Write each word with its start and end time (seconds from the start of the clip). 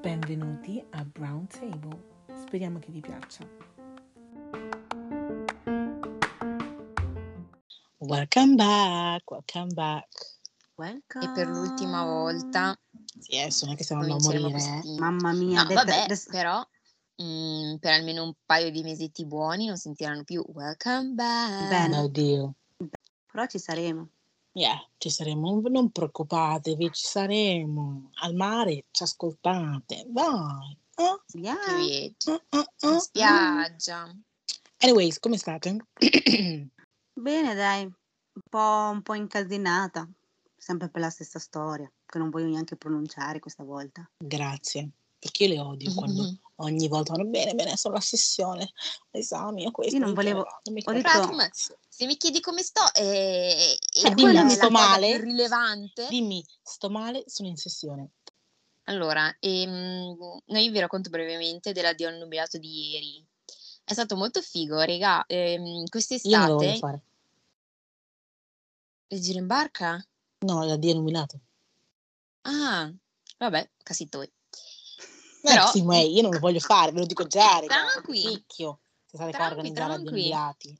Benvenuti 0.00 0.84
a 0.90 1.04
Brown 1.04 1.46
Table. 1.46 2.02
Speriamo 2.46 2.80
che 2.80 2.90
vi 2.90 3.00
piaccia. 3.00 3.46
Welcome 7.98 8.54
back, 8.56 9.30
welcome 9.30 9.72
back. 9.72 10.08
Welcome. 10.74 11.24
E 11.24 11.30
per 11.32 11.46
l'ultima 11.46 12.02
volta 12.04 12.76
Sì, 13.20 13.38
adesso 13.38 13.66
non 13.66 13.74
è 13.74 13.76
che 13.76 13.84
stiamo 13.84 14.02
a 14.02 14.06
morire. 14.18 14.50
questi... 14.50 14.96
Mamma 14.98 15.32
mia, 15.32 15.62
No, 15.62 15.68
detta- 15.68 15.84
vabbè, 15.84 15.98
adesso- 16.02 16.30
però 16.30 16.66
mm, 17.22 17.76
per 17.76 17.92
almeno 17.92 18.24
un 18.24 18.32
paio 18.44 18.70
di 18.72 18.82
mesetti 18.82 19.24
buoni 19.24 19.66
non 19.66 19.76
sentiranno 19.76 20.24
più 20.24 20.44
Welcome 20.48 21.12
back. 21.14 21.68
Bene. 21.68 21.98
Oddio. 21.98 22.54
però 23.30 23.46
ci 23.46 23.60
saremo. 23.60 24.08
Yeah, 24.56 24.78
ci 24.98 25.10
saremo, 25.10 25.60
non 25.68 25.90
preoccupatevi, 25.90 26.90
ci 26.92 27.04
saremo. 27.04 28.10
Al 28.22 28.34
mare 28.36 28.84
ci 28.92 29.02
ascoltate. 29.02 30.04
Dai. 30.06 30.78
Ah, 30.94 31.18
Yeah. 31.32 31.56
Ah, 32.26 32.40
ah, 32.50 32.66
In 32.82 32.88
ah, 32.88 32.94
ah. 32.94 32.98
spiaggia. 33.00 34.16
Anyways, 34.78 35.18
come 35.18 35.36
state? 35.38 35.76
Bene, 37.18 37.54
dai, 37.54 37.82
un 37.82 38.42
po', 38.48 38.90
un 38.92 39.02
po' 39.02 39.14
incastinata, 39.14 40.08
sempre 40.56 40.88
per 40.88 41.00
la 41.00 41.10
stessa 41.10 41.40
storia, 41.40 41.90
che 42.06 42.18
non 42.18 42.30
voglio 42.30 42.46
neanche 42.46 42.76
pronunciare 42.76 43.40
questa 43.40 43.64
volta. 43.64 44.08
Grazie, 44.16 44.90
perché 45.24 45.44
io 45.44 45.54
le 45.54 45.58
odio 45.60 45.94
quando 45.94 46.36
ogni 46.56 46.86
volta 46.86 47.14
vanno 47.14 47.30
bene, 47.30 47.54
bene, 47.54 47.78
sono 47.78 47.94
la 47.94 48.00
sessione, 48.00 48.72
l'esame, 49.10 49.70
questo. 49.70 49.94
Io 49.96 50.04
non 50.04 50.12
volevo- 50.12 50.46
non 50.64 50.74
mi 50.74 50.82
ho 50.84 50.92
detto- 50.92 51.34
se 51.88 52.04
mi 52.04 52.18
chiedi 52.18 52.40
come 52.40 52.62
sto, 52.62 52.82
eh, 52.92 53.74
Eh, 53.94 54.06
e 54.06 54.14
dimmi, 54.14 54.50
sto 54.50 54.70
male. 54.70 55.14
più 55.16 55.24
rilevante. 55.24 56.06
Dimmi, 56.10 56.44
sto 56.62 56.90
male, 56.90 57.24
sono 57.26 57.48
in 57.48 57.56
sessione. 57.56 58.10
Allora, 58.84 59.34
ehm, 59.40 60.14
no, 60.44 60.58
io 60.58 60.70
vi 60.70 60.78
racconto 60.78 61.08
brevemente 61.08 61.72
dell'addio 61.72 62.08
al 62.08 62.16
nubilato 62.18 62.58
di 62.58 62.90
ieri. 62.90 63.26
È 63.82 63.94
stato 63.94 64.14
molto 64.14 64.42
figo, 64.42 64.78
regà. 64.80 65.24
Ehm, 65.26 65.64
Io 65.64 65.72
non 65.72 65.88
quest'estate 65.88 66.76
fare. 66.76 67.02
il 69.08 69.22
giro 69.22 69.38
in 69.38 69.46
barca? 69.46 70.06
No, 70.40 70.64
la 70.64 70.76
D 70.76 70.90
è 70.90 70.92
nominato. 70.92 71.40
Ah, 72.42 72.92
vabbè, 73.38 73.70
casito 73.82 74.18
voi. 74.18 74.30
Però, 75.44 75.56
Però- 75.56 75.70
sì, 75.70 75.82
ma 75.82 75.98
io 75.98 76.22
non 76.22 76.30
lo 76.32 76.38
voglio 76.38 76.58
fare, 76.58 76.90
ve 76.92 77.00
lo 77.00 77.06
dico 77.06 77.26
già. 77.26 77.60
Tranqui. 77.66 78.22
Picchio, 78.22 78.80
se 79.04 79.16
state 79.18 79.32
qua 79.32 79.44
a 79.44 79.48
organizzare 79.50 80.02
tranqui. 80.02 80.30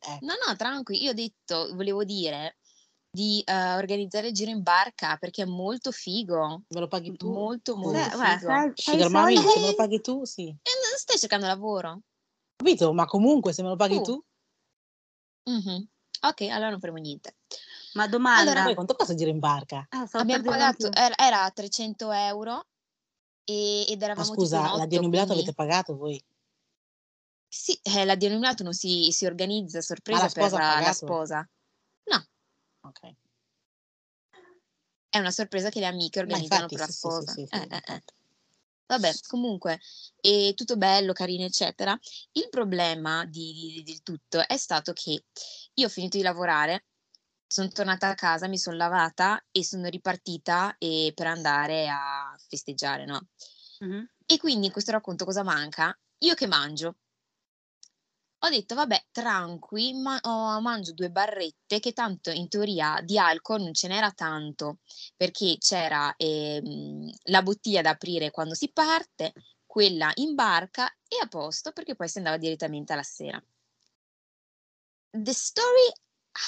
Eh. 0.00 0.18
No, 0.22 0.32
no, 0.46 0.56
tranqui, 0.56 1.02
io 1.02 1.10
ho 1.10 1.14
detto, 1.14 1.68
volevo 1.74 2.02
dire 2.02 2.56
di 3.10 3.42
eh, 3.44 3.74
organizzare 3.74 4.28
il 4.28 4.32
giro 4.32 4.50
in 4.50 4.62
barca 4.62 5.18
perché 5.18 5.42
è 5.42 5.44
molto 5.44 5.92
figo, 5.92 6.62
Me 6.66 6.80
lo 6.80 6.88
paghi 6.88 7.14
tu? 7.14 7.30
molto, 7.30 7.74
Sì. 7.74 7.78
molto 7.78 7.98
Se- 7.98 8.16
guarda, 8.16 8.38
figo. 8.38 8.46
sai- 8.52 8.72
Sugar 8.74 9.10
Mami, 9.10 9.36
se 9.36 9.60
me 9.60 9.66
lo 9.66 9.74
paghi 9.74 10.00
tu, 10.00 10.24
sì. 10.24 10.46
E 10.48 10.70
non 10.82 10.98
stai 10.98 11.18
cercando 11.18 11.46
lavoro? 11.46 12.00
Capito? 12.56 12.92
Ma 12.94 13.04
comunque, 13.04 13.52
se 13.52 13.62
me 13.62 13.68
lo 13.68 13.76
paghi 13.76 13.96
Oh. 13.96 14.02
tu, 14.02 14.24
Mhm. 15.46 15.88
Ok, 16.22 16.40
allora 16.48 16.70
non 16.70 16.80
faremo 16.80 16.98
niente. 16.98 17.36
Ma 17.92 18.06
domanda, 18.08 18.40
Allora, 18.50 18.64
poi 18.64 18.74
quanto 18.74 18.94
costa 18.94 19.14
giro 19.14 19.28
in 19.28 19.38
barca? 19.40 19.86
Ah, 19.90 20.08
Abbiamo 20.12 20.42
pagato, 20.42 20.90
era, 20.90 21.14
era 21.18 21.50
300 21.50 22.10
euro 22.12 22.66
e- 23.44 23.84
ed 23.88 24.02
Ma 24.02 24.04
eravamo 24.04 24.34
scusa, 24.34 24.56
tipo 24.56 24.68
in 24.68 24.76
la 24.76 24.84
otto, 24.84 24.86
Denobilato 24.86 25.26
quindi... 25.26 25.42
avete 25.42 25.54
pagato 25.54 25.96
voi? 25.96 26.22
Sì, 27.48 27.78
eh, 27.82 28.04
la 28.04 28.16
non 28.64 28.72
si, 28.74 29.10
si 29.12 29.26
organizza 29.26 29.78
a 29.78 29.82
sorpresa 29.82 30.28
per 30.28 30.50
la, 30.52 30.80
la 30.80 30.92
sposa. 30.92 31.48
No, 32.10 32.26
Ok. 32.82 33.14
è 35.08 35.18
una 35.18 35.30
sorpresa 35.30 35.70
che 35.70 35.80
le 35.80 35.86
amiche 35.86 36.18
Ma 36.18 36.24
organizzano 36.24 36.66
infatti, 36.66 36.76
per 36.76 36.86
la 36.86 36.92
sì, 36.92 36.92
sì, 36.92 37.10
sì, 37.10 37.26
sposa. 37.26 37.32
sì, 37.32 37.46
sì, 37.46 37.56
Eh, 37.56 37.58
eh, 37.70 37.76
eh. 37.76 37.80
infatti. 37.92 38.14
Vabbè, 38.86 39.12
comunque, 39.28 39.80
è 40.20 40.52
tutto 40.54 40.76
bello, 40.76 41.12
carino, 41.12 41.44
eccetera. 41.44 41.98
Il 42.32 42.48
problema 42.50 43.24
di, 43.24 43.52
di- 43.76 43.82
del 43.84 44.02
tutto 44.02 44.46
è 44.46 44.56
stato 44.56 44.92
che 44.92 45.24
io 45.74 45.86
ho 45.86 45.88
finito 45.88 46.16
di 46.16 46.22
lavorare, 46.22 46.86
sono 47.46 47.68
tornata 47.68 48.08
a 48.08 48.14
casa, 48.14 48.48
mi 48.48 48.58
sono 48.58 48.76
lavata 48.76 49.42
e 49.52 49.64
sono 49.64 49.88
ripartita 49.88 50.76
eh, 50.78 51.12
per 51.14 51.26
andare 51.28 51.88
a 51.88 52.33
festeggiare, 52.54 53.04
no? 53.04 53.28
Mhm. 53.80 54.08
E 54.26 54.38
quindi 54.38 54.66
in 54.66 54.72
questo 54.72 54.92
racconto 54.92 55.24
cosa 55.24 55.42
manca? 55.42 55.96
Io 56.18 56.34
che 56.34 56.46
mangio. 56.46 56.96
Ho 58.44 58.48
detto, 58.50 58.74
vabbè, 58.74 59.06
tranqui, 59.10 59.94
ma 59.94 60.18
oh, 60.22 60.60
mangio 60.60 60.92
due 60.92 61.10
barrette 61.10 61.80
che 61.80 61.92
tanto 61.92 62.30
in 62.30 62.48
teoria 62.48 63.00
di 63.02 63.18
alcol 63.18 63.62
non 63.62 63.72
ce 63.72 63.88
n'era 63.88 64.10
tanto, 64.12 64.80
perché 65.16 65.56
c'era 65.58 66.14
ehm, 66.14 67.10
la 67.24 67.42
bottiglia 67.42 67.80
da 67.80 67.90
aprire 67.90 68.30
quando 68.30 68.54
si 68.54 68.70
parte, 68.70 69.32
quella 69.64 70.12
in 70.16 70.34
barca 70.34 70.86
e 71.08 71.16
a 71.22 71.26
posto 71.26 71.72
perché 71.72 71.96
poi 71.96 72.08
si 72.08 72.18
andava 72.18 72.36
direttamente 72.36 72.92
alla 72.92 73.02
sera. 73.02 73.42
The 75.12 75.32
story 75.32 75.92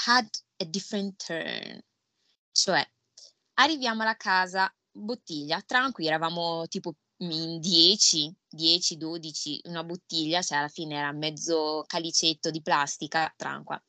had 0.06 0.28
a 0.58 0.64
different 0.64 1.16
turn, 1.16 1.80
cioè 2.52 2.86
arriviamo 3.54 4.02
alla 4.02 4.16
casa, 4.16 4.70
bottiglia, 4.96 5.62
tranqui, 5.62 6.06
eravamo 6.06 6.66
tipo 6.68 6.94
in 7.18 7.60
10, 7.60 8.34
10, 8.48 8.96
12, 8.96 9.60
una 9.64 9.84
bottiglia, 9.84 10.42
cioè 10.42 10.58
alla 10.58 10.68
fine 10.68 10.96
era 10.96 11.12
mezzo 11.12 11.84
calicetto 11.86 12.50
di 12.50 12.62
plastica, 12.62 13.32
tranqua. 13.36 13.80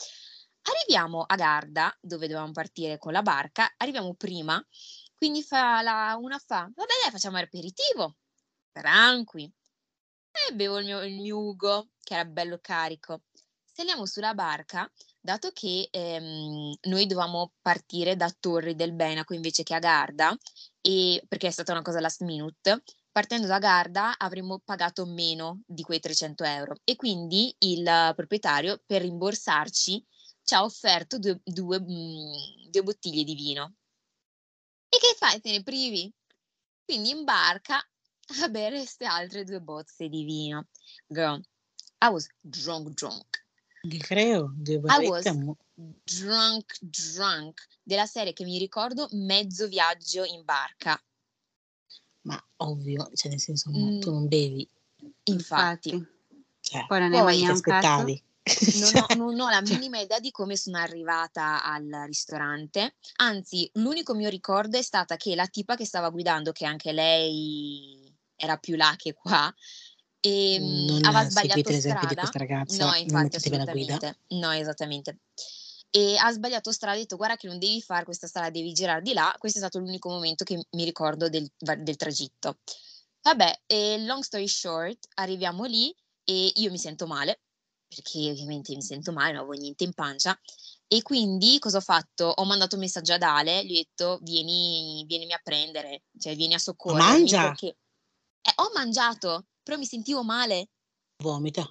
Arriviamo 0.61 1.23
a 1.23 1.35
Garda, 1.35 1.95
dove 2.01 2.27
dovevamo 2.27 2.51
partire 2.51 2.97
con 2.97 3.13
la 3.13 3.21
barca, 3.21 3.73
arriviamo 3.77 4.13
prima, 4.15 4.63
quindi 5.15 5.41
fa 5.41 5.81
la, 5.81 6.17
una 6.19 6.37
fa, 6.37 6.69
vabbè 6.73 6.93
dai, 7.03 7.11
facciamo 7.11 7.37
aperitivo, 7.37 8.17
tranqui. 8.71 9.51
E 10.49 10.53
bevo 10.53 10.77
il 10.77 10.85
mio, 10.85 11.03
il 11.03 11.19
mio 11.19 11.39
Ugo, 11.39 11.89
che 12.03 12.13
era 12.13 12.25
bello 12.25 12.59
carico. 12.61 13.23
Saliamo 13.63 14.05
sulla 14.05 14.33
barca, 14.33 14.91
dato 15.19 15.51
che 15.51 15.87
ehm, 15.91 16.75
noi 16.81 17.05
dovevamo 17.05 17.53
partire 17.61 18.15
da 18.15 18.33
Torri 18.39 18.75
del 18.75 18.93
Benaco 18.93 19.33
invece 19.33 19.63
che 19.63 19.73
a 19.75 19.79
Garda, 19.79 20.35
e, 20.87 21.21
perché 21.27 21.47
è 21.47 21.51
stata 21.51 21.73
una 21.73 21.81
cosa 21.81 21.99
last 21.99 22.21
minute, 22.21 22.81
partendo 23.11 23.45
da 23.45 23.59
Garda 23.59 24.17
avremmo 24.17 24.59
pagato 24.63 25.05
meno 25.05 25.61
di 25.65 25.83
quei 25.83 25.99
300 25.99 26.45
euro 26.45 26.75
e 26.85 26.95
quindi 26.95 27.53
il 27.59 28.13
proprietario 28.15 28.81
per 28.85 29.01
rimborsarci 29.01 30.05
ci 30.43 30.53
ha 30.53 30.63
offerto 30.63 31.19
due, 31.19 31.41
due, 31.43 31.81
mm, 31.81 32.69
due 32.69 32.83
bottiglie 32.83 33.25
di 33.25 33.35
vino. 33.35 33.75
E 34.87 34.97
che 34.97 35.13
fai? 35.17 35.41
Te 35.41 35.51
ne 35.51 35.61
privi? 35.61 36.09
Quindi 36.85 37.09
in 37.09 37.25
barca 37.25 37.85
a 38.41 38.47
bere 38.47 38.77
queste 38.77 39.03
altre 39.03 39.43
due 39.43 39.59
bozze 39.59 40.07
di 40.07 40.23
vino. 40.23 40.69
Girl, 41.05 41.41
I 41.99 42.07
was 42.07 42.29
drunk, 42.39 42.91
drunk. 42.91 43.45
Che 43.87 43.97
creo, 43.97 44.51
due 44.55 44.81
I 44.85 45.07
was 45.07 45.23
drunk, 46.03 46.77
drunk. 46.79 47.67
Della 47.83 48.05
serie 48.05 48.33
che 48.33 48.43
mi 48.43 48.57
ricordo 48.57 49.07
mezzo 49.11 49.67
viaggio 49.67 50.23
in 50.23 50.43
barca. 50.43 51.01
Ma 52.21 52.43
ovvio, 52.57 53.09
cioè 53.13 53.29
nel 53.31 53.39
senso, 53.39 53.69
Mm. 53.71 53.99
tu 53.99 54.11
non 54.11 54.27
bevi. 54.27 54.67
Infatti, 55.25 56.05
Cioè, 56.59 56.85
Poi 56.85 56.99
non 56.99 57.09
ne 57.11 57.21
Poi 57.21 57.37
ti 57.37 57.45
cazzo. 57.45 57.51
aspettavi. 57.53 58.23
non 58.75 58.95
ho, 58.95 59.07
non 59.15 59.39
ho 59.39 59.49
la 59.49 59.61
Cioè, 59.63 59.77
minima 59.77 59.99
idea 59.99 60.19
di 60.19 60.31
come 60.31 60.57
sono 60.57 60.77
arrivata 60.77 61.63
al 61.63 61.87
ristorante. 62.05 62.95
Anzi, 63.17 63.69
l'unico 63.75 64.13
mio 64.13 64.29
ricordo 64.29 64.77
è 64.77 64.81
stata 64.81 65.15
che 65.15 65.35
la 65.35 65.47
tipa 65.47 65.75
che 65.75 65.85
stava 65.85 66.09
guidando, 66.09 66.51
che 66.51 66.65
anche 66.65 66.91
lei 66.91 68.13
era 68.35 68.57
più 68.57 68.75
là 68.75 68.93
che 68.97 69.13
qua, 69.13 69.53
e, 70.19 70.59
mm, 70.59 70.85
non 70.87 71.05
aveva 71.05 71.29
sbagliato 71.29 71.69
l'esempio 71.69 72.07
di 72.07 72.13
strada. 72.13 72.15
questa 72.15 72.39
ragazza, 72.39 72.85
No, 72.85 72.95
infatti, 72.95 73.35
assolutamente. 73.35 74.19
No, 74.29 74.51
esattamente. 74.51 75.19
E 75.89 76.15
ha 76.17 76.31
sbagliato 76.31 76.71
strada, 76.71 76.95
ha 76.95 76.99
detto 76.99 77.15
guarda 77.15 77.37
che 77.37 77.47
non 77.47 77.59
devi 77.59 77.81
fare 77.81 78.03
questa 78.03 78.27
strada, 78.27 78.49
devi 78.49 78.73
girare 78.73 79.01
di 79.01 79.13
là. 79.13 79.33
Questo 79.37 79.59
è 79.59 79.61
stato 79.61 79.79
l'unico 79.79 80.09
momento 80.09 80.43
che 80.43 80.55
mi 80.71 80.83
ricordo 80.83 81.29
del, 81.29 81.49
del 81.57 81.95
tragitto. 81.95 82.59
Vabbè, 83.21 83.61
long 83.99 84.21
story 84.21 84.47
short, 84.47 85.07
arriviamo 85.15 85.65
lì 85.65 85.93
e 86.23 86.51
io 86.55 86.71
mi 86.71 86.77
sento 86.77 87.07
male, 87.07 87.41
perché 87.87 88.29
ovviamente 88.31 88.75
mi 88.75 88.81
sento 88.81 89.11
male, 89.11 89.31
non 89.31 89.41
avevo 89.41 89.59
niente 89.59 89.83
in 89.83 89.93
pancia. 89.93 90.37
E 90.87 91.01
quindi 91.01 91.59
cosa 91.59 91.77
ho 91.77 91.81
fatto? 91.81 92.25
Ho 92.25 92.45
mandato 92.45 92.75
un 92.75 92.81
messaggio 92.81 93.13
ad 93.13 93.21
Ale, 93.21 93.65
gli 93.65 93.71
ho 93.71 93.83
detto 93.83 94.19
vieni, 94.21 95.03
vienimi 95.07 95.33
a 95.33 95.41
prendere, 95.43 96.03
cioè 96.17 96.35
vieni 96.35 96.53
a 96.53 96.59
soccorrermi 96.59 97.11
mangia! 97.11 97.43
perché... 97.47 97.77
Eh, 98.41 98.53
ho 98.55 98.71
mangiato, 98.73 99.47
però 99.67 99.77
mi 99.77 99.85
sentivo 99.85 100.23
male. 100.23 100.69
Vomita. 101.21 101.67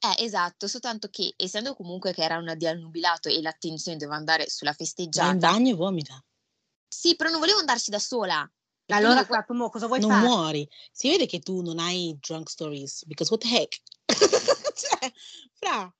Eh, 0.00 0.24
esatto, 0.24 0.66
soltanto 0.66 1.08
che 1.08 1.34
essendo 1.36 1.74
comunque 1.74 2.12
che 2.12 2.22
era 2.22 2.36
una 2.38 2.54
di 2.56 2.66
annubilato 2.66 3.28
e 3.28 3.40
l'attenzione 3.40 3.96
doveva 3.96 4.16
andare 4.16 4.48
sulla 4.48 4.70
Vai 4.70 4.78
in 4.78 4.84
festeggiata, 4.86 5.36
bagno 5.38 5.70
e 5.70 5.74
vomita. 5.74 6.24
sì, 6.88 7.14
però 7.14 7.30
non 7.30 7.38
volevo 7.40 7.58
andarci 7.60 7.90
da 7.90 7.98
sola. 8.00 8.50
perché 8.84 8.94
Allora, 8.94 9.22
Flappy, 9.24 9.54
mo 9.54 9.68
cosa 9.70 9.86
vuoi 9.86 10.00
non 10.00 10.10
fare? 10.10 10.26
muori. 10.26 10.68
Si 10.90 11.08
vede 11.08 11.26
che 11.26 11.38
tu 11.38 11.62
non 11.62 11.78
hai 11.78 12.16
drunk 12.20 12.48
stories, 12.50 13.04
because 13.04 13.30
what 13.32 13.40
the 13.42 13.48
heck? 13.48 13.80
cioè, 14.74 15.12
fra, 15.52 15.92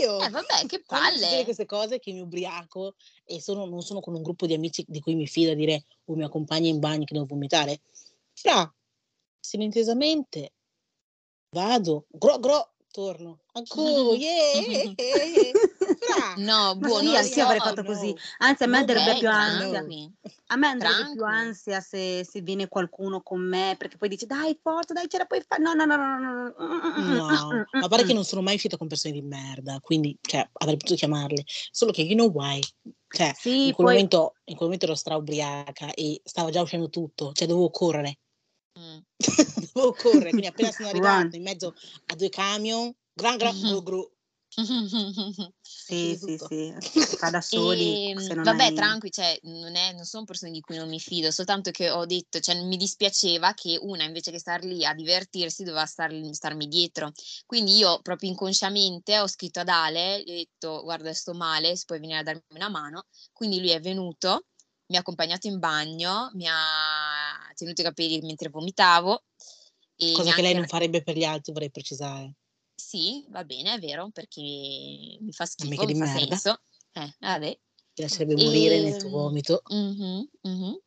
Io 0.00 0.18
Eh 0.24 0.30
vabbè, 0.30 0.66
che 0.66 0.82
palle. 0.86 1.44
queste 1.44 1.66
cose 1.66 1.98
che 1.98 2.12
mi 2.12 2.20
ubriaco 2.20 2.94
e 3.24 3.40
sono, 3.40 3.66
non 3.66 3.82
sono 3.82 4.00
con 4.00 4.14
un 4.14 4.22
gruppo 4.22 4.46
di 4.46 4.54
amici 4.54 4.84
di 4.86 5.00
cui 5.00 5.14
mi 5.14 5.26
fido 5.26 5.50
a 5.52 5.54
dire 5.54 5.84
o 6.06 6.14
mi 6.14 6.24
accompagna 6.24 6.68
in 6.68 6.78
bagno 6.78 7.04
che 7.04 7.14
devo 7.14 7.26
vomitare, 7.26 7.80
fra 8.34 8.72
silenzosamente 9.40 10.52
vado, 11.50 12.06
gro 12.10 12.38
gro, 12.38 12.72
torno, 12.90 13.40
ancora, 13.52 14.16
yeah, 14.16 14.60
yeah, 14.60 14.94
yeah. 14.96 16.34
No, 16.36 16.76
boh, 16.76 16.98
sì, 16.98 17.14
anch'io 17.14 17.44
avrei 17.44 17.60
fatto 17.60 17.82
no. 17.82 17.88
così. 17.88 18.16
Anzi, 18.38 18.64
a 18.64 18.66
me 18.66 18.84
darebbe 18.84 19.10
Ok, 19.12 19.18
più 19.18 19.28
ansia. 19.28 19.68
tranqui. 19.70 20.12
A 20.46 20.56
me 20.56 20.66
andrebbe 20.66 21.10
più 21.12 21.24
ansia 21.24 21.80
se, 21.80 22.24
se 22.24 22.40
viene 22.40 22.68
qualcuno 22.68 23.22
con 23.22 23.40
me, 23.40 23.76
perché 23.78 23.96
poi 23.96 24.08
dici, 24.08 24.26
dai, 24.26 24.58
forza, 24.60 24.92
dai, 24.92 25.08
ce 25.08 25.18
la 25.18 25.26
puoi 25.26 25.42
fare. 25.46 25.62
No, 25.62 25.74
no, 25.74 25.84
no, 25.84 25.96
no, 25.96 26.18
no, 26.18 26.32
no. 26.32 26.54
No, 26.96 27.66
ma 27.70 27.88
pare 27.88 28.04
che 28.04 28.12
non 28.12 28.24
sono 28.24 28.42
mai 28.42 28.54
uscita 28.56 28.76
con 28.76 28.88
persone 28.88 29.14
di 29.14 29.22
merda, 29.22 29.78
quindi 29.80 30.16
cioè, 30.20 30.48
avrei 30.52 30.76
potuto 30.76 30.96
chiamarle. 30.98 31.44
Solo 31.70 31.92
che 31.92 32.02
you 32.02 32.16
know 32.16 32.30
why? 32.30 32.60
Cioè, 33.08 33.32
Sì, 33.36 33.66
in 33.66 33.74
quel, 33.74 33.86
poi... 33.86 33.94
momento, 33.94 34.34
in 34.44 34.54
quel 34.56 34.64
momento 34.64 34.86
ero 34.86 34.94
straubriaca 34.94 35.92
e 35.94 36.20
stava 36.24 36.50
già 36.50 36.62
uscendo 36.62 36.88
tutto, 36.88 37.32
cioè 37.32 37.46
dovevo 37.46 37.70
correre. 37.70 38.18
Mm. 38.80 38.98
correre, 39.96 40.30
quindi 40.30 40.46
appena 40.46 40.72
sono 40.72 40.90
Run. 40.90 41.06
arrivata 41.06 41.36
in 41.36 41.42
mezzo 41.42 41.74
a 42.06 42.14
due 42.14 42.28
camion, 42.30 42.92
gran 43.12 43.36
gran 43.36 43.60
gru 43.60 43.82
gru, 43.82 44.10
Sì, 45.62 46.18
sì, 46.20 46.38
sì, 46.38 46.74
fa 47.16 47.30
da 47.30 47.40
soli 47.40 48.10
E, 48.10 48.20
se 48.20 48.34
non 48.34 48.44
vabbè, 48.44 48.64
hai... 48.64 48.74
tranqui, 48.74 49.10
cioè, 49.10 49.38
non, 49.42 49.76
è- 49.76 49.92
non 49.92 50.04
sono 50.04 50.24
persone 50.24 50.50
di 50.50 50.60
cui 50.60 50.76
non 50.76 50.88
mi 50.88 50.98
fido, 50.98 51.30
soltanto 51.30 51.70
che 51.70 51.90
ho 51.90 52.04
detto, 52.06 52.40
cioè, 52.40 52.60
mi 52.62 52.76
dispiaceva 52.76 53.54
che 53.54 53.78
una 53.80 54.04
invece 54.04 54.30
che 54.30 54.38
star 54.38 54.64
lì 54.64 54.84
a 54.84 54.94
divertirsi 54.94 55.62
doveva 55.62 55.86
star, 55.86 56.12
starmi 56.32 56.66
dietro. 56.66 57.12
Quindi 57.46 57.76
io 57.76 58.00
proprio 58.02 58.28
inconsciamente 58.30 59.18
ho 59.18 59.28
scritto 59.28 59.60
ad 59.60 59.68
Ale, 59.68 60.22
gli 60.24 60.30
ho 60.30 60.34
detto 60.34 60.82
guarda 60.82 61.12
sto 61.12 61.32
male, 61.34 61.76
se 61.76 61.84
puoi 61.86 62.00
venire 62.00 62.18
a 62.18 62.22
darmi 62.22 62.42
una 62.54 62.68
mano. 62.68 63.06
Quindi 63.32 63.60
lui 63.60 63.70
è 63.70 63.80
venuto, 63.80 64.46
mi 64.86 64.96
ha 64.96 65.00
accompagnato 65.00 65.46
in 65.46 65.58
bagno, 65.58 66.30
mi 66.34 66.46
ha 66.48 66.54
tenuto 67.54 67.80
i 67.80 67.84
capelli 67.84 68.20
mentre 68.20 68.48
vomitavo. 68.48 69.24
E 69.96 70.06
mi 70.06 70.12
cosa 70.12 70.32
che 70.32 70.42
lei 70.42 70.54
non 70.54 70.66
farebbe 70.66 71.02
per 71.02 71.16
gli 71.16 71.24
altri, 71.24 71.52
vorrei 71.52 71.70
precisare. 71.70 72.34
Sì, 72.74 73.24
va 73.28 73.44
bene, 73.44 73.74
è 73.74 73.78
vero, 73.78 74.10
perché 74.10 74.40
mi 74.40 75.32
fa 75.32 75.44
schifo, 75.44 75.82
Amica 75.82 75.86
mi 75.86 75.94
fa 75.94 76.18
merda, 76.18 76.36
senso. 76.36 76.60
Eh, 76.92 77.14
vabbè. 77.20 77.60
ti 77.92 78.02
lascerebbe 78.02 78.34
morire 78.42 78.80
nel 78.80 78.96
tuo 78.96 79.08
E, 79.08 79.12
vomito. 79.12 79.62
mhm, 79.68 80.28
mhm. 80.42 80.80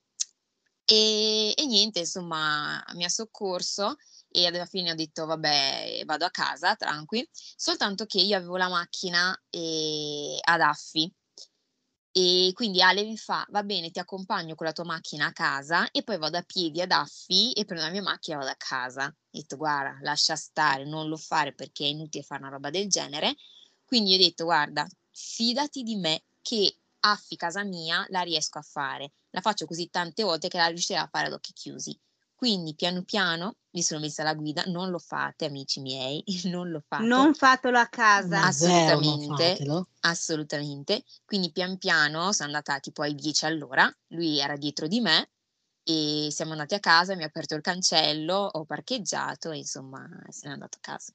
E, 0.86 1.54
e 1.56 1.66
niente, 1.66 2.00
insomma, 2.00 2.84
mi 2.96 3.06
ha 3.06 3.10
soccorso 3.10 3.96
e 4.28 4.48
alla 4.48 4.66
fine 4.66 4.92
ho 4.92 4.96
detto, 4.96 5.26
vabbè, 5.26 6.02
vado 6.06 6.26
a 6.26 6.32
casa, 6.32 6.76
tranqui. 6.76 7.28
Soltanto 7.32 8.06
che 8.06 8.20
io 8.20 8.36
avevo 8.36 8.58
la 8.58 8.68
macchina 8.68 9.40
eh, 9.50 10.40
ad 10.42 10.62
affi. 10.62 11.14
E 12.16 12.52
quindi 12.54 12.82
Ale 12.82 13.04
mi 13.04 13.18
fa, 13.18 13.46
va 13.50 13.64
bene, 13.64 13.90
ti 13.92 14.00
accompagno 14.00 14.56
con 14.56 14.66
la 14.68 14.72
tua 14.72 14.84
macchina 14.84 15.26
a 15.28 15.32
casa 15.32 15.90
e 15.92 16.04
poi 16.04 16.18
vado 16.18 16.38
a 16.38 16.44
piedi 16.44 16.80
ad 16.82 16.92
Affi 16.92 17.52
e 17.54 17.66
prendo 17.66 17.86
la 17.86 17.92
mia 17.92 18.02
macchina 18.04 18.36
e 18.38 18.40
vado 18.40 18.52
a 18.52 18.56
casa. 18.56 19.06
Ho 19.08 19.14
detto, 19.32 19.58
guarda, 19.58 19.98
lascia 20.02 20.36
stare, 20.36 20.86
non 20.86 21.08
lo 21.08 21.18
fare 21.18 21.54
perché 21.54 21.86
è 21.86 21.88
inutile 21.88 22.24
fare 22.24 22.42
una 22.42 22.52
roba 22.52 22.70
del 22.70 22.88
genere. 22.88 23.36
Quindi 23.84 24.14
ho 24.16 24.18
detto, 24.18 24.44
guarda, 24.46 24.88
fidati 25.12 25.82
di 25.84 25.96
me 25.96 26.24
che 26.42 26.78
Affi 27.06 27.36
casa 27.36 27.64
mia 27.64 28.06
la 28.10 28.22
riesco 28.22 28.60
a 28.60 28.62
fare. 28.62 29.14
La 29.32 29.42
faccio 29.42 29.66
così 29.66 29.90
tante 29.90 30.24
volte 30.24 30.48
che 30.48 30.58
la 30.58 30.68
riuscirò 30.68 31.02
a 31.02 31.08
fare 31.12 31.28
ad 31.28 31.34
occhi 31.34 31.52
chiusi. 31.54 32.00
Quindi 32.44 32.76
piano 32.76 33.04
piano 33.04 33.60
mi 33.72 33.82
sono 33.82 34.02
messa 34.02 34.22
alla 34.22 34.34
guida, 34.36 34.64
non 34.66 34.90
lo 34.90 35.00
fate 35.00 35.46
amici 35.46 35.80
miei, 35.80 36.22
non 36.52 36.70
lo 36.70 36.82
fate. 36.86 37.10
Non 37.12 37.36
fatelo 37.36 37.78
a 37.78 37.86
casa. 37.88 38.42
Ma 38.42 38.52
zero, 38.52 39.00
Assolutamente. 39.00 39.66
Assolutamente. 40.02 41.04
Quindi 41.26 41.52
pian 41.52 41.78
piano 41.78 42.34
sono 42.34 42.48
andata 42.50 42.80
tipo 42.80 43.02
ai 43.04 43.16
10 43.16 43.46
all'ora, 43.46 43.90
lui 44.10 44.40
era 44.40 44.58
dietro 44.58 44.88
di 44.88 45.00
me 45.00 45.32
e 45.84 46.28
siamo 46.32 46.52
andati 46.54 46.74
a 46.76 46.80
casa, 46.80 47.16
mi 47.16 47.24
ha 47.24 47.28
aperto 47.28 47.56
il 47.56 47.62
cancello, 47.62 48.36
ho 48.36 48.66
parcheggiato 48.66 49.52
e 49.52 49.58
insomma 49.60 50.08
se 50.30 50.48
n'è 50.48 50.54
andato 50.54 50.78
a 50.78 50.82
casa. 50.82 51.14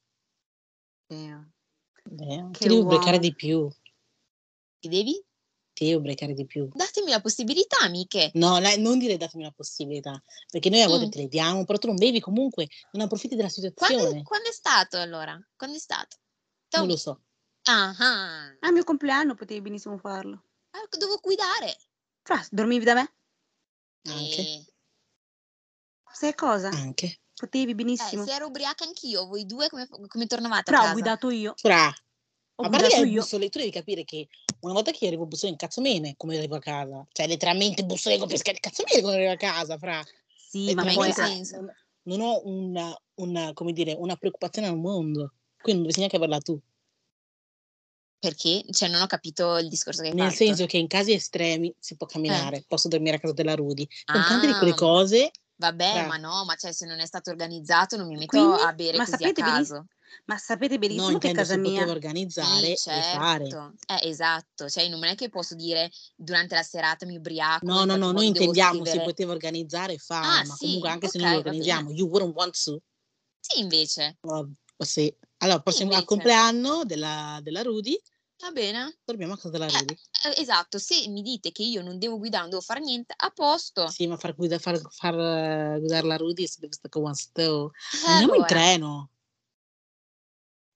Eh, 2.19 2.43
Che 2.51 2.67
ti 2.67 2.69
devi 2.69 2.85
uomo. 2.85 3.19
di 3.19 3.33
più, 3.33 3.67
Ti 4.81 4.89
devi? 4.89 5.15
Ti 5.79 5.85
devi 5.85 5.95
ubriacare 5.97 6.33
di 6.33 6.45
più. 6.45 6.67
Datemi 6.73 7.09
la 7.09 7.21
possibilità, 7.21 7.77
amiche. 7.79 8.31
No, 8.33 8.59
lei- 8.59 8.81
non 8.81 8.99
dire 8.99 9.15
datemi 9.15 9.43
la 9.43 9.51
possibilità, 9.51 10.21
perché 10.51 10.69
noi 10.69 10.81
a 10.81 10.87
volte 10.87 11.05
Mm. 11.05 11.09
te 11.09 11.17
le 11.19 11.27
diamo, 11.29 11.63
però 11.63 11.77
tu 11.77 11.87
non 11.87 11.95
bevi 11.95 12.19
comunque, 12.19 12.67
non 12.91 13.03
approfitti 13.03 13.35
della 13.35 13.47
Quando, 13.49 13.69
situazione. 13.77 14.23
quando 14.23 14.49
è 14.49 14.51
stato 14.51 14.97
allora? 14.97 15.39
Quando 15.55 15.77
è 15.77 15.79
stato? 15.79 16.17
Non 16.71 16.81
Tom- 16.81 16.87
lo 16.89 16.97
so. 16.97 17.21
Ah, 17.63 17.95
ah. 17.97 18.57
Al 18.59 18.73
mio 18.73 18.83
compleanno 18.83 19.35
potevi 19.35 19.61
benissimo 19.61 19.97
farlo. 19.97 20.43
Ah, 20.71 20.85
Devo 20.97 21.17
guidare. 21.21 21.77
Fra, 22.23 22.45
dormivi 22.51 22.83
da 22.83 22.93
me? 22.95 23.13
Anche, 24.09 24.41
Eh, 24.41 24.65
Sai 26.11 26.35
cosa? 26.35 26.67
anche. 26.69 27.21
Potevi 27.33 27.71
eh, 27.71 27.75
benissimo. 27.75 28.25
se 28.25 28.33
ero 28.33 28.47
ubriaca 28.47 28.83
anch'io, 28.83 29.25
voi 29.27 29.45
due 29.45 29.69
come, 29.69 29.87
come 29.87 30.25
tornavate 30.27 30.71
a 30.71 30.77
Però 30.77 30.89
ho 30.89 30.91
guidato 30.91 31.29
io. 31.29 31.53
Fra, 31.55 31.85
Ho 31.87 32.65
a 32.65 32.69
parte 32.69 32.69
che 32.69 32.77
guidato 32.83 33.01
hai 33.03 33.09
io. 33.11 33.21
bussole, 33.21 33.49
tu 33.49 33.59
devi 33.59 33.71
capire 33.71 34.03
che 34.03 34.27
una 34.61 34.73
volta 34.73 34.91
che 34.91 34.99
io 35.01 35.07
arrivo 35.07 35.23
a 35.23 35.27
bussole 35.27 35.51
in 35.51 35.57
cazzomene, 35.57 36.15
come 36.17 36.37
arrivo 36.37 36.55
a 36.55 36.59
casa, 36.59 37.05
cioè 37.11 37.27
letteralmente 37.27 37.83
bussolengo 37.83 38.25
per 38.25 38.37
scale 38.37 38.59
cazzomene 38.59 39.01
quando 39.01 39.17
arrivo 39.17 39.33
a 39.33 39.37
casa, 39.37 39.77
fra. 39.77 40.03
Sì, 40.35 40.73
ma 40.73 40.83
in 40.89 40.95
poi... 40.95 41.11
che 41.13 41.21
ah, 41.21 41.25
senso? 41.25 41.55
non, 41.57 41.73
non 42.03 42.21
ho 42.21 42.41
una, 42.45 43.01
una, 43.15 43.53
come 43.53 43.71
dire, 43.71 43.95
una 43.97 44.15
preoccupazione 44.15 44.67
al 44.67 44.77
mondo, 44.77 45.33
quindi 45.61 45.71
non 45.73 45.77
dovresti 45.77 45.99
neanche 45.99 46.15
averla 46.17 46.39
tu. 46.39 46.59
Perché? 48.19 48.65
Cioè, 48.69 48.89
non 48.89 49.01
ho 49.01 49.07
capito 49.07 49.57
il 49.57 49.69
discorso 49.69 50.01
che 50.01 50.09
hai 50.09 50.13
Nel 50.13 50.31
fatto. 50.31 50.43
senso 50.43 50.65
che 50.65 50.77
in 50.77 50.87
casi 50.87 51.13
estremi 51.13 51.73
si 51.79 51.95
può 51.95 52.05
camminare, 52.05 52.65
posso 52.67 52.89
dormire 52.89 53.15
a 53.15 53.19
casa 53.19 53.33
della 53.33 53.55
Rudy. 53.55 53.87
Con 54.05 54.21
tante 54.27 54.47
di 54.47 54.53
quelle 54.53 54.73
Ah, 54.73 54.75
cose, 54.75 55.31
Vabbè, 55.55 55.91
fra. 55.91 56.07
ma 56.07 56.17
no, 56.17 56.43
ma 56.45 56.55
cioè, 56.55 56.73
se 56.73 56.85
non 56.85 56.99
è 56.99 57.05
stato 57.05 57.29
organizzato 57.29 57.95
non 57.95 58.07
mi 58.07 58.15
metto 58.15 58.27
Quindi, 58.27 58.61
a 58.61 58.73
bere 58.73 58.97
ma 58.97 59.05
così 59.05 59.15
a 59.15 59.17
sapete 59.19 59.41
benissimo, 59.41 59.77
caso. 59.79 59.87
Ma 60.25 60.37
sapete 60.37 60.73
no, 60.73 60.79
benissimo 60.79 61.07
che 61.17 61.27
intendo 61.27 61.39
casa 61.39 61.53
si 61.53 61.59
poteva 61.59 61.83
mia... 61.85 61.93
organizzare 61.93 62.75
Sì, 62.75 62.89
e 62.89 63.01
fare. 63.01 63.47
certo. 63.49 63.73
Eh, 63.87 64.07
esatto. 64.09 64.69
Cioè, 64.69 64.87
non 64.89 65.03
è 65.03 65.15
che 65.15 65.29
posso 65.29 65.55
dire 65.55 65.89
durante 66.15 66.55
la 66.55 66.63
serata 66.63 67.05
mi 67.05 67.17
ubriaco, 67.17 67.65
No, 67.65 67.81
in 67.81 67.87
no, 67.87 67.95
no, 67.95 68.11
noi 68.11 68.31
devo 68.31 68.45
intendiamo 68.45 68.73
si 68.83 68.89
scrivere. 68.89 69.03
poteva 69.03 69.31
organizzare 69.31 69.93
e 69.93 69.97
fare, 69.97 70.25
Ah, 70.41 70.45
ma 70.45 70.53
sì, 70.55 70.65
comunque 70.65 70.89
anche 70.89 71.07
se 71.07 71.17
ok, 71.17 71.23
noi 71.23 71.31
lo 71.33 71.37
organizziamo, 71.39 71.91
you 71.91 72.07
wouldn't 72.07 72.35
want 72.35 72.61
to. 72.63 72.81
Sì, 73.39 73.59
invece. 73.59 74.17
Uh, 74.21 74.51
sì. 74.77 75.13
Allora, 75.37 75.59
prossimo 75.61 75.93
al 75.95 76.03
compleanno 76.05 76.83
della, 76.83 77.39
della 77.41 77.61
Rudy, 77.61 77.97
Va 78.41 78.51
bene. 78.51 78.99
dormiamo 79.03 79.33
a 79.33 79.35
casa 79.35 79.49
della 79.49 79.65
Eh, 79.65 79.77
Rudy. 79.79 79.93
eh, 79.93 80.41
esatto, 80.41 80.77
se 80.79 81.07
mi 81.09 81.21
dite 81.21 81.51
che 81.51 81.63
io 81.63 81.81
non 81.81 81.97
devo 81.99 82.17
guidare, 82.17 82.41
non 82.43 82.51
devo 82.51 82.61
fare 82.61 82.79
niente, 82.79 83.13
a 83.17 83.29
posto. 83.31 83.87
Sì, 83.89 84.07
ma 84.07 84.15
far, 84.17 84.33
guida, 84.35 84.57
far, 84.59 84.79
far 84.91 85.13
eh, 85.15 85.77
guidare 85.79 86.07
la 86.07 86.15
Rudy 86.15 86.47
si 86.47 86.59
deve 86.61 86.73
stare 86.73 86.89
con 86.89 87.03
one. 87.03 87.13
Eh, 87.33 87.71
Andiamo 88.07 88.33
in 88.35 88.43
allora, 88.43 88.45
treno. 88.45 89.09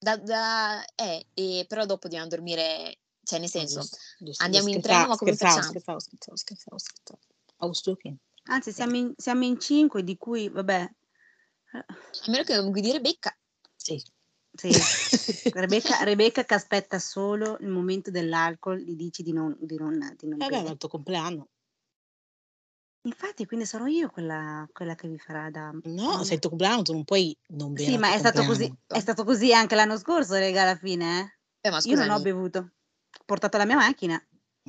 Da, 0.04 0.18
da- 0.18 0.86
eh, 0.96 1.26
e 1.34 1.66
però 1.68 1.86
dopo 1.86 2.08
dobbiamo 2.08 2.28
dormire, 2.28 3.00
cioè 3.24 3.40
nel 3.40 3.50
No, 3.54 3.60
senso, 3.60 3.80
giusto, 3.80 3.98
giusto. 4.20 4.44
andiamo 4.44 4.70
in 4.70 4.82
treno, 4.82 5.08
ma 5.08 5.16
come 5.18 5.36
facciamo? 5.36 5.64
scherzavo, 5.64 6.00
scherzavo, 6.00 6.38
scherzavo, 6.38 6.78
scherzavo. 6.78 7.20
Anzi, 8.46 8.72
siamo 8.74 8.96
in, 8.98 9.14
siamo 9.18 9.46
in 9.46 9.60
cinque, 9.60 10.04
di 10.04 10.18
cui, 10.18 10.50
vabbè... 10.50 10.82
eh, 11.74 11.78
A 11.78 12.30
meno 12.30 12.44
che 12.44 12.56
non 12.56 12.72
guidi 12.72 12.92
Rebecca. 12.92 13.36
Sì. 13.76 14.04
Sì, 14.56 14.70
Rebecca, 15.54 16.04
Rebecca 16.04 16.44
che 16.46 16.54
aspetta 16.54 17.00
solo 17.00 17.58
il 17.62 17.70
momento 17.70 18.12
dell'alcol, 18.12 18.78
gli 18.78 18.94
dici 18.96 19.24
di 19.24 19.34
non, 19.34 19.58
di 19.60 19.78
non, 19.78 19.94
di 20.16 20.28
non 20.28 20.38
Vabbè, 20.38 20.62
ma 20.62 20.70
è 20.70 20.72
il 20.74 20.78
tuo 20.78 20.90
compleanno. 20.90 21.48
Infatti, 23.06 23.46
quindi 23.46 23.66
sarò 23.66 23.86
io 23.86 24.10
quella, 24.10 24.68
quella 24.72 24.96
che 24.96 25.08
vi 25.10 25.18
farà 25.18 25.50
da... 25.50 25.72
No, 25.84 26.12
vabbè. 26.12 26.24
sei 26.24 26.36
il 26.36 26.40
tuo 26.40 26.50
compleanno, 26.50 26.84
tu 26.84 26.94
non 26.94 27.04
puoi 27.04 27.38
non 27.50 27.74
bere 27.74 27.88
Sì, 27.90 27.94
al 27.96 28.00
ma 28.00 28.08
tuo 28.08 28.16
è 28.16 28.20
stato, 28.20 28.46
così, 28.46 28.74
è 28.88 29.00
stato 29.00 29.24
così 29.26 29.54
anche 29.54 29.76
l'anno 29.76 29.98
scorso, 29.98 30.36
raga, 30.36 30.62
alla 30.62 30.78
fine, 30.78 31.20
eh. 31.20 31.68
Eh, 31.68 31.70
ma 31.70 31.80
Io 31.84 31.96
non 31.96 32.04
ho 32.10 32.18
scusami. 32.18 32.24
bevuto. 32.24 32.58
Ho 32.60 33.24
portato 33.26 33.58
la 33.58 33.66
mia 33.66 33.76
macchina. 33.76 34.16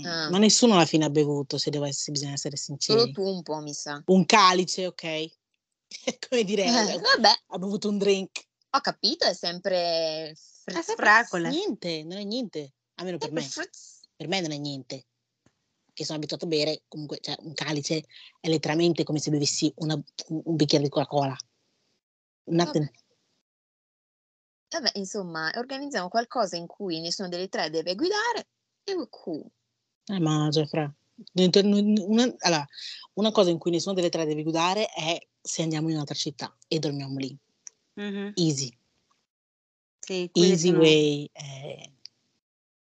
Ah. 0.02 0.28
Ma 0.30 0.38
nessuno 0.38 0.74
alla 0.74 0.84
fine 0.84 1.04
ha 1.04 1.10
bevuto, 1.10 1.58
se, 1.58 1.70
devo 1.70 1.84
essere, 1.84 2.10
bisogna 2.12 2.32
essere 2.32 2.56
Solo 2.56 2.78
sinceri. 2.78 3.12
tu 3.12 3.22
un 3.22 3.42
po', 3.44 3.58
mi 3.60 3.72
sa. 3.72 4.02
Un 4.06 4.26
calice, 4.26 4.86
ok? 4.88 5.02
Come 6.28 6.42
dire, 6.44 6.64
Eh, 6.64 6.98
vabbè, 6.98 7.32
ha 7.46 7.58
bevuto 7.58 7.88
un 7.88 7.98
drink. 7.98 8.42
ho 8.70 8.80
capito, 8.80 9.26
è 9.26 9.34
sempre 9.34 10.30
È 10.64 10.80
sempre 10.82 11.08
alcol. 11.08 11.44
eh. 11.44 11.50
Niente, 11.50 12.02
non 12.02 12.18
è 12.18 12.24
niente. 12.24 12.72
Almeno 12.96 13.18
per 13.18 13.28
Sempre 13.28 13.42
me. 13.44 13.48
fritz. 13.48 14.00
Per 14.16 14.26
me 14.28 14.40
non 14.40 14.50
è 14.50 14.56
niente. 14.58 15.06
Che 15.94 16.04
sono 16.04 16.18
abituato 16.18 16.44
a 16.44 16.48
bere, 16.48 16.82
comunque, 16.88 17.18
cioè, 17.20 17.36
un 17.38 17.54
calice 17.54 18.04
è 18.40 18.48
letteralmente 18.48 19.04
come 19.04 19.20
se 19.20 19.30
bevessi 19.30 19.72
una- 19.76 19.94
un, 19.94 20.56
bicchiere 20.56 20.82
di 20.82 20.90
Coca-Cola. 20.90 21.36
Nothing. 22.50 22.84
Vabbè. 22.84 23.02
Vabbè, 24.70 24.90
insomma, 24.98 25.52
organizziamo 25.54 26.08
qualcosa 26.08 26.56
in 26.56 26.66
cui 26.66 26.98
nessuno 27.00 27.28
delle 27.28 27.48
tre 27.48 27.70
deve 27.70 27.94
guidare 27.94 28.48
e 28.82 29.06
cool. 29.08 29.46
Eh, 30.06 30.18
ma 30.18 30.48
già 30.50 30.66
fra. 30.66 30.92
Dentro- 31.32 31.62
Una, 31.64 32.24
allora, 32.40 32.66
una 33.14 33.30
cosa 33.30 33.50
in 33.50 33.58
cui 33.58 33.70
nessuno 33.70 33.94
delle 33.94 34.08
tre 34.08 34.26
deve 34.26 34.42
guidare 34.42 34.86
è 34.86 35.16
se 35.40 35.62
andiamo 35.62 35.88
in 35.88 35.94
un'altra 35.94 36.16
città 36.16 36.52
e 36.66 36.80
dormiamo 36.80 37.18
lì. 37.18 37.38
Mhm. 37.94 38.32
Easy. 38.34 38.76
Sì, 40.00 40.28
Easy 40.32 40.68
sono- 40.70 40.78
way. 40.80 41.30
eh, 41.32 41.92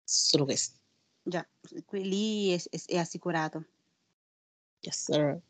Solo 0.03 0.45
questo. 0.45 0.79
Già, 1.23 1.47
lì 1.91 2.51
è, 2.51 2.61
è- 2.71 2.85
è 2.87 2.97
assicurato. 2.99 3.65
Yes, 4.81 5.03
sir. 5.05 5.41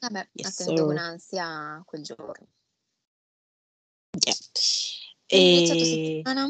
Vabbè, 0.00 0.28
Yes, 0.32 0.60
attendo 0.60 0.84
con 0.86 0.96
sir. 0.96 1.04
ansia 1.04 1.82
quel 1.86 2.02
giorno. 2.02 2.46
Yeah. 4.18 4.34
E 5.26 5.50
invece 5.50 5.74
la 5.74 5.84
settimana? 5.84 6.46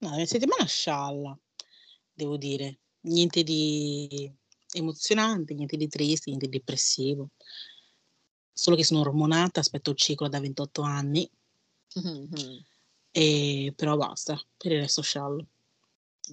No, 0.00 0.16
la 0.16 0.26
settimana 0.26 0.64
scialla, 0.66 1.36
devo 2.12 2.36
dire. 2.36 2.78
Niente 3.00 3.42
di 3.42 4.32
emozionante, 4.72 5.54
niente 5.54 5.76
di 5.76 5.88
triste, 5.88 6.30
niente 6.30 6.48
di 6.48 6.58
depressivo. 6.58 7.30
Solo 8.52 8.76
che 8.76 8.84
sono 8.84 9.00
ormonata, 9.00 9.60
aspetto 9.60 9.90
il 9.90 9.96
ciclo 9.96 10.28
da 10.28 10.38
28 10.40 10.82
anni, 10.82 11.28
Mhm. 11.94 12.64
e... 13.10 13.72
però 13.74 13.96
basta, 13.96 14.38
per 14.56 14.72
il 14.72 14.80
resto 14.80 15.00
sciallo. 15.02 15.46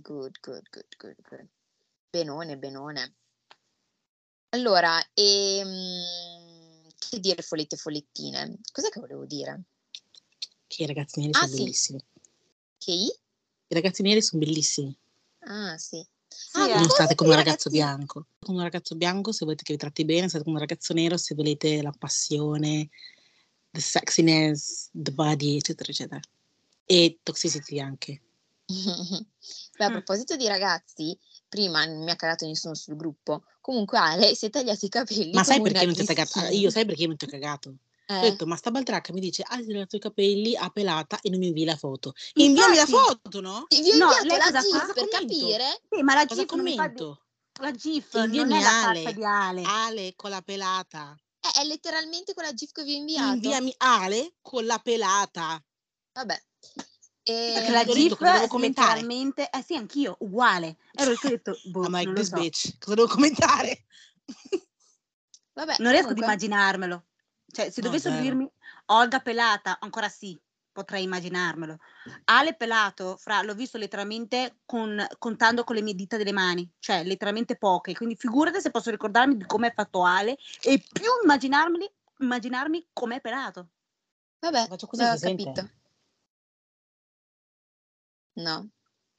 Good, 0.02 0.40
good, 0.42 0.68
good, 0.72 0.96
good, 0.98 1.16
good. 1.30 1.48
Benone, 2.10 2.58
benone. 2.58 3.14
Allora, 4.50 5.02
ehm, 5.14 6.04
che 6.98 7.20
dire 7.20 7.42
follette 7.42 7.78
follettine? 7.78 8.60
Cos'è 8.72 8.90
che 8.90 9.00
volevo 9.00 9.26
dire? 9.26 9.64
Che 10.68 10.84
i 10.84 10.86
ragazzi 10.86 11.20
neri 11.20 11.32
Ah, 11.34 11.40
sono 11.40 11.52
sì. 11.52 11.58
bellissimi. 11.58 12.04
Che 12.78 12.92
i? 12.92 13.06
I 13.06 13.74
ragazzi 13.74 14.02
neri 14.02 14.22
sono 14.22 14.44
bellissimi. 14.44 14.98
Ah, 15.40 15.78
sì. 15.78 16.06
Ah. 16.54 16.68
Non 16.76 16.90
state 16.90 17.16
come 17.16 17.30
un 17.32 17.36
ragazzo 17.38 17.70
ragazzi- 17.70 17.96
bianco. 17.96 18.28
Come 18.40 18.58
un 18.58 18.64
ragazzo 18.64 18.96
bianco 18.96 19.32
se 19.32 19.46
volete 19.46 19.64
che 19.64 19.74
vi 19.74 19.80
tratti 19.80 20.04
bene, 20.04 20.28
state 20.28 20.44
come 20.44 20.56
un 20.56 20.62
ragazzo 20.62 20.94
nero 20.94 21.16
se 21.18 21.36
volete 21.36 21.82
la 21.82 21.94
passione, 21.98 22.90
the 23.72 23.80
sexiness, 23.80 24.90
the 24.92 25.12
body, 25.12 25.56
eccetera, 25.58 25.90
eccetera. 25.92 26.20
E 26.86 27.20
toxicity 27.24 27.80
anche. 27.80 28.22
Beh, 29.78 29.86
a 29.86 29.90
Mm. 29.90 29.92
proposito 29.92 30.36
di 30.36 30.48
ragazzi, 30.48 31.18
prima 31.48 31.86
non 31.86 32.04
mi 32.04 32.12
ha 32.12 32.16
cagato 32.16 32.46
nessuno 32.48 32.74
sul 32.74 32.96
gruppo. 32.96 33.44
Comunque 33.62 33.98
Ale 33.98 34.36
si 34.36 34.48
è 34.48 34.50
tagliato 34.50 34.86
i 34.86 34.90
capelli 34.90 35.32
Ma 35.34 35.44
sai 35.44 35.62
perché 35.62 35.86
non 35.86 35.94
ti 35.94 36.02
hai 36.02 36.08
cagato? 36.08 36.40
Ah. 36.40 36.50
Io 36.50 36.70
sai 36.70 36.86
perché 36.86 37.06
non 37.08 37.16
ti 37.16 37.26
ho 37.26 37.28
cagato? 37.28 37.70
Ho 37.70 37.78
Eh, 38.08 38.22
detto, 38.22 38.46
ma 38.46 38.56
sta 38.56 38.72
baldracca 38.72 39.14
mi 39.14 39.20
dice, 39.20 39.44
ah, 39.44 39.56
ti 39.58 39.62
hai 39.62 39.68
tagliato 39.68 39.96
i 39.96 40.00
capelli, 40.00 40.56
ha 40.56 40.70
pelata 40.70 41.20
e 41.22 41.30
non 41.30 41.40
mi 41.40 41.48
invii 41.48 41.66
la 41.66 41.76
foto. 41.76 42.14
Inviami 42.36 42.76
la 42.76 42.86
foto, 42.86 43.42
no? 43.42 43.68
vi 43.70 43.92
ho 43.92 43.98
No, 43.98 44.08
lei 44.24 44.38
la 44.38 44.46
cosa 44.46 44.62
GIF 44.62 44.70
fa? 44.70 44.94
per 44.94 45.08
Commento. 45.08 45.28
capire. 45.28 45.82
Sì, 45.90 46.02
ma 46.04 46.14
la 46.16 46.26
Cosa 46.26 46.42
GIF 46.42 46.52
non 46.54 46.64
mi 46.64 46.74
fa 46.74 46.84
commento? 46.84 47.22
La 47.62 47.72
GIF 47.72 48.14
non 48.16 48.26
Inviami 48.26 48.54
è 48.54 48.62
la 48.62 48.90
Ale. 48.90 49.14
di 49.14 49.24
Ale. 49.24 49.62
Ale 49.64 50.14
con 50.16 50.30
la 50.30 50.42
pelata. 50.42 51.16
Eh, 51.42 51.62
è 51.62 51.64
letteralmente 51.66 52.34
quella 52.34 52.54
GIF 52.54 52.72
che 52.72 52.84
vi 52.84 52.94
ho 52.94 52.98
inviato. 52.98 53.34
Inviami 53.34 53.74
Ale 53.78 54.34
con 54.42 54.66
la 54.66 54.80
pelata. 54.80 55.62
Vabbè. 56.14 56.42
Perché 57.26 57.70
Ehm, 57.70 57.74
la 57.74 57.86
cosa 57.86 58.32
devo 58.34 58.48
commentare. 58.48 58.88
letteralmente, 59.02 59.50
eh 59.50 59.64
sì, 59.64 59.76
anch'io, 59.76 60.16
uguale. 60.20 60.78
Ero 60.94 61.12
ho 61.12 61.18
detto, 61.20 61.60
boh, 61.66 61.86
I'm 61.86 61.92
like, 61.92 62.14
this 62.14 62.30
so. 62.30 62.36
bitch. 62.36 62.78
Cosa 62.78 62.96
devo 62.96 63.08
commentare? 63.08 63.86
vabbè, 65.54 65.76
Non 65.80 65.92
riesco 65.92 66.10
ad 66.10 66.18
comunque, 66.18 66.24
immaginarmelo. 66.24 67.06
Cioè, 67.48 67.72
se 67.72 67.82
No, 67.82 67.88
dovessero 67.88 68.20
dirmi 68.22 68.48
Olga 68.88 69.20
pelata, 69.22 69.80
ancora 69.80 70.08
sì, 70.08 70.40
potrei 70.72 71.04
immaginarmelo. 71.04 71.80
Ale 72.26 72.54
pelato, 72.54 73.18
fra, 73.18 73.42
l'ho 73.42 73.56
visto 73.56 73.80
letteralmente 73.80 74.58
con- 74.66 75.04
contando 75.18 75.64
con 75.64 75.76
le 75.76 75.82
mie 75.82 75.96
dita 75.96 76.18
delle 76.18 76.32
mani, 76.32 76.70
cioè 76.78 77.04
letteralmente 77.04 77.56
poche. 77.56 77.94
Quindi 77.96 78.16
figurate 78.16 78.62
se 78.62 78.70
posso 78.70 78.92
ricordarmi 78.92 79.38
di 79.38 79.46
come 79.46 79.70
è 79.70 79.74
fatto 79.74 80.04
Ale 80.04 80.38
e 80.62 80.84
più 80.92 81.10
immaginarmi, 81.24 81.92
immaginarmi 82.20 82.90
com'è 82.94 83.20
pelato. 83.20 83.70
vabbè, 84.42 84.68
Faccio 84.68 84.86
così, 84.86 85.02
ho 85.02 85.12
si 85.14 85.18
sente? 85.18 85.84
No. 88.36 88.70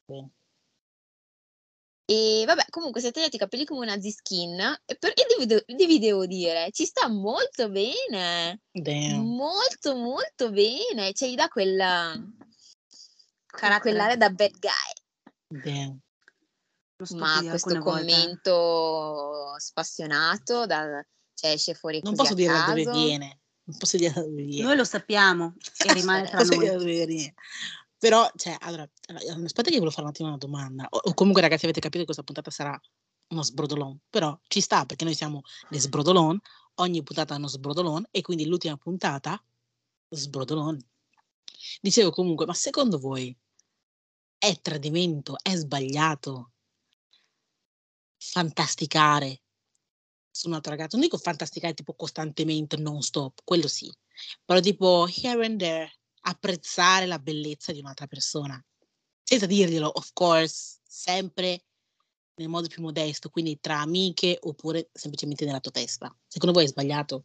Bene. 0.04 0.30
E 2.08 2.44
vabbè, 2.46 2.66
comunque 2.70 3.00
si 3.00 3.08
è 3.08 3.10
tagliati 3.10 3.34
i 3.34 3.38
capelli 3.38 3.64
come 3.64 3.80
una 3.84 4.00
Z-skin 4.00 4.60
e 4.84 4.96
per- 4.96 5.12
e 5.16 5.26
devi, 5.36 5.64
devi- 5.66 5.98
devo 5.98 6.24
dire, 6.24 6.70
ci 6.70 6.84
sta 6.84 7.08
molto 7.08 7.68
bene, 7.68 8.60
Damn. 8.70 9.26
molto 9.26 9.96
molto 9.96 10.50
bene, 10.52 11.12
cioè 11.14 11.28
gli 11.28 11.34
dà 11.34 11.48
quella, 11.48 12.14
Carattere. 13.46 13.80
quell'area 13.80 14.16
da 14.16 14.30
bad 14.30 14.52
guy. 14.58 15.62
Damn. 15.62 15.98
Ma 17.16 17.40
questo 17.40 17.80
commento 17.80 19.54
spassionato, 19.58 20.64
da, 20.64 21.04
cioè 21.34 21.50
esce 21.50 21.74
fuori 21.74 22.00
Non 22.04 22.14
così 22.14 22.28
posso 22.28 22.32
a 22.32 22.36
dire 22.36 22.52
da 22.52 22.66
dove 22.66 23.04
viene. 23.04 23.40
Non 23.64 23.78
posso 23.78 23.96
dire 23.96 24.12
da 24.12 24.20
dove 24.22 24.42
viene. 24.44 24.62
Noi 24.62 24.76
lo 24.76 24.84
sappiamo 24.84 25.54
e 25.84 25.92
rimane 25.92 26.28
tra 26.28 26.40
noi. 26.44 27.34
Però, 27.98 28.28
cioè, 28.36 28.56
allora, 28.60 28.88
aspetta 29.44 29.70
che 29.70 29.78
volevo 29.78 29.90
fare 29.90 30.02
un 30.02 30.08
attimo 30.08 30.28
una 30.28 30.36
domanda. 30.36 30.86
O, 30.90 31.00
o 31.02 31.14
comunque, 31.14 31.42
ragazzi, 31.42 31.64
avete 31.64 31.80
capito 31.80 32.00
che 32.00 32.04
questa 32.04 32.22
puntata 32.22 32.50
sarà 32.50 32.78
uno 33.28 33.42
sbrodolon. 33.42 34.00
Però 34.10 34.38
ci 34.48 34.60
sta 34.60 34.84
perché 34.84 35.04
noi 35.04 35.14
siamo 35.14 35.42
le 35.70 35.80
sbrodolon. 35.80 36.38
Ogni 36.76 37.02
puntata 37.02 37.34
è 37.34 37.38
uno 37.38 37.48
sbrodolon. 37.48 38.06
E 38.10 38.20
quindi 38.20 38.46
l'ultima 38.46 38.76
puntata, 38.76 39.42
sbrodolon. 40.10 40.78
Dicevo 41.80 42.10
comunque, 42.10 42.46
ma 42.46 42.54
secondo 42.54 42.98
voi 42.98 43.34
è 44.38 44.60
tradimento? 44.60 45.36
È 45.42 45.54
sbagliato 45.54 46.52
fantasticare 48.18 49.42
su 50.30 50.48
un 50.48 50.54
altro 50.54 50.72
ragazzo? 50.72 50.96
Non 50.96 51.06
dico 51.06 51.18
fantasticare 51.18 51.74
tipo 51.74 51.94
costantemente, 51.94 52.76
non 52.76 53.00
stop, 53.00 53.40
quello 53.44 53.68
sì. 53.68 53.90
Però 54.44 54.60
tipo 54.60 55.06
here 55.08 55.44
and 55.44 55.58
there, 55.58 55.90
apprezzare 56.28 57.06
la 57.06 57.18
bellezza 57.18 57.72
di 57.72 57.80
un'altra 57.80 58.06
persona. 58.06 58.62
Senza 59.22 59.46
dirglielo, 59.46 59.88
of 59.88 60.10
course, 60.12 60.78
sempre 60.86 61.64
nel 62.36 62.48
modo 62.48 62.68
più 62.68 62.82
modesto, 62.82 63.30
quindi 63.30 63.58
tra 63.60 63.80
amiche 63.80 64.38
oppure 64.40 64.90
semplicemente 64.92 65.44
nella 65.44 65.60
tua 65.60 65.72
testa. 65.72 66.14
Secondo 66.26 66.54
voi 66.54 66.64
è 66.64 66.68
sbagliato? 66.68 67.24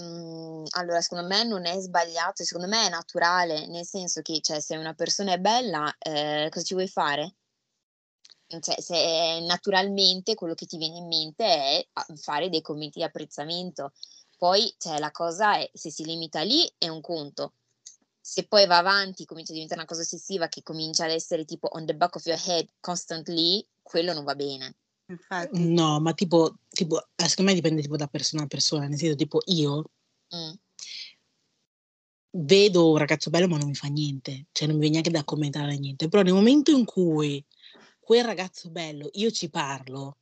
Mm, 0.00 0.64
allora, 0.70 1.00
secondo 1.00 1.26
me 1.26 1.44
non 1.44 1.66
è 1.66 1.78
sbagliato, 1.80 2.44
secondo 2.44 2.68
me 2.68 2.86
è 2.86 2.88
naturale, 2.88 3.66
nel 3.66 3.84
senso 3.84 4.22
che, 4.22 4.40
cioè, 4.40 4.60
se 4.60 4.76
una 4.76 4.94
persona 4.94 5.32
è 5.32 5.38
bella, 5.38 5.92
eh, 5.98 6.48
cosa 6.50 6.64
ci 6.64 6.74
vuoi 6.74 6.88
fare? 6.88 7.34
Cioè, 8.60 8.80
se 8.80 9.40
naturalmente 9.46 10.34
quello 10.34 10.54
che 10.54 10.66
ti 10.66 10.76
viene 10.76 10.96
in 10.98 11.06
mente 11.06 11.44
è 11.44 11.86
a- 11.92 12.06
fare 12.16 12.48
dei 12.48 12.60
commenti 12.62 12.98
di 12.98 13.04
apprezzamento. 13.04 13.92
Poi, 14.36 14.74
cioè, 14.78 14.98
la 14.98 15.10
cosa 15.10 15.56
è, 15.58 15.70
se 15.72 15.90
si 15.90 16.04
limita 16.04 16.40
lì, 16.42 16.70
è 16.78 16.88
un 16.88 17.00
conto. 17.00 17.54
Se 18.20 18.46
poi 18.46 18.66
va 18.66 18.78
avanti, 18.78 19.24
comincia 19.24 19.52
a 19.52 19.54
diventare 19.54 19.80
una 19.80 19.88
cosa 19.88 20.02
ossessiva 20.02 20.48
che 20.48 20.62
comincia 20.62 21.04
ad 21.04 21.10
essere 21.10 21.44
tipo 21.44 21.68
on 21.72 21.86
the 21.86 21.94
back 21.94 22.16
of 22.16 22.26
your 22.26 22.38
head 22.46 22.68
constantly, 22.80 23.66
quello 23.82 24.12
non 24.12 24.24
va 24.24 24.34
bene. 24.34 24.76
Infatti. 25.06 25.66
No, 25.68 25.98
ma 26.00 26.12
tipo, 26.12 26.58
tipo 26.68 27.00
eh, 27.16 27.28
secondo 27.28 27.50
me 27.50 27.56
dipende 27.56 27.82
tipo 27.82 27.96
da 27.96 28.06
persona 28.06 28.44
a 28.44 28.46
persona, 28.46 28.86
nel 28.86 28.98
senso 28.98 29.16
tipo 29.16 29.40
io 29.46 29.84
Mm. 30.32 30.52
vedo 32.30 32.90
un 32.92 32.98
ragazzo 32.98 33.30
bello 33.30 33.48
ma 33.48 33.58
non 33.58 33.66
mi 33.66 33.74
fa 33.74 33.88
niente, 33.88 34.46
cioè 34.52 34.68
non 34.68 34.76
mi 34.76 34.82
viene 34.82 35.00
neanche 35.00 35.10
da 35.10 35.24
commentare 35.24 35.76
niente, 35.76 36.08
però 36.08 36.22
nel 36.22 36.34
momento 36.34 36.70
in 36.70 36.84
cui 36.84 37.44
quel 37.98 38.24
ragazzo 38.24 38.70
bello 38.70 39.08
io 39.14 39.30
ci 39.32 39.50
parlo 39.50 40.18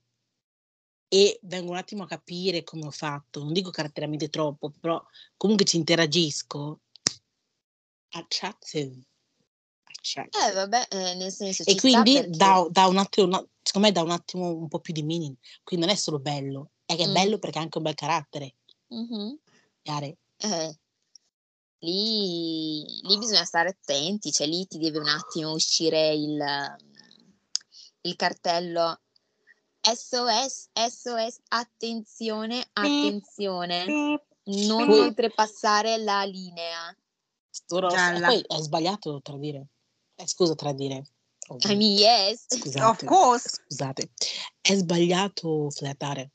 e 1.09 1.38
vengo 1.43 1.73
un 1.73 1.76
attimo 1.76 2.05
a 2.05 2.07
capire 2.07 2.64
come 2.64 2.87
ho 2.87 2.90
fatto, 2.90 3.43
non 3.43 3.52
dico 3.52 3.71
caratterialmente 3.71 4.31
troppo, 4.31 4.71
però 4.81 5.02
comunque 5.37 5.67
ci 5.67 5.76
interagisco, 5.76 6.81
attractive, 8.11 9.07
attractive. 9.85 10.49
Eh, 10.49 10.53
vabbè, 10.53 10.87
eh, 10.91 11.15
nel 11.15 11.33
senso 11.33 11.62
E 11.67 11.75
quindi 11.77 12.12
perché... 12.12 12.37
dà, 12.37 12.67
dà 12.71 12.87
un 12.87 12.99
attimo, 12.99 13.27
no, 13.27 13.49
secondo 13.62 13.88
me 13.88 13.93
dà 13.93 14.03
un 14.03 14.11
attimo 14.11 14.49
un 14.49 14.69
po' 14.69 14.81
più 14.81 14.93
di 14.93 15.03
meaning, 15.03 15.37
quindi 15.62 15.87
non 15.87 15.95
è 15.95 15.99
solo 15.99 16.19
bello, 16.19 16.71
è 16.85 16.97
che 16.97 17.05
è 17.05 17.09
Mm. 17.09 17.12
bello 17.12 17.38
perché 17.38 17.59
ha 17.59 17.62
anche 17.62 17.79
un 17.79 17.85
bel 17.85 17.95
carattere, 17.95 18.57
Mhm. 18.88 19.38
chiare? 19.83 20.17
Eh, 20.38 20.79
lì, 21.81 22.85
lì 23.03 23.19
bisogna 23.19 23.45
stare 23.45 23.71
attenti, 23.71 24.33
cioè 24.33 24.47
lì 24.47 24.67
ti 24.67 24.79
deve 24.79 24.99
un 24.99 25.09
attimo 25.09 25.53
uscire 25.53 26.12
il, 26.15 26.77
il 28.03 28.17
cartello 28.17 29.00
SOS, 29.81 30.69
SOS, 30.73 31.38
attenzione, 31.49 32.69
attenzione, 32.73 33.85
non 34.45 34.91
oltrepassare 34.91 35.99
la 35.99 36.25
linea. 36.25 36.95
Gialla. 37.90 38.28
poi 38.28 38.40
è 38.47 38.61
sbagliato 38.61 39.21
tradire. 39.23 39.69
Eh, 40.17 40.26
scusa, 40.26 40.55
tradire. 40.55 41.05
I 41.64 41.75
mean, 41.76 41.99
yes. 41.99 42.47
Of 42.50 42.59
Scusate, 42.59 43.07
course. 43.07 43.59
scusate. 43.64 44.11
È 44.61 44.75
sbagliato 44.75 45.71
flirtare. 45.71 46.31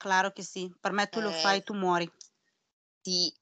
Claro 0.00 0.30
che 0.32 0.42
sì. 0.42 0.72
Per 0.80 0.92
me 0.92 1.08
tu 1.08 1.20
lo 1.20 1.28
Eh. 1.30 1.32
fai, 1.32 1.62
tu 1.62 1.74
muori. 1.74 2.10
Sì, 3.02 3.32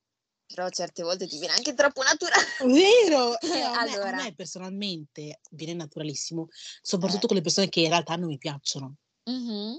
però 0.47 0.69
certe 0.71 1.03
volte 1.03 1.27
ti 1.29 1.39
viene 1.39 1.55
anche 1.55 1.75
troppo 1.75 2.03
naturale. 2.03 2.47
Vero? 2.65 3.39
Eh, 3.41 3.61
a, 3.61 3.71
me, 3.85 3.93
a 3.93 3.99
Allora. 4.01 4.17
me 4.17 4.35
personalmente 4.35 5.41
viene 5.51 5.75
naturalissimo, 5.75 6.49
soprattutto 6.83 7.27
con 7.29 7.37
le 7.37 7.43
persone 7.43 7.69
che 7.69 7.81
in 7.81 7.89
realtà 7.91 8.17
non 8.17 8.29
mi 8.29 8.39
piacciono. 8.39 8.97
Mhm. 9.27 9.79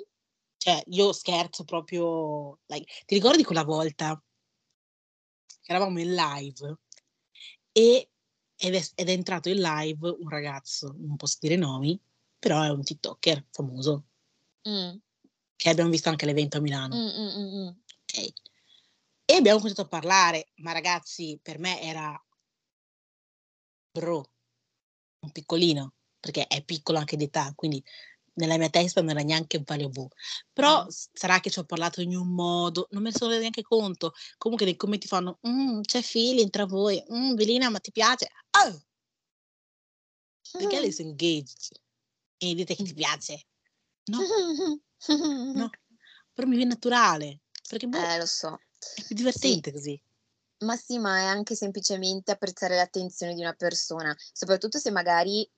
Cioè, 0.61 0.83
io 0.87 1.11
scherzo 1.13 1.63
proprio. 1.63 2.59
like, 2.67 2.85
ti 3.05 3.15
ricordi 3.15 3.43
quella 3.43 3.63
volta 3.63 4.21
eravamo 5.69 5.99
in 5.99 6.15
live 6.15 6.77
e 7.71 8.09
ed 8.61 8.75
è, 8.75 8.83
ed 8.95 9.07
è 9.07 9.11
entrato 9.11 9.47
in 9.47 9.61
live 9.61 10.09
un 10.19 10.27
ragazzo, 10.27 10.93
non 10.97 11.15
posso 11.15 11.37
dire 11.39 11.55
nomi, 11.55 11.97
però 12.37 12.61
è 12.63 12.69
un 12.69 12.83
TikToker 12.83 13.45
famoso, 13.51 14.05
Mm, 14.67 14.97
che 15.55 15.69
abbiamo 15.69 15.89
visto 15.89 16.09
anche 16.09 16.25
all'evento 16.25 16.57
a 16.57 16.59
Milano. 16.59 16.93
mm, 16.93 17.07
mm, 17.07 17.37
mm, 17.37 17.55
mm. 17.55 17.67
ok? 17.67 18.33
E 19.23 19.33
abbiamo 19.33 19.59
cominciato 19.59 19.87
a 19.87 19.89
parlare, 19.89 20.49
ma 20.55 20.73
ragazzi, 20.73 21.39
per 21.41 21.57
me 21.59 21.81
era 21.81 22.21
bro, 23.91 24.29
un 25.19 25.31
piccolino, 25.31 25.93
perché 26.19 26.45
è 26.47 26.61
piccolo 26.63 26.97
anche 26.97 27.15
d'età, 27.15 27.53
quindi 27.55 27.81
nella 28.39 28.57
mia 28.57 28.69
testa 28.69 29.01
non 29.01 29.11
era 29.11 29.21
neanche 29.21 29.61
valuable. 29.65 30.07
Però 30.53 30.85
Mm. 30.85 30.87
s- 30.87 31.09
sarà 31.13 31.39
che 31.39 31.49
ci 31.49 31.59
ho 31.59 31.63
parlato 31.65 32.01
in 32.01 32.15
un 32.15 32.29
modo, 32.33 32.87
non 32.91 33.03
me 33.03 33.09
ne 33.11 33.15
sono 33.15 33.37
neanche 33.37 33.61
conto. 33.61 34.13
Comunque 34.37 34.65
nei 34.65 34.75
commenti 34.75 35.07
fanno, 35.07 35.39
"Mm, 35.47 35.81
c'è 35.81 36.01
feeling 36.01 36.49
tra 36.49 36.65
voi, 36.65 37.03
mm, 37.11 37.35
Velina, 37.35 37.69
ma 37.69 37.79
ti 37.79 37.91
piace? 37.91 38.29
Oh, 38.51 38.81
perché 40.51 40.79
lei 40.79 40.91
si 40.91 41.01
engaged 41.03 41.79
e 42.37 42.53
dite 42.55 42.75
che 42.75 42.83
ti 42.83 42.93
piace? 42.93 43.45
No, 44.05 44.19
no, 45.53 45.69
però 46.33 46.47
mi 46.47 46.55
viene 46.55 46.71
naturale, 46.71 47.41
perché 47.67 47.87
boh, 47.87 47.97
Eh, 47.99 48.17
lo 48.17 48.25
so. 48.25 48.57
è 48.95 49.03
più 49.03 49.15
divertente 49.15 49.71
così. 49.71 50.01
Ma 50.61 50.75
sì, 50.75 50.97
ma 50.97 51.19
è 51.19 51.23
anche 51.23 51.55
semplicemente 51.55 52.31
apprezzare 52.31 52.75
l'attenzione 52.75 53.33
di 53.33 53.41
una 53.41 53.53
persona, 53.53 54.15
soprattutto 54.33 54.77
se 54.77 54.91
magari 54.91 55.49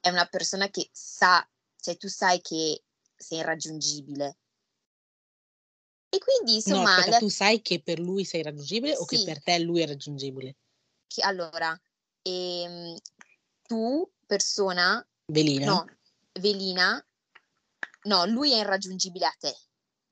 è 0.00 0.08
una 0.08 0.26
persona 0.26 0.68
che 0.68 0.88
sa, 0.92 1.46
cioè 1.80 1.96
tu 1.96 2.08
sai 2.08 2.40
che 2.40 2.82
sei 3.16 3.38
irraggiungibile. 3.38 4.36
E 6.10 6.18
quindi, 6.18 6.52
No, 6.52 6.56
insomma, 6.56 6.90
aspetta, 6.90 7.10
la- 7.10 7.18
tu 7.18 7.28
sai 7.28 7.60
che 7.60 7.82
per 7.82 7.98
lui 7.98 8.24
sei 8.24 8.42
raggiungibile 8.42 8.96
o 8.96 9.04
che 9.04 9.18
Sì. 9.18 9.24
per 9.24 9.42
te 9.42 9.58
lui 9.58 9.80
è 9.82 9.86
raggiungibile? 9.86 10.56
che- 11.06 11.22
allora, 11.22 11.78
ehm, 12.22 12.96
tu, 13.62 14.10
persona, 14.26 15.06
Velina? 15.26 15.66
no, 15.66 15.86
Velina, 16.38 17.06
no, 18.04 18.26
lui 18.26 18.52
è 18.52 18.58
irraggiungibile 18.60 19.26
a 19.26 19.34
te. 19.38 19.56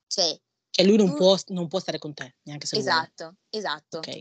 Cioè, 0.07 0.41
Cioè 0.71 0.85
lui 0.87 0.97
non 0.97 1.11
tu- 1.11 1.17
può, 1.17 1.37
non 1.49 1.69
può 1.69 1.79
stare 1.81 1.99
con 1.99 2.15
te, 2.15 2.37
neanche 2.43 2.67
se 2.67 2.77
vuole. 2.79 2.91
esatto, 2.91 3.37
esatto. 3.51 3.99
Ok. 3.99 4.21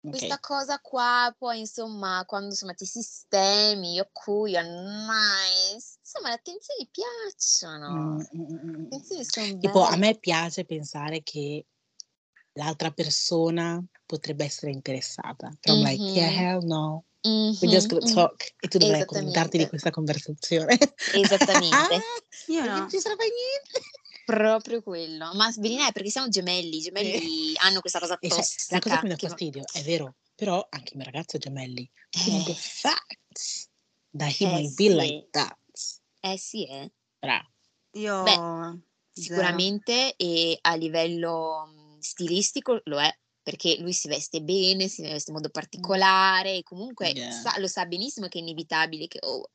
Questa 0.00 0.40
cosa 0.40 0.80
qua, 0.80 1.32
poi 1.38 1.60
insomma, 1.60 2.24
quando 2.26 2.48
insomma 2.48 2.74
ti 2.74 2.84
sistemi, 2.86 4.00
cool, 4.12 4.48
you're 4.50 4.68
nice, 4.68 5.96
insomma 6.12 6.28
le 6.28 6.34
attenzioni 6.34 6.88
piacciono, 6.90 7.88
Mm, 7.88 8.20
mm, 8.20 8.40
mm, 8.40 8.68
mm. 8.68 8.74
le 8.74 8.82
attenzioni 8.84 9.24
sono 9.24 9.58
Tipo, 9.58 9.82
a 9.84 9.96
me 9.96 10.18
piace 10.18 10.64
pensare 10.64 11.22
che 11.22 11.66
l'altra 12.54 12.90
persona 12.90 13.82
potrebbe 14.04 14.44
essere 14.44 14.72
interessata. 14.72 15.50
Però 15.60 15.74
I'm 15.76 15.82
like, 15.84 16.02
yeah, 16.02 16.28
hell 16.30 16.62
no. 16.64 17.04
We're 17.24 17.68
just 17.68 17.86
gonna 17.88 18.02
Mhm, 18.04 18.08
mhm. 18.10 18.14
talk. 18.14 18.54
E 18.60 18.68
tu 18.68 18.78
dovrai 18.78 19.00
accontentarti 19.02 19.56
di 19.56 19.68
questa 19.68 19.90
conversazione. 19.90 20.76
Esattamente. 21.14 22.00
Io 22.48 22.64
no. 22.64 22.78
non 22.78 22.90
ci 22.90 22.98
sarà 22.98 23.14
mai 23.14 23.28
niente. 23.28 23.88
Proprio 24.24 24.82
quello. 24.82 25.32
Ma 25.34 25.50
Svelina 25.50 25.88
è 25.88 25.92
perché 25.92 26.10
siamo 26.10 26.28
gemelli, 26.28 26.76
i 26.78 26.80
gemelli 26.80 27.54
hanno 27.58 27.80
questa 27.80 27.98
cosa 28.00 28.18
E 28.18 28.28
tossica. 28.28 28.74
la 28.74 28.80
cosa 28.80 28.96
che 28.96 29.02
mi 29.04 29.08
dà 29.10 29.16
che- 29.16 29.28
fastidio, 29.28 29.64
è 29.72 29.82
vero, 29.82 30.16
però 30.34 30.66
anche 30.68 30.92
il 30.92 30.96
mio 30.96 31.04
ragazzo 31.06 31.36
è 31.36 31.40
gemelli. 31.40 31.88
Quindi 32.10 32.42
Eh, 32.42 32.44
the 32.46 32.54
fact 32.54 33.68
that 34.16 34.30
he 34.40 34.44
Eh, 34.46 34.48
might 34.50 34.74
be 34.74 34.84
sì. 34.88 34.94
like 34.94 35.28
that. 35.30 35.56
Eh 36.24 36.38
sì, 36.38 36.66
eh. 36.66 36.90
Bravo. 37.18 37.48
Io 37.92 38.22
Beh. 38.22 38.80
Sicuramente 39.14 40.16
e 40.16 40.56
a 40.62 40.74
livello 40.74 41.66
mh, 41.66 41.98
stilistico 41.98 42.80
lo 42.84 42.98
è, 42.98 43.14
perché 43.42 43.76
lui 43.78 43.92
si 43.92 44.08
veste 44.08 44.40
bene, 44.40 44.88
si 44.88 45.02
veste 45.02 45.30
in 45.30 45.36
modo 45.36 45.50
particolare, 45.50 46.56
e 46.56 46.62
comunque 46.62 47.12
Yeah. 47.12 47.30
sa- 47.30 47.58
lo 47.58 47.66
sa 47.66 47.84
benissimo 47.84 48.28
che 48.28 48.38
è 48.38 48.40
inevitabile 48.42 49.08
che 49.08 49.18
oh, 49.20 49.50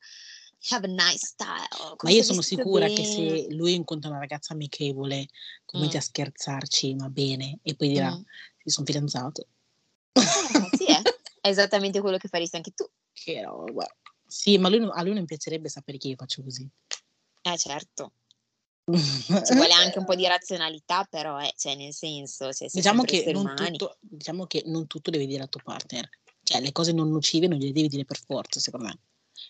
have 0.70 0.86
a 0.86 0.90
nice 0.90 1.26
style. 1.26 1.96
Ma 2.04 2.10
io 2.10 2.22
sono 2.22 2.40
sicura 2.42 2.86
che 2.86 3.02
bene." 3.02 3.04
se 3.04 3.46
lui 3.52 3.74
incontra 3.74 4.10
una 4.10 4.20
ragazza 4.20 4.52
amichevole, 4.52 5.26
comincia 5.64 5.96
Mm. 5.96 6.00
a 6.00 6.04
scherzarci, 6.04 6.94
va 6.94 7.08
bene, 7.08 7.58
e 7.62 7.74
poi 7.74 7.88
dirà, 7.88 8.10
Mm. 8.12 8.22
sì, 8.62 8.70
sono 8.70 8.86
fidanzato. 8.86 9.46
Eh, 10.12 10.76
sì, 10.76 10.84
eh. 10.84 11.02
È 11.40 11.48
esattamente 11.48 12.00
quello 12.00 12.16
che 12.18 12.28
faresti 12.28 12.56
anche 12.56 12.70
tu. 12.72 12.84
Che 13.12 13.42
roba. 13.42 13.86
Sì, 14.28 14.58
ma 14.58 14.68
lui 14.68 14.78
non- 14.78 14.90
a 14.92 15.02
lui 15.02 15.14
non 15.14 15.24
piacerebbe 15.24 15.68
sapere 15.70 15.96
che 15.96 16.08
io 16.08 16.16
faccio 16.16 16.42
così. 16.42 16.68
Eh 17.42 17.56
certo, 17.56 18.12
ci 19.46 19.54
vuole 19.54 19.72
anche 19.72 19.98
un 19.98 20.04
po' 20.04 20.14
di 20.14 20.26
razionalità, 20.26 21.04
però, 21.08 21.40
eh, 21.40 21.52
cioè 21.56 21.74
nel 21.74 21.94
senso, 21.94 22.52
cioè, 22.52 22.68
Diciamo 22.70 23.02
che, 23.02 23.30
non 23.32 23.54
tutto, 23.54 23.96
diciamo 24.00 24.46
che 24.46 24.62
non 24.66 24.86
tutto 24.86 25.10
devi 25.10 25.26
dire 25.26 25.42
al 25.42 25.48
tuo 25.48 25.60
partner. 25.64 26.08
Cioè, 26.42 26.60
le 26.60 26.72
cose 26.72 26.92
non 26.92 27.10
nocive 27.10 27.46
non 27.46 27.58
gliele 27.58 27.72
devi 27.72 27.88
dire 27.88 28.04
per 28.04 28.18
forza, 28.18 28.60
secondo 28.60 28.86
me. 28.86 28.98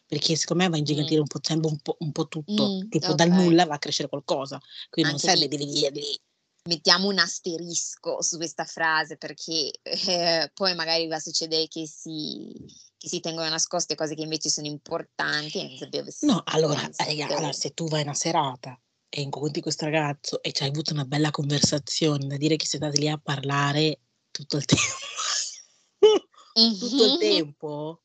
Perché 0.07 0.37
secondo 0.37 0.63
me 0.63 0.69
va 0.69 0.77
a 0.77 0.79
ingigantire 0.79 1.19
Mm. 1.19 1.23
un 1.23 1.27
po', 1.29 1.39
sempre 1.43 1.71
un 1.71 1.79
po', 1.79 1.97
un 2.01 2.13
po' 2.13 2.29
tutto. 2.29 2.69
Mm, 2.69 2.89
tipo, 2.89 3.15
dal 3.15 3.29
ok. 3.31 3.35
nulla 3.35 3.67
va 3.67 3.75
a 3.75 3.79
crescere 3.79 4.09
qualcosa. 4.09 4.61
Quindi 4.91 5.13
non 5.13 5.21
Anche 5.21 5.39
serve 5.39 5.57
lì. 5.57 5.65
devi 5.65 5.73
dirgli. 5.73 6.17
Mettiamo 6.69 7.09
un 7.09 7.19
asterisco 7.19 8.21
su 8.23 8.37
questa 8.37 8.65
frase 8.65 9.17
perché 9.17 9.71
eh, 9.83 10.51
poi 10.55 10.75
magari 10.75 11.07
va 11.09 11.17
a 11.17 11.21
succedere 11.21 11.67
che 11.67 11.87
si, 11.87 12.53
che 12.97 13.09
si 13.09 13.21
tengono 13.21 13.49
nascoste 13.49 13.95
cose 13.95 14.15
che 14.15 14.23
invece 14.23 14.51
sono 14.51 14.67
importanti. 14.67 15.79
No, 16.21 16.43
allora, 16.45 16.89
so- 16.93 17.03
allora, 17.09 17.53
se 17.53 17.71
tu 17.71 17.89
vai 17.89 18.03
una 18.03 18.15
serata 18.15 18.79
e 19.09 19.23
incontri 19.23 19.63
questo 19.63 19.87
ragazzo 19.87 20.43
e 20.43 20.53
ci 20.53 20.63
hai 20.63 20.69
avuto 20.69 20.93
una 20.93 21.07
bella 21.07 21.31
conversazione, 21.31 22.27
da 22.27 22.37
dire 22.37 22.57
che 22.57 22.67
siete 22.67 22.85
andati 22.85 23.03
lì 23.03 23.09
a 23.09 23.19
parlare 23.19 24.01
tutto 24.31 24.59
il 24.59 24.65
tempo, 24.69 24.97
tutto 26.79 27.05
il 27.05 27.13
Mhm. 27.13 27.19
tempo, 27.19 28.03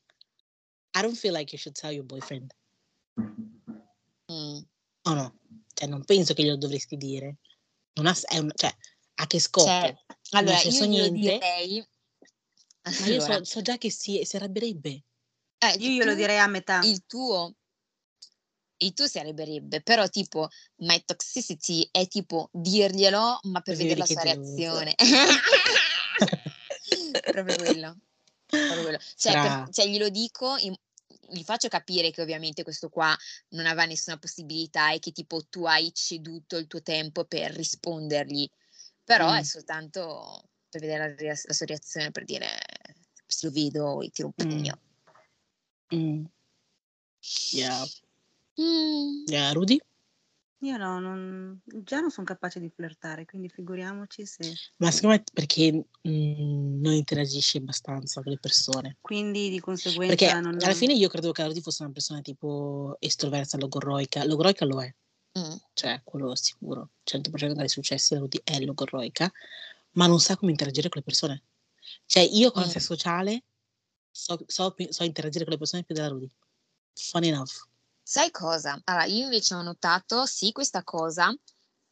I 0.95 1.01
don't 1.01 1.15
feel 1.17 1.33
like 1.33 1.53
you 1.53 1.59
should 1.59 1.75
tell 1.77 1.91
your 1.91 2.05
boyfriend. 2.05 2.55
Mm. 4.31 4.59
O 5.05 5.13
no? 5.13 5.39
Cioè, 5.73 5.87
non 5.89 6.05
penso 6.05 6.33
che 6.33 6.43
glielo 6.43 6.55
dovresti 6.55 6.95
dire. 6.95 7.39
Non 7.93 8.07
ha, 8.07 8.15
è 8.27 8.37
un- 8.37 8.51
cioè, 8.55 8.73
a 9.15 9.27
che 9.27 9.39
scopo? 9.39 9.67
Cioè, 9.69 9.95
allora, 10.31 10.55
nel 10.63 10.73
io 10.73 10.85
niente. 10.85 11.19
direi... 11.19 11.87
Ma 12.83 12.91
io 13.07 13.23
Allora, 13.23 13.37
so, 13.37 13.43
so 13.45 13.61
già 13.61 13.77
che 13.77 13.89
si, 13.91 14.21
si 14.25 14.35
arrabbierebbe. 14.35 15.03
eh, 15.59 15.73
Io 15.77 15.89
glielo 15.91 16.15
direi 16.15 16.39
a 16.39 16.47
metà. 16.47 16.81
il 16.83 17.05
tuo 17.05 17.53
il 18.77 18.93
tuo 18.93 19.07
si 19.07 19.17
arrebberebbe, 19.19 19.81
però 19.81 20.07
tipo 20.09 20.49
my 20.79 21.01
toxicity 21.05 21.87
è 21.89 22.05
tipo 22.07 22.49
dirglielo 22.51 23.39
ma 23.43 23.61
per 23.61 23.75
Così 23.75 23.87
vedere 23.87 23.99
la 23.99 24.05
sua 24.05 24.21
reazione. 24.23 24.93
proprio 27.31 27.55
quello. 27.55 27.97
Proprio 28.45 28.81
quello. 28.81 28.99
Cioè, 29.15 29.31
per- 29.31 29.69
cioè, 29.71 29.87
glielo 29.87 30.09
dico, 30.09 30.57
in- 30.57 30.75
gli 31.33 31.43
faccio 31.43 31.67
capire 31.67 32.11
che 32.11 32.21
ovviamente 32.21 32.63
questo 32.63 32.89
qua 32.89 33.15
non 33.49 33.65
aveva 33.65 33.85
nessuna 33.85 34.17
possibilità 34.17 34.91
e 34.91 34.99
che 34.99 35.11
tipo 35.11 35.41
tu 35.49 35.65
hai 35.65 35.91
ceduto 35.93 36.57
il 36.57 36.67
tuo 36.67 36.81
tempo 36.81 37.25
per 37.25 37.51
rispondergli, 37.51 38.47
però 39.03 39.33
Mm. 39.33 39.37
è 39.37 39.43
soltanto 39.43 40.49
per 40.69 40.81
vedere 40.81 41.15
la, 41.17 41.35
la 41.43 41.53
sua 41.53 41.65
reazione, 41.65 42.11
per 42.11 42.23
dire 42.25 42.47
se 43.25 43.47
lo 43.47 43.51
vedo 43.51 44.01
e 44.01 44.09
tiro 44.09 44.31
un 44.35 44.45
Mm. 44.45 44.49
pugno. 44.49 44.79
Mm. 45.95 46.25
Yeah. 47.51 47.85
Mm. 48.59 49.23
Yeah, 49.27 49.51
Rudy? 49.53 49.79
Io 50.63 50.77
no, 50.77 50.97
non- 50.99 51.59
già 51.65 51.99
non 51.99 52.09
sono 52.09 52.25
capace 52.25 52.61
di 52.61 52.69
flirtare, 52.69 53.25
quindi 53.25 53.49
figuriamoci 53.49 54.25
se... 54.25 54.53
Ma 54.77 54.91
secondo 54.91 55.17
me 55.17 55.23
perché 55.33 55.71
mm, 55.73 56.81
non 56.81 56.93
interagisci 56.93 57.57
abbastanza 57.57 58.21
con 58.21 58.31
le 58.31 58.39
persone. 58.39 58.97
Quindi 59.01 59.49
di 59.49 59.59
conseguenza 59.59 60.15
Perché 60.15 60.39
non... 60.39 60.57
alla 60.61 60.73
fine 60.73 60.93
io 60.93 61.09
credo 61.09 61.33
che 61.33 61.43
Rudy 61.45 61.59
fosse 61.59 61.83
una 61.83 61.91
persona 61.91 62.21
tipo 62.21 62.95
estroversa, 62.99 63.57
logorroica. 63.57 64.23
Logorroica 64.23 64.65
lo 64.65 64.81
è, 64.81 64.93
Mm. 65.37 65.55
cioè 65.73 65.99
quello 66.03 66.33
sicuro. 66.35 66.91
100% 67.03 67.53
dei 67.55 67.67
successi 67.67 68.15
Rudy 68.15 68.39
è 68.43 68.59
logorroica, 68.59 69.29
ma 69.93 70.07
non 70.07 70.19
sa 70.21 70.37
come 70.37 70.51
interagire 70.51 70.87
con 70.89 71.01
le 71.01 71.03
persone. 71.05 71.43
Cioè 72.05 72.23
io 72.23 72.51
con 72.51 72.61
Mm. 72.61 72.65
l'ansia 72.65 72.79
sociale 72.79 73.43
so, 74.11 74.39
so, 74.45 74.73
so 74.89 75.03
interagire 75.03 75.43
con 75.43 75.51
le 75.53 75.59
persone 75.59 75.83
più 75.83 75.93
della 75.93 76.07
Rudy. 76.07 76.29
Funny 76.93 77.27
enough. 77.27 77.67
Sai 78.05 78.31
cosa? 78.31 78.79
Allora, 78.83 79.05
io 79.05 79.23
invece 79.23 79.55
ho 79.55 79.61
notato, 79.61 80.25
sì, 80.25 80.51
questa 80.51 80.83
cosa, 80.83 81.33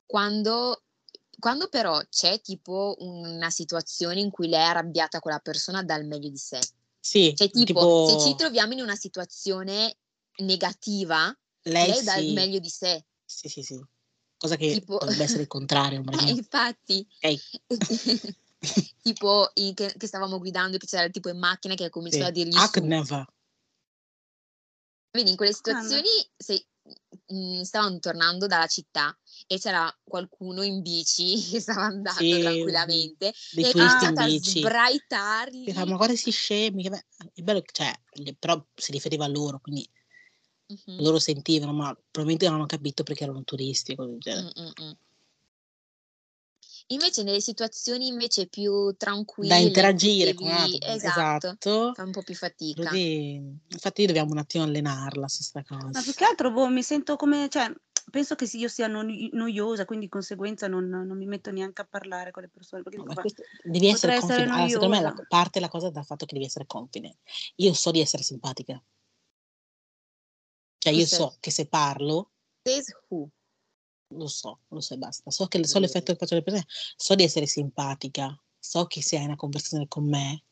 quando, 0.05 0.83
quando 1.39 1.69
però 1.69 2.01
c'è 2.09 2.41
tipo 2.41 2.95
una 2.99 3.49
situazione 3.49 4.19
in 4.19 4.29
cui 4.29 4.49
lei 4.49 4.59
è 4.59 4.63
arrabbiata 4.63 5.19
con 5.19 5.31
la 5.31 5.39
persona 5.39 5.83
dal 5.83 6.05
meglio 6.05 6.29
di 6.29 6.37
sé. 6.37 6.59
Sì, 6.99 7.33
Cioè, 7.33 7.49
tipo, 7.49 7.65
tipo, 7.65 8.05
se 8.09 8.29
ci 8.29 8.35
troviamo 8.35 8.73
in 8.73 8.81
una 8.81 8.95
situazione 8.95 9.97
negativa, 10.39 11.35
lei, 11.63 11.87
lei 11.91 12.03
dà 12.03 12.15
il 12.15 12.27
sì, 12.27 12.33
meglio 12.33 12.59
di 12.59 12.69
sé. 12.69 13.05
sì, 13.25 13.47
sì, 13.47 13.63
sì. 13.63 13.81
Cosa 14.37 14.57
che 14.57 14.71
Tipo- 14.73 14.97
dovrebbe 14.97 15.23
essere 15.23 15.43
il 15.43 15.47
contrario, 15.47 16.03
Eh, 16.11 16.31
infatti, 16.31 17.07
Ok. 17.21 17.39
tipo 19.01 19.49
che, 19.53 19.93
che 19.97 20.07
stavamo 20.07 20.37
guidando, 20.39 20.77
che 20.77 20.85
c'era 20.85 21.09
tipo 21.09 21.29
in 21.29 21.39
macchina 21.39 21.73
che 21.73 21.85
ha 21.85 21.89
cominciato 21.89 22.23
Sì. 22.25 22.29
a 22.29 22.33
dirgli 22.33 22.57
could 22.69 22.87
never. 22.87 23.25
Vedi, 25.11 25.29
in 25.31 25.35
quelle 25.35 25.53
situazioni, 25.53 26.07
se, 26.37 26.65
mh, 27.27 27.61
stavano 27.61 27.99
tornando 27.99 28.47
dalla 28.47 28.67
città 28.67 29.17
e 29.45 29.59
c'era 29.59 29.93
qualcuno 30.03 30.63
in 30.63 30.81
bici 30.81 31.35
che 31.51 31.59
stava 31.59 31.83
andando 31.83 32.19
Sì, 32.19 32.39
tranquillamente 32.39 33.33
dei 33.51 33.65
e 33.65 33.67
è 33.67 33.71
turisti 33.71 34.05
in 34.05 34.13
cominciata 34.15 34.23
a. 34.23 35.63
Che 35.65 35.73
fa, 35.73 35.79
ma 35.81 35.95
guarda 35.95 36.07
questi 36.07 36.31
scemi, 36.31 36.89
è 37.33 37.41
bello, 37.41 37.61
cioè, 37.71 37.91
però 38.39 38.65
si 38.73 38.91
riferiva 38.91 39.25
a 39.25 39.27
loro, 39.27 39.59
quindi 39.59 39.87
Mhm. 40.87 41.01
loro 41.01 41.19
sentivano, 41.19 41.73
ma 41.73 41.93
probabilmente 41.93 42.45
non 42.45 42.55
hanno 42.55 42.65
capito 42.65 43.03
perché 43.03 43.23
erano 43.23 43.43
turisti, 43.43 43.93
del 43.93 44.15
genere. 44.19 44.53
Mm, 44.57 44.63
mm, 44.63 44.87
mm. 44.87 44.91
Invece 46.91 47.23
nelle 47.23 47.39
situazioni 47.41 48.07
invece 48.07 48.47
più 48.47 48.93
tranquille, 48.97 49.47
Da 49.49 49.55
interagire 49.55 50.33
con 50.33 50.47
altro, 50.49 50.87
esatto, 50.89 51.47
esatto. 51.47 51.93
fa 51.93 52.03
un 52.03 52.11
po' 52.11 52.21
più 52.21 52.35
fatica. 52.35 52.89
Così, 52.89 53.35
infatti 53.69 54.05
dobbiamo 54.05 54.31
un 54.31 54.39
attimo 54.39 54.63
allenarla 54.65 55.27
su 55.27 55.41
sta 55.41 55.63
cosa. 55.63 55.87
Ma 55.91 56.01
più 56.01 56.13
che 56.13 56.25
altro 56.25 56.51
boh, 56.51 56.67
mi 56.67 56.83
sento 56.83 57.15
come, 57.15 57.47
cioè, 57.49 57.73
penso 58.09 58.35
che 58.35 58.49
io 58.51 58.67
sia 58.67 58.87
noi- 58.87 59.29
noiosa, 59.33 59.85
quindi 59.85 60.05
di 60.05 60.11
conseguenza 60.11 60.67
non, 60.67 60.89
non 60.89 61.17
mi 61.17 61.25
metto 61.25 61.49
neanche 61.51 61.81
a 61.81 61.87
parlare 61.89 62.31
con 62.31 62.43
le 62.43 62.49
persone. 62.49 62.83
Perché 62.83 62.97
No, 62.97 63.03
dico, 63.05 63.15
ma 63.15 63.21
"Beh, 63.21 63.33
questo- 63.33 63.43
devi 63.63 63.87
essere 63.87 64.13
potrei 64.13 64.17
essere 64.17 64.49
confident. 64.49 64.51
Allora, 64.51 64.69
secondo 64.69 64.95
me 64.95 65.01
la, 65.01 65.25
parte 65.29 65.59
la 65.61 65.69
cosa 65.69 65.89
dal 65.91 66.05
fatto 66.05 66.25
che 66.25 66.33
devi 66.33 66.45
essere 66.45 66.65
confident. 66.65 67.17
Io 67.55 67.73
so 67.73 67.91
di 67.91 68.01
essere 68.01 68.23
simpatica. 68.23 68.83
Cioè, 70.77 70.93
io 70.93 71.05
so 71.05 71.37
che 71.39 71.51
se 71.51 71.67
parlo, 71.67 72.31
Says 72.63 72.87
who? 73.09 73.29
Lo 74.11 74.27
so, 74.27 74.59
lo 74.69 74.79
so 74.79 74.93
e 74.93 74.97
basta. 74.97 75.29
So, 75.31 75.47
che, 75.47 75.65
so 75.65 75.79
l'effetto 75.79 76.11
che 76.11 76.17
faccio 76.17 76.33
alle 76.33 76.43
persone, 76.43 76.65
so 76.95 77.15
di 77.15 77.23
essere 77.23 77.45
simpatica, 77.45 78.39
so 78.59 78.85
che 78.85 79.01
se 79.01 79.17
hai 79.17 79.25
una 79.25 79.35
conversazione 79.35 79.87
con 79.87 80.07
me, 80.07 80.43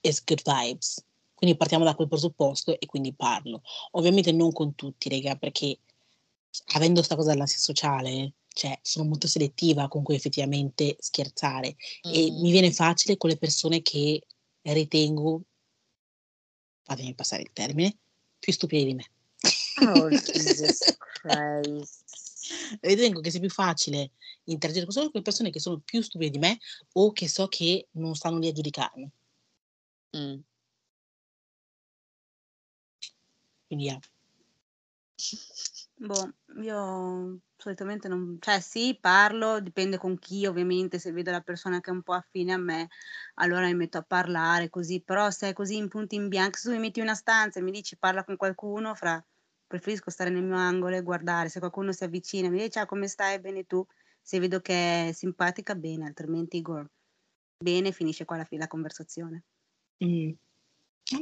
it's 0.00 0.22
good 0.24 0.42
vibes. 0.44 1.04
Quindi 1.34 1.56
partiamo 1.56 1.84
da 1.84 1.94
quel 1.94 2.08
presupposto 2.08 2.78
e 2.78 2.86
quindi 2.86 3.14
parlo. 3.14 3.62
Ovviamente 3.92 4.32
non 4.32 4.52
con 4.52 4.74
tutti, 4.74 5.08
raga, 5.08 5.36
perché 5.36 5.78
avendo 6.74 7.02
sta 7.02 7.14
cosa 7.14 7.30
dell'ansia 7.30 7.58
sociale, 7.58 8.32
cioè 8.48 8.76
sono 8.82 9.08
molto 9.08 9.28
selettiva 9.28 9.86
con 9.86 10.02
cui 10.02 10.16
effettivamente 10.16 10.96
scherzare 10.98 11.76
e 12.02 12.30
Mm. 12.30 12.40
mi 12.40 12.50
viene 12.50 12.72
facile 12.72 13.16
con 13.16 13.30
le 13.30 13.36
persone 13.36 13.82
che 13.82 14.20
ritengo, 14.62 15.42
fatemi 16.82 17.14
passare 17.14 17.42
il 17.42 17.50
termine, 17.52 17.96
più 18.38 18.52
stupide 18.52 18.84
di 18.84 18.94
me. 18.94 19.04
Oh, 19.82 20.08
Jesus 20.08 20.96
Christ. 21.22 22.07
Ritengo 22.80 23.20
che 23.20 23.30
sia 23.30 23.40
più 23.40 23.50
facile 23.50 24.12
interagire 24.44 24.84
con 24.84 24.94
solo 24.94 25.10
con 25.10 25.20
le 25.20 25.22
persone 25.22 25.50
che 25.50 25.60
sono 25.60 25.80
più 25.80 26.00
stupide 26.02 26.30
di 26.30 26.38
me 26.38 26.58
o 26.94 27.12
che 27.12 27.28
so 27.28 27.48
che 27.48 27.88
non 27.92 28.14
stanno 28.14 28.38
lì 28.38 28.48
a 28.48 28.52
giudicarmi. 28.52 29.10
Mm. 30.16 30.38
Quindi 33.66 33.84
yeah. 33.84 34.00
Boh, 36.00 36.32
io 36.62 37.40
solitamente 37.56 38.06
non, 38.06 38.38
cioè 38.40 38.60
sì, 38.60 38.96
parlo, 39.00 39.58
dipende 39.60 39.98
con 39.98 40.16
chi, 40.16 40.46
ovviamente, 40.46 41.00
se 41.00 41.10
vedo 41.10 41.32
la 41.32 41.40
persona 41.40 41.80
che 41.80 41.90
è 41.90 41.92
un 41.92 42.02
po' 42.02 42.12
affine 42.12 42.52
a 42.52 42.56
me, 42.56 42.88
allora 43.34 43.66
mi 43.66 43.74
metto 43.74 43.98
a 43.98 44.02
parlare 44.02 44.70
così, 44.70 45.00
però 45.00 45.28
se 45.30 45.48
è 45.48 45.52
così 45.52 45.76
in 45.76 45.88
punti 45.88 46.14
in 46.14 46.28
bianco, 46.28 46.56
se 46.56 46.68
tu 46.68 46.74
mi 46.74 46.80
metti 46.80 47.00
in 47.00 47.06
una 47.06 47.16
stanza 47.16 47.58
e 47.58 47.62
mi 47.62 47.72
dici 47.72 47.96
parla 47.96 48.22
con 48.24 48.36
qualcuno, 48.36 48.94
fra, 48.94 49.22
preferisco 49.68 50.10
stare 50.10 50.30
nel 50.30 50.42
mio 50.42 50.56
angolo 50.56 50.96
e 50.96 51.02
guardare, 51.02 51.48
se 51.50 51.60
qualcuno 51.60 51.92
si 51.92 52.02
avvicina 52.02 52.46
e 52.48 52.50
mi 52.50 52.56
dice 52.56 52.70
ciao 52.70 52.86
come 52.86 53.06
stai, 53.06 53.38
bene 53.38 53.64
tu, 53.64 53.86
se 54.20 54.40
vedo 54.40 54.60
che 54.60 55.08
è 55.08 55.12
simpatica, 55.12 55.74
bene, 55.76 56.06
altrimenti 56.06 56.60
go, 56.62 56.84
bene, 57.62 57.92
finisce 57.92 58.24
qua 58.24 58.38
la, 58.38 58.46
la 58.50 58.66
conversazione. 58.66 59.44
Mm. 60.04 60.30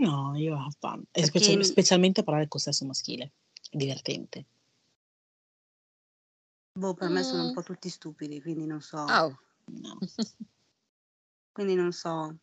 No, 0.00 0.36
io 0.36 0.56
have 0.56 0.74
fun. 0.78 1.04
E 1.12 1.28
Perché 1.30 1.62
specialmente 1.64 2.22
parlare 2.24 2.48
col 2.48 2.60
sesso 2.60 2.84
maschile. 2.86 3.32
È 3.70 3.76
divertente. 3.76 4.44
Boh, 6.78 6.94
per 6.94 7.08
me 7.08 7.22
sono 7.22 7.42
un 7.42 7.48
Mm. 7.48 7.52
po' 7.52 7.62
tutti 7.62 7.88
stupidi, 7.88 8.40
quindi 8.40 8.66
non 8.66 8.80
so, 8.80 8.98
Oh. 8.98 9.38
No. 9.66 9.98
quindi 11.52 11.74
non 11.74 11.92
so. 11.92 12.36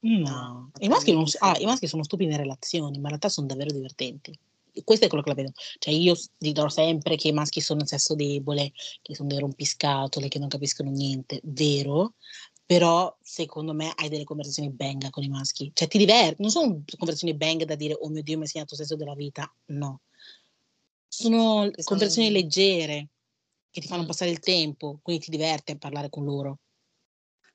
No, 0.00 0.70
i 0.78 0.88
fatemi 0.88 0.88
maschi, 0.88 1.12
non 1.12 1.24
ah, 1.40 1.58
i 1.58 1.64
maschi 1.64 1.86
sono 1.86 2.02
stupidi 2.04 2.30
in 2.30 2.36
relazioni, 2.36 2.92
ma 2.96 3.02
in 3.02 3.08
realtà 3.08 3.28
sono 3.28 3.46
davvero 3.46 3.72
divertenti. 3.72 4.36
Questo 4.84 5.06
è 5.06 5.08
quello 5.08 5.22
che 5.22 5.30
la 5.30 5.34
vedo. 5.36 5.52
Cioè, 5.78 5.92
io 5.92 6.14
dirò 6.36 6.68
sempre 6.68 7.16
che 7.16 7.28
i 7.28 7.32
maschi 7.32 7.60
sono 7.60 7.80
il 7.80 7.88
sesso 7.88 8.14
debole, 8.14 8.72
che 9.02 9.14
sono 9.14 9.28
dei 9.28 9.38
rompiscatole, 9.38 10.28
che 10.28 10.38
non 10.38 10.48
capiscono 10.48 10.90
niente. 10.90 11.40
Vero, 11.44 12.14
però 12.64 13.16
secondo 13.22 13.72
me 13.72 13.92
hai 13.94 14.08
delle 14.08 14.24
conversazioni 14.24 14.70
bang 14.70 15.08
con 15.10 15.22
i 15.22 15.28
maschi. 15.28 15.70
Cioè, 15.72 15.88
ti 15.88 15.98
diverti. 15.98 16.42
Non 16.42 16.50
sono 16.50 16.82
conversazioni 16.96 17.36
bang 17.36 17.64
da 17.64 17.74
dire, 17.74 17.96
oh 17.98 18.08
mio 18.08 18.22
Dio, 18.22 18.34
mi 18.34 18.42
ha 18.42 18.44
insegnato 18.44 18.74
il 18.74 18.80
senso 18.80 18.96
della 18.96 19.14
vita. 19.14 19.52
No. 19.66 20.00
Sono 21.08 21.70
conversazioni 21.84 22.30
leggere, 22.30 23.08
che 23.70 23.80
ti 23.80 23.86
fanno 23.86 24.04
passare 24.04 24.30
il 24.30 24.40
tempo, 24.40 24.98
quindi 25.02 25.24
ti 25.24 25.30
diverti 25.30 25.72
a 25.72 25.76
parlare 25.76 26.10
con 26.10 26.24
loro. 26.24 26.58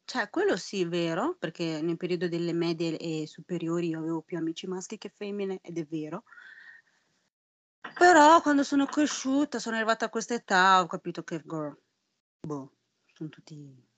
Cioè, 0.06 0.30
quello 0.30 0.58
sì, 0.58 0.84
vero, 0.86 1.36
perché 1.40 1.82
nel 1.82 1.98
periodo 1.98 2.28
delle 2.28 2.54
medie 2.54 2.98
e 2.98 3.28
superiori 3.28 3.90
io 3.90 4.00
avevo 4.00 4.22
più 4.22 4.38
amici 4.38 4.68
maschi 4.68 4.98
che 4.98 5.10
femmine, 5.10 5.60
ed 5.62 5.78
è 5.78 5.86
vero. 5.86 6.24
Però 7.98 8.42
quando 8.42 8.64
sono 8.64 8.86
cresciuta, 8.86 9.60
sono 9.60 9.76
arrivata 9.76 10.06
a 10.06 10.10
questa 10.10 10.34
età, 10.34 10.82
ho 10.82 10.88
capito 10.88 11.24
che, 11.24 11.42
girl, 11.44 11.78
boh, 12.40 12.72
sono 13.14 13.30
tutti... 13.30 13.90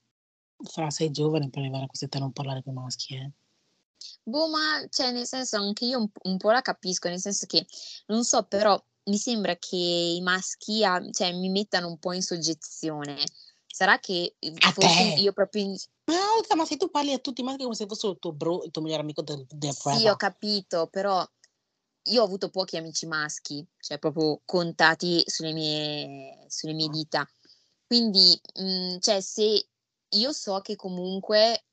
Fra 0.64 0.90
sei 0.90 1.10
giovane 1.10 1.50
per 1.50 1.60
arrivare 1.62 1.84
a 1.84 1.86
questa 1.86 2.06
età 2.06 2.18
a 2.18 2.20
non 2.20 2.32
parlare 2.32 2.62
con 2.62 2.72
i 2.72 2.76
maschi, 2.76 3.14
eh. 3.16 3.30
Boh, 4.22 4.48
ma 4.48 4.86
cioè, 4.88 5.10
nel 5.12 5.26
senso, 5.26 5.56
anche 5.56 5.84
io 5.84 5.98
un, 5.98 6.08
po'- 6.10 6.28
un 6.28 6.36
po' 6.36 6.50
la 6.50 6.62
capisco, 6.62 7.08
nel 7.08 7.20
senso 7.20 7.46
che 7.46 7.66
non 8.06 8.24
so, 8.24 8.44
però 8.44 8.82
mi 9.04 9.18
sembra 9.18 9.56
che 9.56 9.76
i 9.76 10.20
maschi 10.22 10.84
ah, 10.84 11.02
cioè, 11.10 11.32
mi 11.32 11.50
mettano 11.50 11.88
un 11.88 11.98
po' 11.98 12.12
in 12.12 12.22
soggezione. 12.22 13.22
Sarà 13.66 13.98
che 13.98 14.36
eh, 14.38 14.52
A 14.60 14.70
forse 14.70 15.14
te? 15.14 15.20
io 15.20 15.32
proprio 15.32 15.62
in- 15.64 15.76
Ma, 16.06 16.14
Olga, 16.36 16.54
ma 16.54 16.64
se 16.64 16.76
tu 16.76 16.90
parli 16.90 17.12
a 17.12 17.18
tutti 17.18 17.40
i 17.40 17.44
maschi 17.44 17.62
come 17.64 17.74
se 17.74 17.86
fossero 17.86 18.12
il 18.12 18.18
tuo 18.18 18.32
bro, 18.32 18.62
il 18.64 18.70
tuo 18.70 18.82
migliore 18.82 19.02
amico 19.02 19.22
del, 19.22 19.44
del 19.48 19.72
Sì, 19.72 20.06
ho 20.06 20.16
capito, 20.16 20.86
però 20.86 21.26
io 22.08 22.22
ho 22.22 22.24
avuto 22.24 22.50
pochi 22.50 22.76
amici 22.76 23.06
maschi, 23.06 23.66
cioè 23.78 23.98
proprio 23.98 24.40
contati 24.44 25.22
sulle 25.26 25.52
mie, 25.52 26.44
sulle 26.48 26.72
mie 26.74 26.88
dita. 26.88 27.26
Quindi, 27.86 28.38
mh, 28.60 28.98
cioè, 28.98 29.20
se 29.20 29.68
io 30.08 30.32
so 30.32 30.60
che 30.60 30.76
comunque 30.76 31.64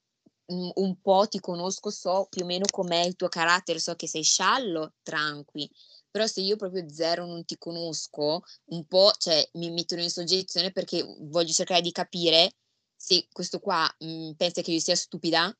mh, 0.48 0.70
un 0.76 1.02
po' 1.02 1.28
ti 1.28 1.39
conosco, 1.39 1.89
so 1.89 2.28
più 2.30 2.44
o 2.44 2.46
meno 2.46 2.65
com'è 2.72 3.04
il 3.06 3.15
tuo 3.15 3.28
carattere, 3.30 3.80
so 3.80 3.96
che 3.96 4.08
sei 4.08 4.24
sciallo, 4.24 4.94
tranqui. 5.04 5.70
Però 6.12 6.26
se 6.28 6.41
io 6.41 6.56
proprio 6.58 6.89
zero 6.89 7.26
non 7.26 7.46
ti 7.46 7.58
conosco, 7.58 8.41
un 8.72 8.86
po', 8.88 9.12
cioè, 9.17 9.48
mi 9.54 9.72
mettono 9.72 10.02
in 10.02 10.10
soggezione 10.10 10.72
perché 10.72 11.04
voglio 11.22 11.52
cercare 11.54 11.82
di 11.82 11.91
capire 11.91 12.54
se 12.96 13.28
questo 13.32 13.60
qua 13.60 13.89
mh, 14.00 14.32
pensa 14.38 14.62
che 14.62 14.72
io 14.72 14.80
sia 14.80 14.96
stupida 14.96 15.54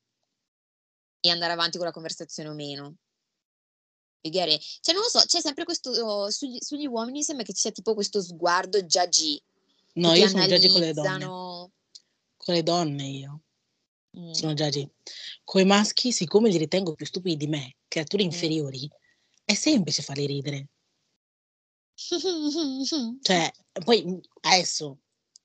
e 1.24 1.30
andare 1.32 1.54
avanti 1.54 1.78
con 1.78 1.88
la 1.88 1.92
conversazione 1.94 2.50
o 2.50 2.54
meno. 2.54 2.98
It? 4.22 4.62
Cioè, 4.82 4.94
non 4.94 5.04
lo 5.04 5.10
so, 5.10 5.20
c'è 5.26 5.42
sempre 5.42 5.64
questo, 5.64 6.30
sugli, 6.30 6.58
sugli 6.60 6.86
uomini 6.86 7.24
sembra 7.24 7.44
che 7.46 7.54
ci 7.54 7.62
sia 7.62 7.72
tipo 7.72 7.94
questo 7.94 8.22
sguardo 8.22 8.82
judgy, 8.84 9.42
No, 9.94 10.14
io 10.14 10.28
sono 10.30 10.46
judgy 10.46 10.70
con 10.70 10.80
le 10.82 10.94
donne. 10.94 11.26
Con 11.26 12.54
le 12.54 12.64
donne 12.64 13.08
io 13.08 13.42
Mm. 14.18 14.32
sono 14.32 14.54
judgy. 14.54 14.90
Con 15.46 15.62
i 15.62 15.66
maschi, 15.66 16.12
siccome 16.12 16.50
li 16.50 16.58
ritengo 16.58 16.94
più 16.96 17.06
stupidi 17.06 17.38
di 17.38 17.48
me, 17.48 17.78
creature 17.88 18.24
Mm. 18.24 18.26
inferiori, 18.26 18.90
è 19.46 19.54
semplice 19.54 20.02
farli 20.04 20.26
ridere. 20.26 20.68
Cioè, 23.22 23.52
poi 23.86 24.04
mh, 24.06 24.20
adesso, 24.42 25.00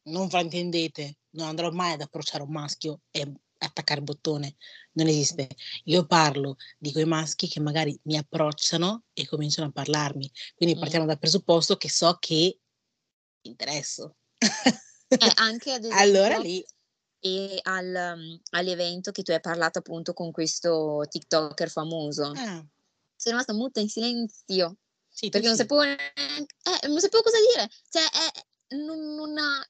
non 0.04 0.28
fraintendete, 0.28 1.18
non 1.30 1.46
andrò 1.48 1.70
mai 1.70 1.92
ad 1.92 2.00
approcciare 2.00 2.42
un 2.42 2.50
maschio 2.50 3.02
e 3.10 3.32
attaccare 3.58 4.00
il 4.00 4.06
bottone, 4.06 4.56
non 4.92 5.06
esiste. 5.06 5.48
Io 5.84 6.06
parlo 6.06 6.56
di 6.78 6.92
quei 6.92 7.04
maschi 7.04 7.48
che 7.48 7.60
magari 7.60 7.98
mi 8.04 8.16
approcciano 8.16 9.04
e 9.12 9.26
cominciano 9.26 9.68
a 9.68 9.72
parlarmi. 9.72 10.30
Quindi 10.54 10.76
Mm. 10.76 10.80
partiamo 10.80 11.06
dal 11.06 11.18
presupposto 11.18 11.76
che 11.76 11.88
so 11.90 12.16
che 12.18 12.58
interesso. 13.42 14.16
Eh, 14.38 15.32
anche 15.36 15.72
ad 15.72 15.84
esempio 15.84 15.96
allora 15.98 16.38
lì, 16.38 16.64
e 17.20 17.58
al, 17.62 18.14
um, 18.16 18.40
all'evento 18.50 19.10
che 19.10 19.22
tu 19.22 19.32
hai 19.32 19.40
parlato 19.40 19.78
appunto 19.78 20.12
con 20.12 20.30
questo 20.30 21.04
TikToker 21.08 21.70
famoso. 21.70 22.24
ah, 22.24 22.32
Sono 22.34 22.66
rimasta 23.24 23.52
muta 23.54 23.80
in 23.80 23.88
silenzio 23.88 24.76
sì, 25.08 25.28
perché 25.30 25.46
non 25.46 25.56
sì. 25.56 25.62
sapevo, 25.62 25.82
eh, 25.82 26.88
non 26.88 27.00
sapevo 27.00 27.22
cosa 27.22 27.38
dire. 27.52 27.68
Cioè, 27.88 28.02
eh, 28.02 28.76
non, 28.76 29.14
non 29.14 29.38
ha- 29.38 29.66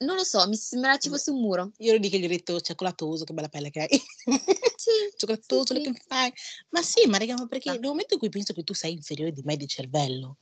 non 0.00 0.16
lo 0.16 0.24
so, 0.24 0.46
mi 0.48 0.56
sembrava 0.56 0.96
ci 0.98 1.08
fosse 1.08 1.30
un 1.30 1.40
muro. 1.40 1.72
Io 1.78 1.92
ero 1.92 2.00
lì 2.00 2.08
che 2.08 2.18
gli 2.18 2.24
ho 2.24 2.28
detto 2.28 2.60
cioccolatoso, 2.60 3.24
che 3.24 3.32
bella 3.34 3.48
pelle 3.48 3.70
che 3.70 3.80
hai. 3.80 4.02
Sì, 4.78 4.90
cioccolatoso, 5.16 5.74
sì, 5.74 5.80
che 5.82 5.92
sì. 5.92 6.02
fai? 6.06 6.32
Ma 6.70 6.82
sì, 6.82 7.06
ma 7.08 7.18
raga, 7.18 7.34
ma 7.34 7.46
perché 7.46 7.68
Ah. 7.70 7.72
nel 7.72 7.80
momento 7.82 8.14
in 8.14 8.20
cui 8.20 8.28
penso 8.28 8.52
che 8.52 8.62
tu 8.62 8.74
sei 8.74 8.92
inferiore 8.92 9.32
di 9.32 9.42
me 9.44 9.56
di 9.56 9.66
cervello, 9.66 10.38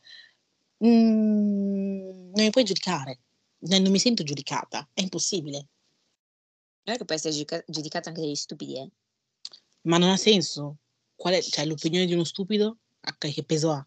mm, 0.85 2.33
non 2.35 2.45
mi 2.45 2.51
puoi 2.51 2.65
giudicare. 2.65 3.21
Non 3.61 3.83
non 3.83 3.91
mi 3.93 3.99
sento 3.99 4.23
giudicata, 4.23 4.89
è 4.93 5.01
impossibile. 5.03 5.69
Non 6.87 6.95
è 6.95 6.99
che 6.99 7.05
può 7.05 7.17
essere 7.17 7.33
giudica- 7.35 7.65
giudicata 7.67 8.11
anche 8.11 8.21
dagli 8.21 8.35
stupidi, 8.37 8.79
eh. 8.79 8.89
Ma 9.83 9.99
non 9.99 10.11
ha 10.11 10.17
senso. 10.17 10.79
Qual 11.17 11.35
è, 11.35 11.43
cioè, 11.43 11.65
l'opinione 11.67 12.07
di 12.07 12.13
uno 12.13 12.25
stupido? 12.25 12.79
Che 13.19 13.45
peso 13.45 13.71
ha? 13.73 13.87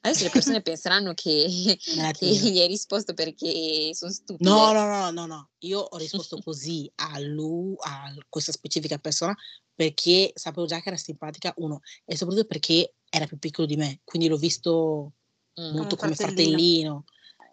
Adesso 0.00 0.24
le 0.24 0.30
persone 0.30 0.62
penseranno 0.62 1.14
che, 1.14 1.46
che 2.18 2.26
gli 2.26 2.58
hai 2.60 2.66
risposto 2.66 3.14
perché 3.14 3.94
sono 3.94 4.10
stupide. 4.10 4.48
No, 4.48 4.72
no, 4.72 4.86
no, 4.86 5.10
no, 5.10 5.26
no. 5.26 5.50
Io 5.60 5.80
ho 5.80 5.96
risposto 5.96 6.38
così 6.42 6.90
a 6.96 7.18
lui, 7.20 7.74
a 7.80 8.12
questa 8.28 8.52
specifica 8.52 8.98
persona, 8.98 9.34
perché 9.74 10.32
sapevo 10.34 10.66
già 10.66 10.80
che 10.80 10.88
era 10.88 10.96
simpatica, 10.98 11.52
uno, 11.58 11.80
e 12.04 12.16
soprattutto 12.16 12.46
perché 12.46 12.94
era 13.08 13.26
più 13.26 13.38
piccolo 13.38 13.66
di 13.66 13.76
me, 13.76 14.00
quindi 14.04 14.28
l'ho 14.28 14.36
visto 14.36 15.12
Mm. 15.60 15.74
molto 15.74 15.96
Come 15.96 16.14
come 16.14 16.14
fratellino. 16.14 16.56
fratellino, 16.56 17.04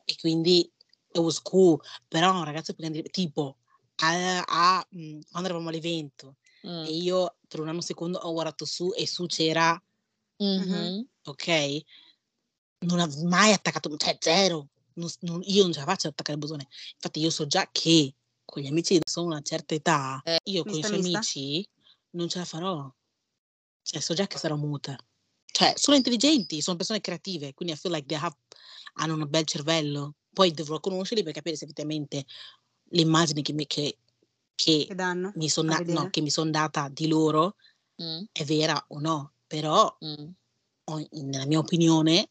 e 0.05 0.15
quindi 0.21 0.59
it 0.59 1.17
was 1.17 1.41
cool. 1.41 1.77
Però 2.07 2.31
un 2.33 2.45
ragazzo 2.45 2.73
più 2.73 2.83
grande, 2.85 3.03
tipo, 3.09 3.57
a, 3.97 4.41
a- 4.47 4.87
mh, 4.89 5.19
quando 5.29 5.49
eravamo 5.49 5.67
all'evento, 5.67 6.37
Mm. 6.65 6.85
e 6.85 6.91
io 6.91 7.35
per 7.47 7.59
un 7.59 7.67
anno 7.67 7.81
secondo 7.81 8.17
ho 8.19 8.31
guardato 8.31 8.63
su 8.65 8.93
e 8.95 9.05
su 9.05 9.25
c'era, 9.25 9.81
Mhm. 10.39 11.05
ok? 11.25 11.47
Non 12.85 12.99
ha 12.99 13.07
mai 13.25 13.51
attaccato, 13.53 13.95
cioè 13.97 14.17
zero. 14.19 14.69
Non- 14.93 15.09
non- 15.21 15.41
io 15.43 15.63
non 15.63 15.73
ce 15.73 15.79
la 15.79 15.85
faccio 15.85 16.07
ad 16.07 16.13
attaccare 16.13 16.37
il 16.37 16.43
bottone. 16.45 16.67
Infatti 16.93 17.19
io 17.19 17.29
so 17.29 17.45
già 17.47 17.67
che 17.71 18.13
con 18.45 18.61
gli 18.63 18.67
amici 18.67 18.95
che 18.95 19.09
sono 19.09 19.27
una 19.27 19.41
certa 19.41 19.75
età, 19.75 20.21
Eh, 20.25 20.39
io 20.45 20.63
con 20.63 20.71
i 20.73 20.75
mista, 20.75 20.87
suoi 20.87 20.99
mista? 21.01 21.17
amici 21.17 21.67
non 22.11 22.29
ce 22.29 22.39
la 22.39 22.45
farò. 22.45 22.91
Cioè, 23.81 24.01
so 24.01 24.13
già 24.13 24.27
che 24.27 24.37
sarò 24.37 24.55
muta. 24.55 24.97
Cioè, 25.45 25.73
sono 25.75 25.97
intelligenti, 25.97 26.61
sono 26.61 26.77
persone 26.77 27.01
creative, 27.01 27.53
quindi 27.53 27.73
I 27.73 27.77
feel 27.77 27.93
like 27.93 28.07
they 28.07 28.17
have, 28.17 28.35
hanno 28.95 29.15
un 29.15 29.27
bel 29.29 29.45
cervello. 29.45 30.15
Poi 30.33 30.51
dovrò 30.51 30.79
conoscerli 30.79 31.23
per 31.23 31.33
capire 31.33 31.55
se 31.55 31.65
effettivamente 31.65 32.25
l'immagine 32.91 33.41
che 33.41 33.53
mi, 33.53 33.65
che, 33.67 33.97
che 34.55 34.85
Che 34.87 34.95
danno? 34.95 35.31
mi 35.35 35.49
sono 35.49 35.71
a 35.71 35.77
no, 35.77 35.83
vedere? 35.85 36.09
che 36.11 36.21
mi 36.21 36.29
son 36.29 36.51
data 36.51 36.87
di 36.89 37.07
loro 37.07 37.55
Mm. 38.01 38.23
è 38.31 38.45
vera 38.45 38.81
o 38.89 38.99
no. 38.99 39.33
Però, 39.49 39.97
Mm. 40.05 40.29
ho- 40.91 41.07
nella 41.23 41.47
mia 41.47 41.57
opinione, 41.57 42.29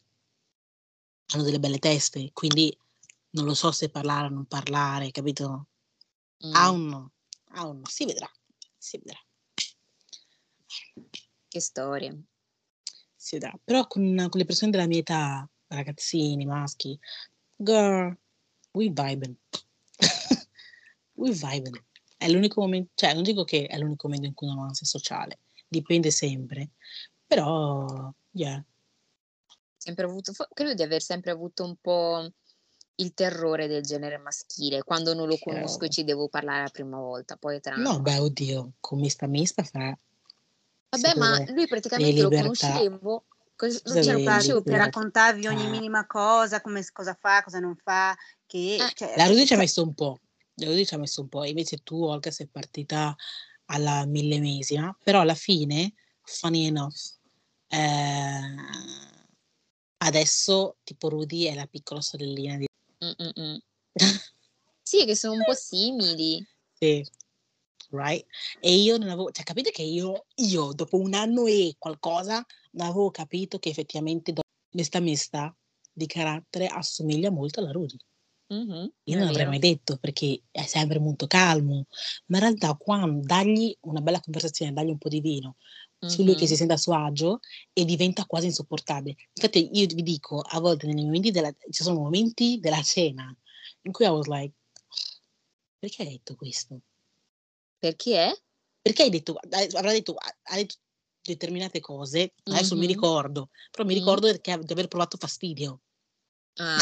hanno 1.33 1.43
delle 1.43 1.59
belle 1.59 1.77
teste, 1.79 2.31
quindi 2.31 2.75
non 3.31 3.43
lo 3.43 3.53
so 3.53 3.71
se 3.73 3.89
parlare 3.89 4.27
o 4.27 4.29
non 4.29 4.45
parlare, 4.45 5.11
capito? 5.11 5.67
Mm. 6.45 6.53
Ha 6.55 6.69
un 6.71 6.85
no, 6.87 7.11
ha 7.55 7.65
un 7.67 7.79
no, 7.79 7.85
si 7.87 8.05
vedrà, 8.05 8.31
si 8.77 8.97
vedrà, 8.99 9.19
Che 11.49 11.59
storia. 11.59 12.15
si 13.15 13.37
vedrà. 13.37 13.53
Però 13.65 13.85
con, 13.87 14.15
con 14.29 14.39
le 14.39 14.45
persone 14.45 14.71
della 14.71 14.87
mia 14.87 14.99
età, 14.99 15.47
ragazzini, 15.67 16.45
maschi, 16.45 16.97
girl, 17.57 18.17
we 18.71 18.89
vibing. 18.89 19.35
we 21.15 21.31
vibing. 21.31 21.83
È 22.15 22.29
l'unico 22.29 22.61
momento, 22.61 22.91
cioè 22.95 23.13
non 23.13 23.23
dico 23.23 23.43
che 23.43 23.65
è 23.67 23.77
l'unico 23.77 24.07
momento 24.07 24.27
in 24.27 24.33
cui 24.33 24.47
non 24.47 24.59
ho 24.59 24.63
ansia 24.63 24.85
sociale, 24.85 25.39
dipende 25.69 26.11
sempre, 26.11 26.71
però, 27.25 28.11
yeah. 28.31 28.61
Sempre 29.77 30.05
avuto, 30.05 30.33
credo 30.53 30.73
di 30.73 30.83
aver 30.83 31.01
sempre 31.01 31.31
avuto 31.31 31.63
un 31.63 31.75
po' 31.79 32.29
il 32.95 33.13
terrore 33.13 33.67
del 33.67 33.83
genere 33.83 34.17
maschile, 34.17 34.83
quando 34.83 35.13
non 35.13 35.27
lo 35.27 35.37
conosco 35.37 35.85
e 35.85 35.89
ci 35.89 36.03
devo 36.03 36.27
parlare 36.27 36.63
la 36.63 36.69
prima 36.69 36.97
volta, 36.97 37.37
poi 37.37 37.61
tra... 37.61 37.75
No, 37.77 38.01
beh, 38.01 38.17
oddio, 38.17 38.73
con 38.81 38.99
mista 38.99 39.25
mista 39.25 39.63
fra... 39.63 39.97
Vabbè, 40.89 41.17
ma 41.17 41.39
lui 41.51 41.67
praticamente 41.67 42.21
lo 42.21 42.29
conoscevo, 42.29 43.23
cos- 43.55 43.83
lo 43.85 43.93
conoscevo 43.93 44.61
per... 44.61 44.73
libertà. 44.73 44.77
raccontavi 44.77 45.47
ogni 45.47 45.67
Ah. 45.67 45.69
minima 45.69 46.05
cosa, 46.07 46.61
come, 46.61 46.83
cosa 46.91 47.13
fa, 47.13 47.41
cosa 47.43 47.59
non 47.59 47.75
fa, 47.77 48.17
che... 48.45 48.75
Eh, 48.75 48.91
cioè, 48.95 49.13
La 49.15 49.27
Rudy 49.27 49.37
ci 49.37 49.43
ha 49.43 49.47
cioè, 49.47 49.57
messo 49.59 49.83
un 49.83 49.93
po', 49.93 50.19
la 50.55 50.65
Rudy 50.65 50.83
ci 50.83 50.93
ha 50.95 50.97
messo 50.97 51.21
un 51.21 51.29
po', 51.29 51.45
invece 51.45 51.83
tu, 51.83 52.03
Olga, 52.03 52.31
sei 52.31 52.47
partita 52.47 53.15
alla 53.71 54.05
millemesima, 54.05 54.95
però 55.03 55.21
alla 55.21 55.35
fine, 55.35 55.93
funny 56.21 56.65
enough, 56.65 57.17
eh, 57.67 58.55
adesso 59.97 60.77
tipo 60.83 61.09
Rudy 61.09 61.43
è 61.45 61.55
la 61.55 61.67
piccola 61.67 62.01
sorellina 62.01 62.57
di... 62.57 62.65
Sì, 64.81 65.05
che 65.05 65.15
sono 65.15 65.33
un 65.33 65.43
po' 65.45 65.53
simili. 65.53 66.43
Sì, 66.73 67.05
right? 67.91 68.25
E 68.59 68.73
io 68.73 68.97
non 68.97 69.09
avevo, 69.09 69.31
cioè 69.31 69.43
capite 69.43 69.71
che 69.71 69.83
io, 69.83 70.25
io 70.35 70.73
dopo 70.73 70.97
un 70.97 71.13
anno 71.13 71.45
e 71.45 71.75
qualcosa 71.77 72.43
non 72.71 72.87
avevo 72.87 73.11
capito 73.11 73.59
che 73.59 73.69
effettivamente 73.69 74.33
do- 74.33 74.41
questa 74.69 74.99
mesta 74.99 75.55
di 75.91 76.07
carattere 76.07 76.67
assomiglia 76.67 77.29
molto 77.29 77.59
alla 77.59 77.71
Rudy. 77.71 77.97
Mhm, 78.51 78.91
Io 79.03 79.15
non 79.17 79.25
l'avrei 79.27 79.45
mai 79.45 79.59
detto 79.59 79.97
perché 79.97 80.41
è 80.49 80.65
sempre 80.65 80.97
molto 80.99 81.27
calmo, 81.27 81.85
ma 82.27 82.37
in 82.37 82.43
realtà 82.43 82.73
quando 82.75 83.19
dagli 83.23 83.75
una 83.81 84.01
bella 84.01 84.19
conversazione, 84.19 84.73
dagli 84.73 84.89
un 84.89 84.97
po' 84.97 85.09
di 85.09 85.21
vino 85.21 85.57
su 86.07 86.23
lui 86.23 86.33
che 86.35 86.47
si 86.47 86.55
sente 86.55 86.73
a 86.73 86.77
suo 86.77 86.93
agio 86.95 87.39
e 87.73 87.83
diventa 87.85 88.25
quasi 88.25 88.45
insopportabile. 88.47 89.17
Infatti 89.33 89.69
io 89.73 89.85
vi 89.87 90.01
dico, 90.01 90.39
a 90.39 90.59
volte 90.59 90.87
nei 90.87 91.03
momenti 91.05 91.29
della, 91.29 91.51
ci 91.69 91.83
sono 91.83 91.99
momenti 91.99 92.57
della 92.59 92.81
cena 92.81 93.35
in 93.83 93.91
cui 93.91 94.05
I 94.05 94.09
was 94.09 94.25
like, 94.27 94.55
perché 95.77 96.03
hai 96.03 96.09
detto 96.09 96.35
questo? 96.35 96.81
Perché? 97.77 98.41
Perché 98.81 99.03
hai 99.03 99.09
detto, 99.09 99.37
avrà 99.75 99.91
detto, 99.91 100.15
ha 100.15 100.55
detto 100.55 100.75
determinate 101.21 101.79
cose, 101.81 102.33
adesso 102.43 102.75
non 102.75 102.79
mi 102.79 102.87
ricordo, 102.87 103.49
però 103.71 103.85
mi 103.85 103.93
ricordo 103.93 104.31
che- 104.39 104.59
di 104.59 104.71
aver 104.71 104.87
provato 104.87 105.17
fastidio. 105.17 105.81
Ah. 106.55 106.77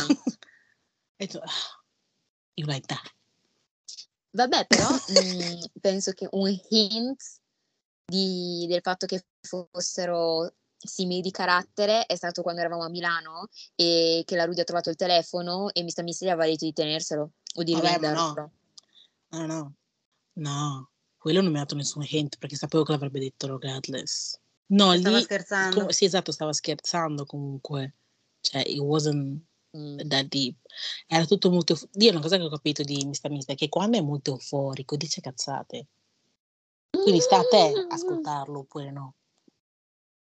Ho 1.20 1.26
detto, 1.26 1.40
"Ah, 1.40 1.82
you 2.56 2.68
like 2.68 2.86
that. 2.88 3.12
Vabbè, 4.32 4.68
però 4.68 4.88
mm, 5.12 5.64
penso 5.82 6.12
che 6.12 6.28
un 6.32 6.56
hint 6.70 7.22
di- 8.06 8.66
del 8.70 8.82
fatto 8.82 9.08
che 9.08 9.26
fossero 9.42 10.54
simili 10.78 11.22
di 11.22 11.32
carattere 11.32 12.06
è 12.06 12.16
stato 12.16 12.44
quando 12.44 12.62
eravamo 12.62 12.84
a 12.84 12.90
Milano 12.90 13.48
e 13.76 14.22
che 14.26 14.36
la 14.36 14.46
Rudy 14.46 14.62
ha 14.62 14.64
trovato 14.64 14.92
il 14.92 14.96
telefono 14.96 15.74
e 15.74 15.82
Mr. 15.82 16.04
Gli 16.04 16.30
aveva 16.30 16.46
detto 16.46 16.66
di 16.66 16.74
tenerselo 16.74 17.32
o 17.56 17.64
di 17.64 17.74
ma 17.74 17.80
rivenderlo. 17.80 18.34
no. 18.34 18.52
No, 19.30 19.46
no, 19.46 19.74
no, 20.34 20.92
quello 21.18 21.42
non 21.42 21.52
mi 21.52 21.58
ha 21.58 21.62
dato 21.62 21.76
nessun 21.76 22.06
hint 22.08 22.38
perché 22.38 22.56
sapevo 22.56 22.84
che 22.84 22.92
l'avrebbe 22.92 23.20
detto 23.20 23.48
regardless. 23.48 24.40
No, 24.68 24.94
Stava 24.94 25.18
lì, 25.18 25.24
scherzando. 25.24 25.80
com- 25.80 25.90
sì, 25.90 26.06
esatto, 26.06 26.32
stava 26.32 26.54
scherzando 26.54 27.26
comunque. 27.26 27.96
Cioè, 28.40 28.62
it 28.68 28.80
wasn't 28.80 29.42
Mm. 29.78 30.00
that 30.10 30.26
deep. 30.28 30.58
Era 31.06 31.26
tutto 31.26 31.52
molto... 31.52 31.78
Io 31.94 32.12
una 32.12 32.22
cosa 32.22 32.38
che 32.38 32.44
ho 32.44 32.50
capito 32.50 32.84
di 32.84 33.06
Mr. 33.06 33.30
Mista 33.30 33.54
è 33.54 33.56
che 33.56 33.70
quando 33.70 33.98
è 33.98 34.02
molto 34.02 34.32
euforico 34.32 34.96
dice 34.96 35.22
cazzate. 35.22 35.88
Quindi 36.90 37.22
sta 37.22 37.38
a 37.38 37.44
te 37.44 37.86
ascoltarlo 37.90 38.60
oppure 38.60 38.92
no. 38.92 39.14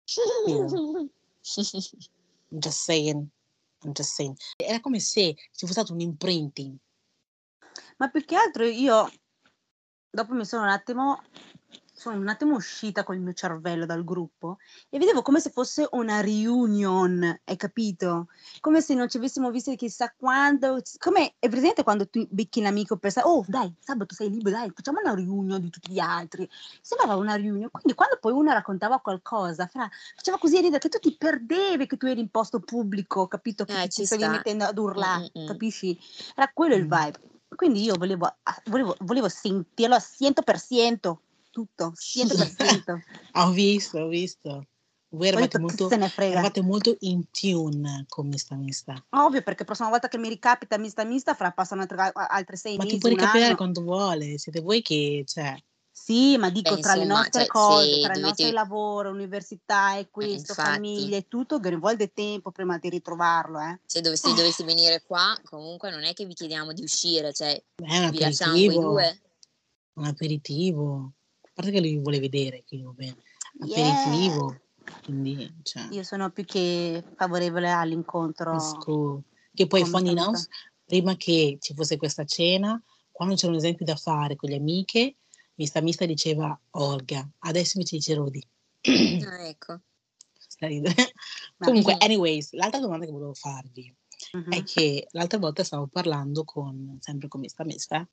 I'm 2.49 2.59
just 2.59 2.83
saying. 2.83 3.29
I'm 3.83 3.93
just 3.93 4.13
saying. 4.13 4.37
Era 4.57 4.79
come 4.79 4.99
se 4.99 5.33
ci 5.35 5.65
fosse 5.65 5.73
stato 5.73 5.93
un 5.93 6.01
imprinting. 6.01 6.77
Ma 7.97 8.09
più 8.09 8.23
che 8.25 8.35
altro 8.35 8.65
io 8.65 9.09
dopo 10.09 10.33
mi 10.33 10.45
sono 10.45 10.63
un 10.63 10.69
attimo 10.69 11.23
sono 12.07 12.21
un 12.21 12.29
attimo 12.29 12.55
uscita 12.55 13.03
col 13.03 13.19
mio 13.19 13.33
cervello 13.33 13.85
dal 13.85 14.05
gruppo 14.05 14.57
e 14.89 14.97
vedevo 14.97 15.21
come 15.21 15.41
se 15.41 15.49
fosse 15.49 15.87
una 15.91 16.21
reunion, 16.21 17.39
hai 17.43 17.55
capito? 17.57 18.27
Come 18.61 18.79
se 18.81 18.93
non 18.93 19.09
ci 19.09 19.17
avessimo 19.17 19.51
visto 19.51 19.75
chissà 19.75 20.13
quando, 20.15 20.81
come 20.99 21.33
è 21.37 21.49
presente 21.49 21.83
quando 21.83 22.07
tu 22.07 22.25
becchi 22.29 22.61
l'amico 22.61 22.95
per 22.95 23.11
sa- 23.11 23.27
oh 23.27 23.43
dai, 23.47 23.73
sabato 23.79 24.15
sei 24.15 24.29
libero, 24.29 24.55
dai, 24.55 24.71
facciamo 24.73 24.99
una 25.03 25.13
riunione 25.13 25.59
di 25.59 25.69
tutti 25.69 25.91
gli 25.91 25.99
altri. 25.99 26.49
Sembrava 26.81 27.15
una 27.15 27.35
riunione, 27.35 27.69
quindi 27.69 27.93
quando 27.93 28.17
poi 28.21 28.31
uno 28.31 28.53
raccontava 28.53 28.99
qualcosa, 28.99 29.67
fra, 29.67 29.89
faceva 30.15 30.37
così 30.37 30.57
a 30.57 30.61
ridere 30.61 30.79
che 30.79 30.89
tu 30.89 30.99
ti 30.99 31.15
perdevi 31.17 31.87
che 31.87 31.97
tu 31.97 32.05
eri 32.05 32.21
in 32.21 32.29
posto 32.29 32.61
pubblico, 32.61 33.27
capito? 33.27 33.65
Che 33.65 33.81
Eh, 33.81 33.87
ti, 33.89 34.05
stavi 34.05 34.21
sta. 34.23 34.31
mettendo 34.31 34.63
ad 34.63 34.77
urlare, 34.77 35.29
Mm, 35.35 35.39
mm, 35.39 35.43
mm. 35.43 35.47
capisci? 35.47 35.99
Era 36.35 36.49
quello 36.53 36.75
il 36.75 36.85
Mm. 36.85 36.89
vibe. 36.89 37.19
Quindi 37.55 37.81
io 37.81 37.95
volevo, 37.95 38.25
ah, 38.25 38.61
volevo, 38.65 38.95
volevo 38.99 39.27
sentirlo 39.29 39.95
a 39.95 39.99
100%, 39.99 41.21
tutto, 41.57 41.93
100%. 41.95 42.99
Ho 43.33 43.49
visto, 43.49 43.97
ho 43.97 44.07
visto. 44.07 44.67
Voi 45.09 45.29
eravate 45.29 45.57
molto, 45.57 45.89
se 45.89 45.95
ne 45.95 46.07
frega. 46.09 46.33
eravate 46.33 46.61
molto 46.61 46.95
in 46.99 47.31
tune 47.31 48.05
con 48.09 48.27
Mista 48.27 48.55
Mista. 48.55 48.93
Ovvio, 49.11 49.41
perché 49.41 49.59
la 49.59 49.65
prossima 49.65 49.89
volta 49.89 50.07
che 50.07 50.19
mi 50.19 50.29
ricapita 50.29 50.77
mista 50.77 51.03
mista, 51.03 51.33
fra 51.33 51.51
passano 51.51 51.81
altre, 51.81 52.11
altre 52.13 52.57
sei 52.57 52.75
Ma 52.75 52.83
ti 52.83 52.89
mesi, 52.89 52.99
puoi 52.99 53.11
un 53.13 53.17
ricapitare 53.17 53.47
anno. 53.47 53.55
quando 53.55 53.81
vuole, 53.81 54.37
siete 54.37 54.59
voi 54.59 54.83
che, 54.83 55.23
cioè, 55.25 55.55
Sì, 55.91 56.37
ma 56.37 56.51
dico 56.51 56.75
Beh, 56.75 56.81
tra 56.81 56.93
le 56.93 57.03
insomma, 57.03 57.19
nostre 57.21 57.41
cioè, 57.41 57.49
cose, 57.49 57.93
se 57.93 58.01
tra 58.01 58.13
il 58.13 58.19
nostro 58.19 58.51
lavoro, 58.51 59.09
università 59.09 59.97
e 59.97 60.09
questo, 60.11 60.51
infatti. 60.51 60.69
famiglia 60.69 61.17
e 61.17 61.27
tutto, 61.27 61.59
che 61.59 61.69
rivolge 61.69 62.13
tempo 62.13 62.51
prima 62.51 62.77
di 62.77 62.89
ritrovarlo, 62.89 63.59
eh. 63.59 63.79
Se 63.85 64.01
dovessi, 64.01 64.33
dovessi 64.35 64.63
venire 64.63 65.01
qua, 65.07 65.35
comunque 65.45 65.89
non 65.89 66.03
è 66.03 66.13
che 66.13 66.25
vi 66.25 66.35
chiediamo 66.35 66.71
di 66.73 66.83
uscire, 66.83 67.33
cioè 67.33 67.59
è 67.75 67.97
un 67.97 68.09
vi 68.11 68.19
lasciamo 68.19 68.51
quei 68.51 68.67
due. 68.67 69.21
un 69.93 70.05
aperitivo. 70.05 71.13
A 71.59 71.61
parte 71.63 71.71
che 71.71 71.79
lui 71.81 71.97
vuole 71.97 72.19
vedere, 72.19 72.63
quindi 72.67 72.85
va 72.85 72.91
bene. 72.93 73.15
Yeah. 73.65 73.89
Aperitivo, 74.01 74.59
quindi, 75.03 75.51
cioè, 75.63 75.87
Io 75.89 76.03
sono 76.03 76.29
più 76.29 76.45
che 76.45 77.03
favorevole 77.15 77.71
all'incontro. 77.71 78.53
it's 78.53 78.73
cool. 78.83 79.21
Che 79.51 79.65
poi, 79.65 79.83
funny 79.85 80.13
Mista 80.13 80.29
Mista. 80.29 80.55
prima 80.85 81.15
che 81.15 81.57
ci 81.59 81.73
fosse 81.73 81.97
questa 81.97 82.25
cena, 82.25 82.79
quando 83.11 83.33
c'erano 83.33 83.57
esempi 83.57 83.83
da 83.83 83.95
fare 83.95 84.35
con 84.35 84.49
le 84.49 84.57
amiche, 84.57 85.15
Mista 85.55 85.81
Mista 85.81 86.05
diceva 86.05 86.55
Olga, 86.71 87.27
adesso 87.39 87.77
invece 87.77 87.95
dice 87.95 88.13
Rodi. 88.13 88.43
Ah, 89.27 89.47
ecco. 89.47 89.79
Comunque, 91.57 91.95
anyways, 91.99 92.51
l'altra 92.53 92.79
domanda 92.79 93.05
che 93.05 93.11
volevo 93.11 93.33
farvi 93.33 93.91
Mhm. 94.33 94.51
è 94.51 94.63
che 94.63 95.07
l'altra 95.11 95.37
volta 95.39 95.63
stavo 95.63 95.85
parlando 95.87 96.43
con, 96.43 96.97
sempre 97.01 97.27
con 97.27 97.41
Mr. 97.41 97.65
Misfa, 97.65 98.07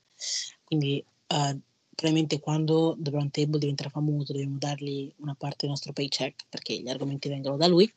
quindi 0.63 1.03
eh, 1.27 1.59
probabilmente 1.95 2.39
quando 2.39 2.95
The 2.99 3.09
Brown 3.09 3.31
Table 3.31 3.57
diventerà 3.59 3.89
famoso 3.89 4.33
dobbiamo 4.33 4.57
dargli 4.59 5.11
una 5.17 5.33
parte 5.33 5.57
del 5.61 5.69
nostro 5.69 5.93
paycheck 5.93 6.45
perché 6.49 6.77
gli 6.77 6.89
argomenti 6.89 7.29
vengono 7.29 7.57
da 7.57 7.67
lui. 7.67 7.91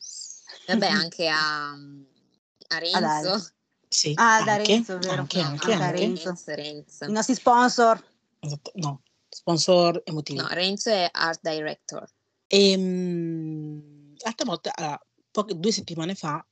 Vabbè, 0.67 0.87
anche 0.89 1.27
a, 1.27 1.71
a 1.71 1.77
dai. 1.77 2.79
Renzo. 2.79 3.51
Sì, 3.91 4.13
Ah, 4.15 4.43
da 4.43 4.53
anche, 4.53 4.73
Renzo, 4.73 4.97
vero. 4.99 5.21
anche, 5.21 5.39
anche, 5.39 5.73
anche. 5.73 5.91
Renzo. 5.99 6.25
Renzo, 6.27 6.55
Renzo. 6.55 7.05
I 7.05 7.11
nostri 7.11 7.33
sponsor. 7.33 8.03
Esatto, 8.39 8.71
no, 8.75 9.01
sponsor 9.27 10.01
emotivi. 10.05 10.39
No, 10.39 10.47
Renzo 10.47 10.89
è 10.91 11.09
art 11.11 11.39
director. 11.41 12.07
E 12.47 12.77
mm, 12.77 14.13
l'altra 14.23 14.45
volta, 14.45 14.71
allora, 14.75 15.03
poche- 15.31 15.59
due 15.59 15.71
settimane 15.71 16.13
fa, 16.15 16.43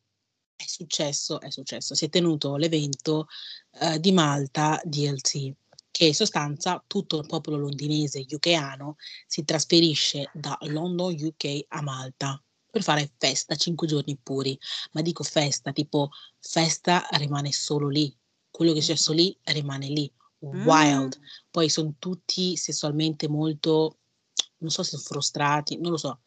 è 0.55 0.63
successo, 0.65 1.39
è 1.39 1.51
successo, 1.51 1.93
si 1.93 2.05
è 2.05 2.09
tenuto 2.09 2.55
l'evento 2.55 3.27
eh, 3.79 3.99
di 3.99 4.11
Malta 4.11 4.81
DLC, 4.83 5.53
che 5.97 6.05
in 6.05 6.13
sostanza 6.13 6.83
tutto 6.85 7.17
il 7.17 7.25
popolo 7.25 7.57
londinese 7.57 8.23
UKano 8.29 8.97
si 9.25 9.43
trasferisce 9.43 10.29
da 10.31 10.55
London 10.65 11.11
UK 11.11 11.65
a 11.69 11.81
Malta 11.81 12.39
per 12.69 12.83
fare 12.83 13.11
festa 13.17 13.55
cinque 13.55 13.87
giorni 13.87 14.15
puri. 14.15 14.55
Ma 14.91 15.01
dico 15.01 15.23
festa, 15.23 15.71
tipo 15.71 16.11
festa 16.39 17.07
rimane 17.13 17.51
solo 17.51 17.87
lì, 17.87 18.15
quello 18.51 18.73
che 18.73 18.77
è 18.77 18.81
successo 18.81 19.11
lì 19.11 19.35
rimane 19.45 19.87
lì, 19.87 20.13
wild. 20.37 21.19
Poi 21.49 21.67
sono 21.67 21.95
tutti 21.97 22.55
sessualmente 22.57 23.27
molto, 23.27 23.97
non 24.57 24.69
so 24.69 24.83
se 24.83 24.91
sono 24.91 25.01
frustrati, 25.01 25.79
non 25.79 25.89
lo 25.89 25.97
so, 25.97 26.19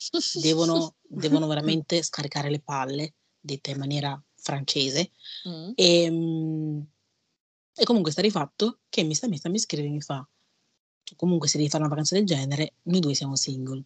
devono, 0.42 0.96
devono 1.06 1.46
veramente 1.46 2.02
scaricare 2.02 2.50
le 2.50 2.58
palle, 2.58 3.14
detta 3.38 3.70
in 3.70 3.78
maniera 3.78 4.20
francese. 4.34 5.12
Mm. 5.48 5.70
E, 5.76 6.10
mm, 6.10 6.80
e 7.80 7.84
comunque 7.84 8.12
sta 8.12 8.20
di 8.20 8.30
fatto 8.30 8.80
che 8.90 9.02
mi 9.02 9.14
sta, 9.14 9.26
mi 9.26 9.38
sta, 9.38 9.48
mi 9.48 9.58
scrive 9.58 9.86
e 9.86 9.90
mi 9.90 10.02
fa, 10.02 10.28
"Tu 11.02 11.16
comunque 11.16 11.48
se 11.48 11.56
devi 11.56 11.70
fare 11.70 11.82
una 11.82 11.88
vacanza 11.90 12.14
del 12.14 12.26
genere, 12.26 12.74
noi 12.82 13.00
due 13.00 13.14
siamo 13.14 13.36
single. 13.36 13.82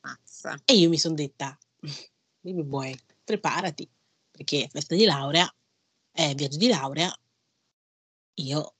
Mazza. 0.00 0.60
E 0.64 0.74
io 0.74 0.88
mi 0.88 0.98
sono 0.98 1.14
detta, 1.14 1.56
baby 2.40 2.64
boy, 2.64 2.98
preparati, 3.22 3.88
perché 4.28 4.68
festa 4.68 4.96
di 4.96 5.04
laurea, 5.04 5.48
è 6.10 6.34
viaggio 6.34 6.56
di 6.56 6.66
laurea, 6.66 7.16
io 8.34 8.74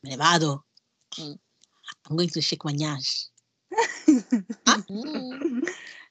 me 0.00 0.08
ne 0.08 0.16
vado. 0.16 0.66
Mm. 1.20 1.34
I'm 2.08 2.16
going 2.16 2.30
to 2.30 2.40
shake 2.40 2.64
my 2.64 2.74
gnash. 2.74 3.30
Mm. 4.90 5.62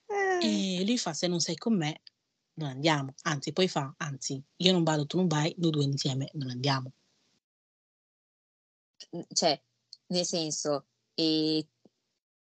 Eh, 0.07 0.79
E 0.79 0.85
lui 0.85 0.97
fa, 0.97 1.13
se 1.13 1.27
non 1.27 1.41
sei 1.41 1.57
con 1.57 1.75
me, 1.75 2.01
non 2.53 2.69
andiamo. 2.69 3.13
Anzi, 3.23 3.51
poi 3.51 3.67
fa, 3.67 3.93
anzi, 3.97 4.41
io 4.57 4.71
non 4.71 4.83
vado, 4.83 5.05
tu 5.05 5.17
non 5.17 5.27
vai, 5.27 5.53
noi 5.57 5.71
due 5.71 5.83
insieme 5.83 6.29
non 6.35 6.49
andiamo. 6.51 6.93
Cioè, 9.31 9.61
nel 10.07 10.25
senso, 10.25 10.85
e 11.13 11.65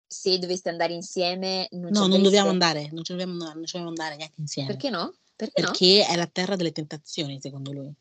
se 0.07 0.37
doveste 0.39 0.69
andare 0.69 0.93
insieme, 0.93 1.67
non 1.71 1.91
No, 1.91 2.07
non 2.07 2.21
dobbiamo 2.23 2.49
andare, 2.49 2.89
non 2.91 3.03
ci 3.03 3.11
dobbiamo 3.11 3.33
andare, 3.33 3.53
non 3.55 3.65
ci 3.65 3.73
dobbiamo 3.73 3.89
andare 3.89 4.15
neanche 4.15 4.41
insieme. 4.41 4.69
Perché 4.73 4.89
no? 4.89 5.13
Perché 5.35 5.61
no? 5.61 5.67
Perché 5.67 6.05
è 6.05 6.15
la 6.15 6.27
terra 6.27 6.55
delle 6.55 6.71
tentazioni, 6.71 7.39
secondo 7.41 7.71
lui. 7.71 7.93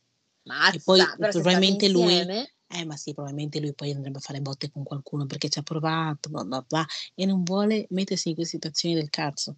Mazza, 0.42 0.80
poi 0.84 0.98
se 1.00 1.04
state 1.06 1.28
probabilmente 1.30 1.88
lui- 1.88 2.52
Eh, 2.66 2.84
ma 2.84 2.96
sì, 2.96 3.12
probabilmente 3.14 3.60
lui 3.60 3.72
poi 3.74 3.92
andrebbe 3.92 4.18
a 4.18 4.20
fare 4.20 4.40
botte 4.40 4.70
con 4.70 4.82
qualcuno 4.82 5.26
perché 5.26 5.48
ci 5.48 5.58
ha 5.58 5.62
provato, 5.62 6.28
bla 6.28 6.44
bla 6.44 6.62
bla, 6.62 6.86
e 7.14 7.24
non 7.24 7.44
vuole 7.44 7.86
mettersi 7.90 8.30
in 8.30 8.34
queste 8.34 8.56
situazioni 8.56 8.94
del 8.94 9.10
cazzo. 9.10 9.56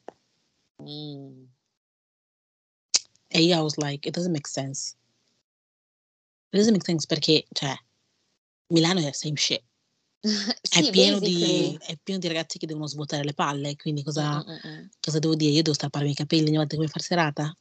mm, 0.83 1.45
E 3.29 3.41
io 3.43 3.57
I 3.57 3.61
was 3.61 3.77
like, 3.77 4.07
it 4.07 4.15
doesn't 4.15 4.33
make 4.33 4.47
sense. 4.49 4.95
It 6.51 6.59
doesn't 6.59 6.73
make 6.73 6.85
sense 6.85 7.07
perché, 7.07 7.45
cioè, 7.53 7.75
Milano 8.69 9.01
è 9.01 9.05
the 9.05 9.13
same 9.13 9.37
shit. 9.37 9.63
È, 10.21 10.83
sì, 10.83 10.91
pieno 10.91 11.19
basically. 11.21 11.71
di, 11.71 11.79
è 11.87 11.97
pieno 12.03 12.19
di 12.19 12.27
ragazzi 12.27 12.59
che 12.59 12.67
devono 12.67 12.87
svuotare 12.87 13.23
le 13.23 13.35
palle, 13.35 13.77
quindi 13.77 14.03
cosa, 14.03 14.45
Mm, 14.45 14.51
mm, 14.51 14.71
mm. 14.73 14.87
cosa 15.01 15.19
devo 15.19 15.35
dire? 15.37 15.53
Io 15.53 15.63
devo 15.63 15.75
strapparmi 15.75 16.11
i 16.11 16.15
capelli 16.15 16.49
ogni 16.49 16.57
volta 16.57 16.71
che 16.71 16.77
vuoi 16.77 16.89
far 16.89 17.03
serata? 17.03 17.57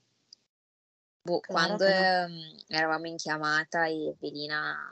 Boh, 1.21 1.39
quando 1.39 1.83
ehm, 1.85 2.63
eravamo 2.67 3.07
in 3.07 3.17
chiamata 3.17 3.85
e 3.87 4.09
Evelina 4.09 4.91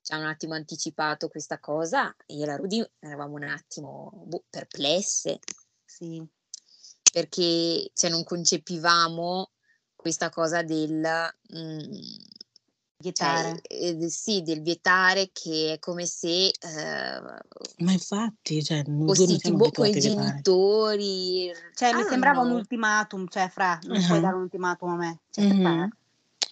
ci 0.00 0.12
ha 0.12 0.18
un 0.18 0.26
attimo 0.26 0.54
anticipato 0.54 1.28
questa 1.28 1.58
cosa, 1.60 2.14
io 2.26 2.42
e 2.42 2.46
la 2.46 2.56
Rudy 2.56 2.84
eravamo 2.98 3.34
un 3.34 3.44
attimo 3.44 4.24
boh, 4.26 4.44
perplesse 4.50 5.38
Sì. 5.84 6.24
perché 7.12 7.90
cioè, 7.94 8.10
non 8.10 8.24
concepivamo 8.24 9.50
questa 9.94 10.30
cosa 10.30 10.62
del, 10.62 11.06
mm, 11.54 11.92
Vietare. 13.02 13.60
cioè, 13.68 14.00
eh, 14.00 14.08
sì, 14.08 14.42
del 14.42 14.62
vietare 14.62 15.30
che 15.32 15.74
è 15.74 15.78
come 15.78 16.06
se 16.06 16.46
eh, 16.46 17.20
Ma 17.78 17.92
infatti, 17.92 18.62
cioè, 18.64 18.82
fossi 18.84 19.36
tipo 19.38 19.70
con 19.70 19.86
i 19.86 19.92
genitori. 19.98 21.52
Cioè, 21.74 21.90
I 21.90 21.94
mi 21.94 22.04
sembrava 22.08 22.40
un 22.40 22.46
know. 22.46 22.56
ultimatum, 22.56 23.28
cioè, 23.28 23.48
fra, 23.48 23.78
non 23.82 23.98
puoi 24.06 24.18
Mhm. 24.18 24.22
dare 24.22 24.34
un 24.36 24.42
ultimatum 24.42 24.88
a 24.90 24.96
me. 24.96 25.20
Cioè, 25.30 25.46
prepara. 25.48 25.88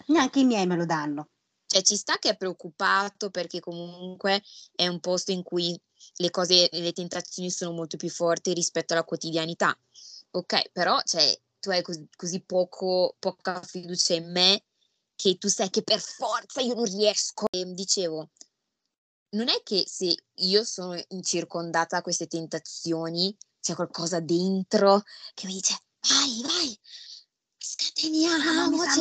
Neanche 0.06 0.40
i 0.40 0.44
miei 0.44 0.66
me 0.66 0.76
lo 0.76 0.84
danno. 0.84 1.28
Cioè, 1.66 1.82
ci 1.82 1.96
sta 1.96 2.18
che 2.18 2.30
è 2.30 2.36
preoccupato 2.36 3.30
perché 3.30 3.60
comunque 3.60 4.42
è 4.74 4.88
un 4.88 4.98
posto 4.98 5.30
in 5.30 5.42
cui 5.44 5.78
le 6.16 6.30
cose, 6.30 6.68
le 6.72 6.92
tentazioni 6.92 7.50
sono 7.50 7.72
molto 7.72 7.96
più 7.96 8.10
forti 8.10 8.52
rispetto 8.52 8.92
alla 8.92 9.04
quotidianità. 9.04 9.76
Ok, 10.32 10.70
però 10.72 11.00
cioè, 11.04 11.38
tu 11.60 11.70
hai 11.70 11.82
cos- 11.82 12.02
così 12.16 12.40
poco, 12.40 13.14
poca 13.18 13.62
fiducia 13.62 14.14
in 14.14 14.32
me 14.32 14.62
che 15.20 15.36
tu 15.36 15.48
sai 15.48 15.68
che 15.68 15.82
per 15.82 16.00
forza 16.00 16.62
io 16.62 16.74
non 16.74 16.84
riesco. 16.84 17.46
E 17.50 17.64
dicevo, 17.74 18.30
non 19.30 19.48
è 19.48 19.60
che 19.62 19.84
se 19.86 20.14
io 20.34 20.64
sono 20.64 20.98
incircondata 21.08 21.96
da 21.96 22.02
queste 22.02 22.26
tentazioni, 22.26 23.36
c'è 23.60 23.74
qualcosa 23.74 24.20
dentro 24.20 25.02
che 25.34 25.46
mi 25.46 25.52
dice, 25.52 25.76
vai, 26.08 26.40
vai, 26.42 26.78
scateniamoci. 27.58 29.00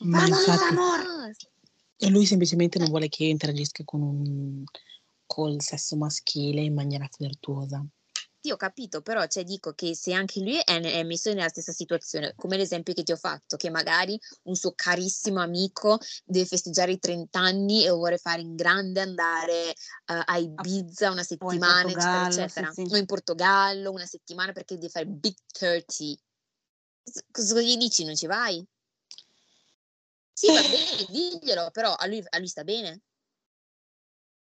Ma 0.00 0.28
Vamos, 0.28 0.48
amor. 0.48 1.32
e 1.96 2.08
lui 2.10 2.26
semplicemente 2.26 2.78
non 2.78 2.88
vuole 2.88 3.08
che 3.08 3.24
io 3.24 3.30
interagisca 3.30 3.84
con 3.84 4.02
un, 4.02 4.64
col 5.24 5.62
sesso 5.62 5.96
maschile 5.96 6.60
in 6.60 6.74
maniera 6.74 7.08
flirtuosa. 7.10 7.82
Sì, 8.44 8.50
ho 8.50 8.56
capito, 8.56 9.02
però 9.02 9.24
cioè, 9.28 9.44
dico 9.44 9.72
che 9.72 9.94
se 9.94 10.12
anche 10.12 10.40
lui 10.40 10.58
è, 10.58 10.80
è 10.80 11.04
messo 11.04 11.32
nella 11.32 11.48
stessa 11.48 11.70
situazione, 11.70 12.34
come 12.34 12.56
l'esempio 12.56 12.92
che 12.92 13.04
ti 13.04 13.12
ho 13.12 13.16
fatto, 13.16 13.56
che 13.56 13.70
magari 13.70 14.18
un 14.46 14.56
suo 14.56 14.72
carissimo 14.74 15.40
amico 15.40 16.00
deve 16.24 16.46
festeggiare 16.46 16.90
i 16.90 16.98
30 16.98 17.38
anni 17.38 17.84
e 17.84 17.90
vuole 17.90 18.18
fare 18.18 18.40
in 18.40 18.56
grande 18.56 19.00
andare 19.00 19.70
eh, 19.70 19.74
a 20.06 20.38
Ibiza 20.38 21.12
una 21.12 21.22
settimana, 21.22 21.82
eccetera, 21.82 21.92
Portogallo, 21.92 22.32
sì, 22.32 22.40
eccetera, 22.40 22.72
sì. 22.72 22.86
o 22.90 22.96
in 22.96 23.06
Portogallo 23.06 23.90
una 23.92 24.06
settimana 24.06 24.50
perché 24.50 24.74
deve 24.74 24.88
fare 24.88 25.06
Big 25.06 25.36
30. 25.46 26.20
Cosa- 27.04 27.24
Cosa 27.30 27.60
gli 27.60 27.76
dici? 27.76 28.02
Non 28.02 28.16
ci 28.16 28.26
vai? 28.26 28.66
Sì, 30.32 30.48
va 30.48 30.62
bene, 30.66 31.06
diglielo, 31.08 31.70
però 31.70 31.94
a 31.94 32.06
lui, 32.06 32.20
a 32.28 32.38
lui 32.38 32.48
sta 32.48 32.64
bene. 32.64 33.02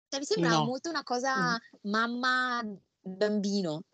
Cioè, 0.08 0.20
mi 0.20 0.24
sembra 0.24 0.50
No. 0.50 0.66
molto 0.66 0.88
una 0.88 1.02
cosa 1.02 1.58
mamma 1.80 2.64
bambino. 3.02 3.84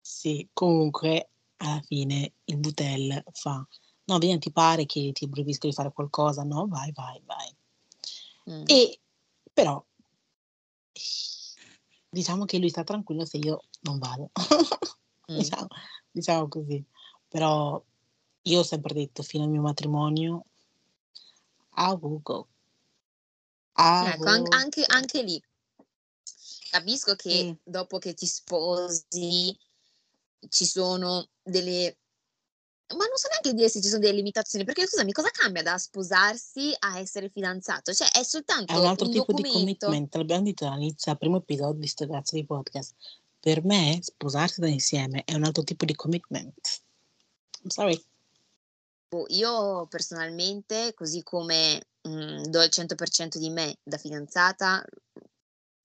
Sì, 0.00 0.48
comunque 0.52 1.30
alla 1.56 1.80
fine 1.82 2.34
il 2.44 2.56
Butel 2.58 3.22
fa, 3.32 3.66
no, 4.04 4.18
vieni, 4.18 4.38
ti 4.38 4.50
pare 4.50 4.86
che 4.86 5.10
ti 5.12 5.28
proibisco 5.28 5.66
di 5.66 5.72
fare 5.72 5.92
qualcosa? 5.92 6.42
No, 6.42 6.66
vai, 6.68 6.92
vai, 6.92 7.20
vai. 7.24 7.54
Mm. 8.50 8.62
E 8.66 9.00
però 9.52 9.84
diciamo 12.08 12.44
che 12.44 12.58
lui 12.58 12.70
sta 12.70 12.82
tranquillo 12.82 13.24
se 13.24 13.38
io 13.38 13.62
non 13.82 13.98
vado. 13.98 14.30
Mm. 15.30 15.36
diciamo, 15.38 15.66
diciamo 16.10 16.48
così. 16.48 16.84
Però 17.28 17.82
io 18.42 18.58
ho 18.58 18.64
sempre 18.64 18.94
detto 18.94 19.22
fino 19.22 19.44
al 19.44 19.50
mio 19.50 19.60
matrimonio 19.60 20.44
I 21.76 21.96
will 22.00 22.20
go. 22.22 22.48
I 23.76 24.08
Ecco, 24.08 24.30
anche, 24.50 24.84
anche 24.86 25.22
lì 25.22 25.40
capisco 26.70 27.14
che 27.14 27.30
Sì. 27.30 27.56
dopo 27.62 27.98
che 27.98 28.14
ti 28.14 28.26
sposi 28.26 29.56
ci 30.48 30.64
sono 30.64 31.28
delle 31.42 31.96
ma 32.96 33.04
non 33.06 33.16
so 33.16 33.28
neanche 33.28 33.52
dire 33.54 33.68
se 33.68 33.80
ci 33.80 33.88
sono 33.88 34.00
delle 34.00 34.14
limitazioni, 34.16 34.64
perché 34.64 34.84
scusami, 34.86 35.12
cosa 35.12 35.30
cambia 35.30 35.62
da 35.62 35.78
sposarsi 35.78 36.74
a 36.80 36.98
essere 36.98 37.28
fidanzato? 37.28 37.92
Cioè, 37.92 38.10
è 38.10 38.24
soltanto 38.24 38.72
È 38.72 38.76
un 38.76 38.86
altro 38.86 39.06
un 39.06 39.12
tipo 39.12 39.32
di 39.32 39.42
documento. 39.42 39.86
commitment, 39.86 40.14
l'abbiamo 40.16 40.42
detto 40.42 40.66
all'inizio, 40.66 41.12
al 41.12 41.18
primo 41.18 41.36
episodio 41.36 41.80
di 41.80 41.86
sto 41.86 42.08
cazzo 42.08 42.34
di 42.34 42.44
podcast. 42.44 42.94
Per 43.38 43.64
me 43.64 44.00
sposarsi 44.02 44.60
da 44.60 44.66
insieme 44.66 45.22
è 45.24 45.34
un 45.34 45.44
altro 45.44 45.62
tipo 45.62 45.84
di 45.84 45.94
commitment. 45.94 46.82
I'm 47.62 47.70
sorry. 47.70 48.04
Boh, 49.08 49.26
io 49.28 49.86
personalmente, 49.86 50.92
così 50.94 51.22
come 51.22 51.80
mm, 52.08 52.44
do 52.46 52.60
il 52.62 52.70
100% 52.70 53.38
di 53.38 53.50
me 53.50 53.76
da 53.84 53.98
fidanzata, 53.98 54.84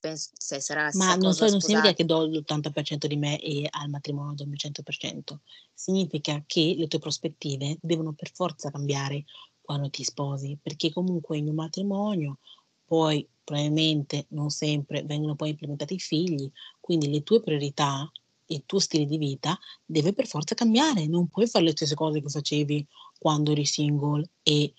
penso 0.06 0.30
se 0.38 0.60
sarà 0.60 0.90
Ma 0.94 1.16
non, 1.16 1.34
so, 1.34 1.48
non 1.48 1.60
significa 1.60 1.94
che 1.94 2.06
do 2.06 2.26
l'80% 2.26 3.08
di 3.08 3.18
me 3.18 3.40
e 3.42 3.68
al 3.70 3.90
matrimonio 3.90 4.36
do 4.36 4.44
il 4.44 4.50
mio 4.50 4.58
100%. 4.58 5.40
Significa 5.74 6.44
che 6.46 6.76
le 6.78 6.88
tue 6.88 7.00
prospettive 7.00 7.78
devono 7.82 8.14
per 8.14 8.32
forza 8.32 8.70
cambiare 8.70 9.26
quando 9.62 9.90
ti 9.90 10.04
sposi, 10.04 10.58
perché 10.62 10.94
comunque 10.94 11.38
in 11.38 11.48
un 11.48 11.56
matrimonio 11.56 12.38
poi 12.86 13.28
probabilmente 13.44 14.28
non 14.30 14.52
sempre 14.52 15.02
vengono 15.04 15.36
poi 15.36 15.50
implementati 15.50 15.96
i 15.96 16.00
figli, 16.00 16.52
quindi 16.80 17.10
le 17.10 17.24
tue 17.24 17.42
priorità, 17.42 18.10
il 18.48 18.64
tuo 18.68 18.78
stile 18.78 19.06
di 19.06 19.18
vita 19.18 19.58
deve 19.84 20.14
per 20.14 20.28
forza 20.28 20.54
cambiare, 20.54 21.08
non 21.08 21.28
puoi 21.30 21.48
fare 21.48 21.66
le 21.66 21.72
stesse 21.72 21.96
cose 21.96 22.22
che 22.22 22.30
facevi 22.30 22.86
quando 23.18 23.52
eri 23.52 23.66
single 23.66 24.30
e 24.44 24.72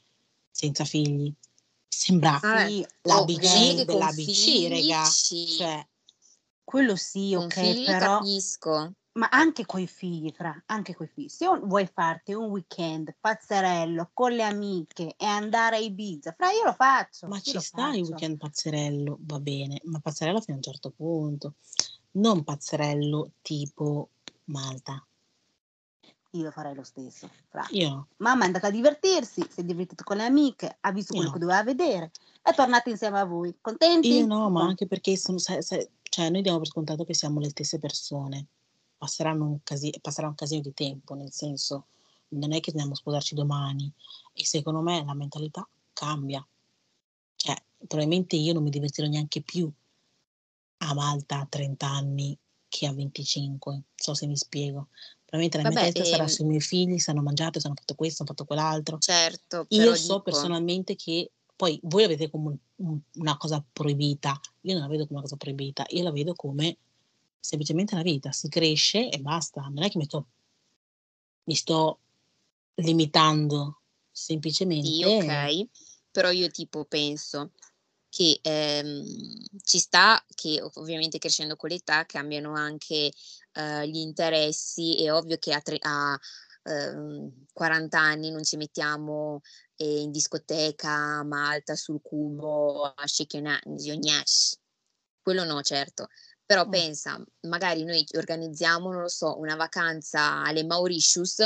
senza 0.48 0.84
figli. 0.84 1.34
Sembra 1.98 2.38
Sì, 2.42 2.86
l'ABC 3.02 3.74
con 3.74 3.84
dell'ABC, 3.86 5.06
sì. 5.06 5.46
Cioè, 5.56 5.88
quello 6.62 6.94
sì, 6.94 7.32
Con 7.34 7.44
ok, 7.44 7.54
figli 7.54 7.84
però 7.86 8.18
capisco. 8.18 8.92
ma 9.12 9.28
anche 9.30 9.64
coi 9.64 9.86
figli, 9.86 10.30
fra, 10.30 10.62
anche 10.66 10.94
coi 10.94 11.06
figli. 11.06 11.28
Se 11.28 11.46
vuoi 11.46 11.86
farti 11.86 12.34
un 12.34 12.50
weekend 12.50 13.16
pazzerello 13.18 14.10
con 14.12 14.32
le 14.32 14.42
amiche 14.42 15.14
e 15.16 15.24
andare 15.24 15.76
a 15.76 15.78
Ibiza, 15.78 16.34
fra 16.36 16.50
io 16.50 16.64
lo 16.64 16.74
faccio, 16.74 17.28
Ma 17.28 17.40
ci 17.40 17.58
sta 17.58 17.94
il 17.94 18.02
weekend 18.02 18.36
pazzerello, 18.36 19.16
va 19.22 19.40
bene, 19.40 19.80
ma 19.84 19.98
pazzerello 19.98 20.40
fino 20.42 20.54
a 20.54 20.56
un 20.56 20.62
certo 20.62 20.90
punto, 20.90 21.54
non 22.12 22.44
pazzerello 22.44 23.30
tipo 23.40 24.10
Malta. 24.44 25.02
Io 26.36 26.50
farei 26.50 26.74
lo 26.74 26.82
stesso, 26.82 27.28
fra. 27.48 27.66
Io 27.70 28.08
Mamma 28.18 28.44
è 28.44 28.46
andata 28.46 28.66
a 28.66 28.70
divertirsi, 28.70 29.46
si 29.48 29.60
è 29.60 29.64
divertita 29.64 30.04
con 30.04 30.16
le 30.16 30.24
amiche, 30.24 30.76
ha 30.80 30.92
visto 30.92 31.12
io 31.12 31.18
quello 31.18 31.32
che 31.32 31.38
doveva 31.38 31.62
vedere, 31.62 32.10
è 32.42 32.54
tornata 32.54 32.90
insieme 32.90 33.18
a 33.18 33.24
voi. 33.24 33.56
Contenti? 33.60 34.18
io 34.18 34.26
no, 34.26 34.50
ma 34.50 34.64
anche 34.64 34.86
perché 34.86 35.16
sono, 35.16 35.38
sai- 35.38 35.62
sai- 35.62 35.88
cioè, 36.02 36.30
noi 36.30 36.42
diamo 36.42 36.58
per 36.58 36.68
scontato 36.68 37.04
che 37.04 37.14
siamo 37.14 37.40
le 37.40 37.48
stesse 37.48 37.78
persone, 37.78 38.46
passeranno 38.96 39.44
un 39.44 39.62
casi- 39.62 39.98
passerà 40.00 40.28
un 40.28 40.34
casino 40.34 40.62
di 40.62 40.72
tempo, 40.74 41.14
nel 41.14 41.32
senso, 41.32 41.86
non 42.28 42.52
è 42.52 42.60
che 42.60 42.70
andiamo 42.70 42.92
a 42.92 42.96
sposarci 42.96 43.34
domani 43.34 43.92
e 44.32 44.44
secondo 44.44 44.80
me 44.80 45.04
la 45.04 45.14
mentalità 45.14 45.66
cambia, 45.92 46.46
cioè, 47.36 47.54
probabilmente 47.86 48.36
io 48.36 48.52
non 48.52 48.62
mi 48.62 48.70
divertirò 48.70 49.06
neanche 49.06 49.42
più 49.42 49.70
a 50.78 50.94
Malta 50.94 51.40
a 51.40 51.46
30 51.46 51.86
anni 51.86 52.38
che 52.68 52.86
a 52.86 52.92
25, 52.92 53.72
non 53.72 53.84
so 53.94 54.14
se 54.14 54.26
mi 54.26 54.36
spiego. 54.36 54.88
Probabilmente 55.26 55.56
la 55.58 55.64
mia 55.64 55.76
Vabbè, 55.76 55.92
testa 55.92 56.04
sarà 56.10 56.22
ehm, 56.22 56.28
sui 56.28 56.44
miei 56.44 56.60
figli, 56.60 56.98
se 56.98 57.10
hanno 57.10 57.22
mangiato, 57.22 57.58
se 57.58 57.66
hanno 57.66 57.76
fatto 57.76 57.94
questo, 57.94 58.22
hanno 58.22 58.30
fatto 58.30 58.44
quell'altro. 58.44 58.98
certo, 58.98 59.66
Io 59.70 59.94
so 59.94 60.02
dico, 60.14 60.22
personalmente 60.22 60.94
che 60.94 61.30
poi 61.56 61.80
voi 61.82 62.02
la 62.02 62.08
vedete 62.08 62.30
come 62.30 62.48
un- 62.48 62.58
un- 62.88 63.00
una 63.14 63.36
cosa 63.36 63.64
proibita, 63.72 64.38
io 64.62 64.74
non 64.74 64.82
la 64.82 64.88
vedo 64.88 65.02
come 65.06 65.18
una 65.18 65.22
cosa 65.22 65.36
proibita, 65.36 65.84
io 65.88 66.02
la 66.04 66.12
vedo 66.12 66.34
come 66.34 66.76
semplicemente 67.40 67.94
la 67.96 68.02
vita, 68.02 68.30
si 68.32 68.48
cresce 68.48 69.08
e 69.08 69.18
basta, 69.18 69.62
non 69.62 69.82
è 69.82 69.88
che 69.88 69.98
mi 69.98 70.04
sto, 70.04 70.26
mi 71.44 71.54
sto 71.54 71.98
limitando, 72.76 73.80
sì, 74.10 74.32
semplicemente 74.32 75.04
ok, 75.06 75.68
però 76.10 76.30
io 76.30 76.48
tipo 76.48 76.84
penso 76.84 77.52
che 78.16 78.38
ehm, 78.40 79.04
ci 79.62 79.78
sta 79.78 80.24
che 80.34 80.62
ov- 80.62 80.78
ovviamente 80.78 81.18
crescendo 81.18 81.54
con 81.54 81.68
l'età 81.68 82.06
cambiano 82.06 82.54
anche 82.54 83.12
eh, 83.52 83.88
gli 83.88 83.98
interessi, 83.98 85.04
è 85.04 85.12
ovvio 85.12 85.36
che 85.36 85.52
a, 85.52 85.60
tre- 85.60 85.76
a, 85.80 86.18
ehm, 86.62 87.44
40 87.52 87.98
anni 88.00 88.30
non 88.30 88.42
ci 88.42 88.56
mettiamo 88.56 89.42
eh, 89.76 90.00
in 90.00 90.12
discoteca 90.12 90.90
a 91.18 91.24
Malta 91.24 91.74
sul 91.76 92.00
cubo 92.00 92.84
a 92.84 93.06
Shikionash, 93.06 94.58
quello 95.20 95.44
no 95.44 95.60
certo, 95.60 96.06
però 96.46 96.66
Mm. 96.66 96.70
pensa, 96.70 97.22
magari 97.42 97.84
noi 97.84 98.02
organizziamo, 98.16 98.90
non 98.90 99.02
lo 99.02 99.08
so, 99.08 99.38
una 99.38 99.56
vacanza 99.56 100.42
alle 100.42 100.64
Mauritius, 100.64 101.40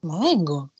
ma 0.00 0.18
vengo. 0.18 0.72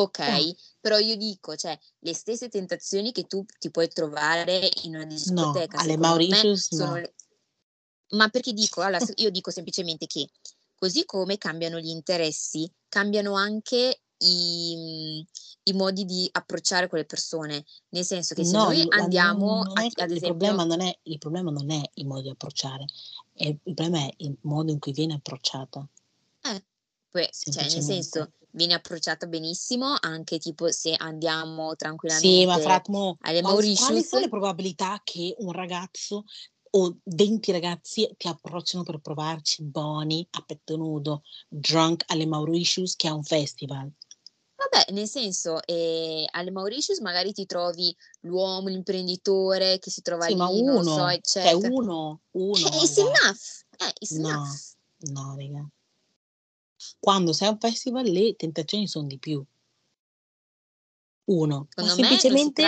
Ok, 0.00 0.18
Oh, 0.20 0.54
però 0.80 0.98
io 0.98 1.16
dico, 1.16 1.56
cioè, 1.56 1.78
le 2.00 2.14
stesse 2.14 2.48
tentazioni 2.48 3.12
che 3.12 3.24
tu 3.26 3.44
ti 3.58 3.70
puoi 3.70 3.88
trovare 3.88 4.68
in 4.82 4.94
una 4.94 5.04
no, 5.04 5.08
discoteca, 5.10 5.78
alle 5.78 5.92
secondo 5.92 6.16
me, 6.16 6.16
Mauritius 6.18 6.70
no. 6.72 6.94
le... 6.94 7.14
Ma 8.10 8.28
perché 8.28 8.52
dico, 8.52 8.80
allora, 8.80 9.04
io 9.16 9.30
dico 9.30 9.50
semplicemente 9.50 10.06
che 10.06 10.28
così 10.74 11.04
come 11.04 11.36
cambiano 11.36 11.78
gli 11.78 11.88
interessi, 11.88 12.70
cambiano 12.88 13.34
anche 13.34 14.00
i, 14.18 15.26
i 15.64 15.72
modi 15.72 16.04
di 16.04 16.28
approcciare 16.32 16.88
quelle 16.88 17.04
persone. 17.04 17.64
Nel 17.90 18.04
senso 18.04 18.34
che 18.34 18.44
se 18.44 18.52
No, 18.52 18.64
noi 18.66 18.86
andiamo, 18.90 19.64
non 19.64 19.76
a- 19.76 19.82
è, 19.82 19.90
ad 20.02 20.10
il, 20.10 20.20
problema 20.20 20.62
esempio, 20.62 20.76
non 20.76 20.86
è, 20.86 20.98
il 21.02 21.18
problema 21.18 21.50
non 21.50 21.70
è 21.70 21.90
il 21.94 22.06
modo 22.06 22.22
di 22.22 22.30
approcciare, 22.30 22.86
è- 23.32 23.46
il 23.46 23.58
problema 23.74 23.98
è 23.98 24.12
il 24.18 24.36
modo 24.42 24.70
in 24.70 24.78
cui 24.78 24.92
viene 24.92 25.14
approcciata, 25.14 25.86
eh, 26.42 26.64
poi, 27.10 27.28
cioè, 27.32 27.68
nel 27.68 27.82
senso, 27.82 28.32
viene 28.52 28.74
approcciata 28.74 29.26
benissimo, 29.26 29.96
anche 30.00 30.38
tipo 30.38 30.70
se 30.70 30.94
andiamo 30.96 31.74
Sì, 32.04 32.46
ma 32.46 32.56
tranquillamente 32.56 32.62
Fratmo, 32.62 33.18
alle 33.20 33.40
quali, 33.42 33.72
quali 33.74 34.02
Mauritius, 34.02 34.08
sono 34.08 34.22
le 34.22 34.28
probabilità 34.28 35.00
che 35.04 35.34
un 35.38 35.52
ragazzo 35.52 36.24
o 36.70 36.98
20 37.04 37.50
ragazzi 37.52 38.08
ti 38.16 38.28
approcciano 38.28 38.82
per 38.84 38.98
provarci 39.00 39.62
buoni 39.64 40.26
a 40.32 40.42
petto 40.42 40.76
nudo, 40.76 41.22
drunk 41.48 42.04
alle 42.08 42.26
Mauritius 42.26 42.94
che 42.96 43.08
è 43.08 43.10
un 43.10 43.22
festival? 43.22 43.90
Vabbè, 44.56 44.90
nel 44.92 45.06
senso, 45.06 45.62
eh, 45.64 46.26
alle 46.32 46.50
Mauritius 46.50 46.98
magari 47.00 47.32
ti 47.32 47.46
trovi 47.46 47.94
l'uomo, 48.22 48.68
l'imprenditore 48.68 49.78
che 49.78 49.90
si 49.90 50.02
trova 50.02 50.26
Sì, 50.26 50.34
ma 50.34 50.46
lì, 50.46 50.62
non 50.62 50.74
lo 50.74 50.82
so, 50.82 51.06
uno, 51.06 51.06
cioè 51.06 51.52
eccetera. 51.52 51.68
uno, 51.68 52.20
Eh, 52.32 52.38
uno, 52.40 52.68
it's 52.82 52.96
raga. 52.96 53.10
enough, 53.22 53.40
eh, 53.78 53.92
it's 54.00 54.16
No, 54.18 54.28
enough. 54.28 54.74
no, 55.12 55.36
raga. 55.36 55.68
Quando 56.98 57.32
sei 57.32 57.48
a 57.48 57.52
un 57.52 57.58
festival 57.58 58.06
le 58.06 58.34
tentazioni 58.36 58.86
sono 58.86 59.06
di 59.06 59.18
più. 59.18 59.44
Uno, 61.28 61.68
ma 61.76 61.88
semplicemente, 61.88 62.62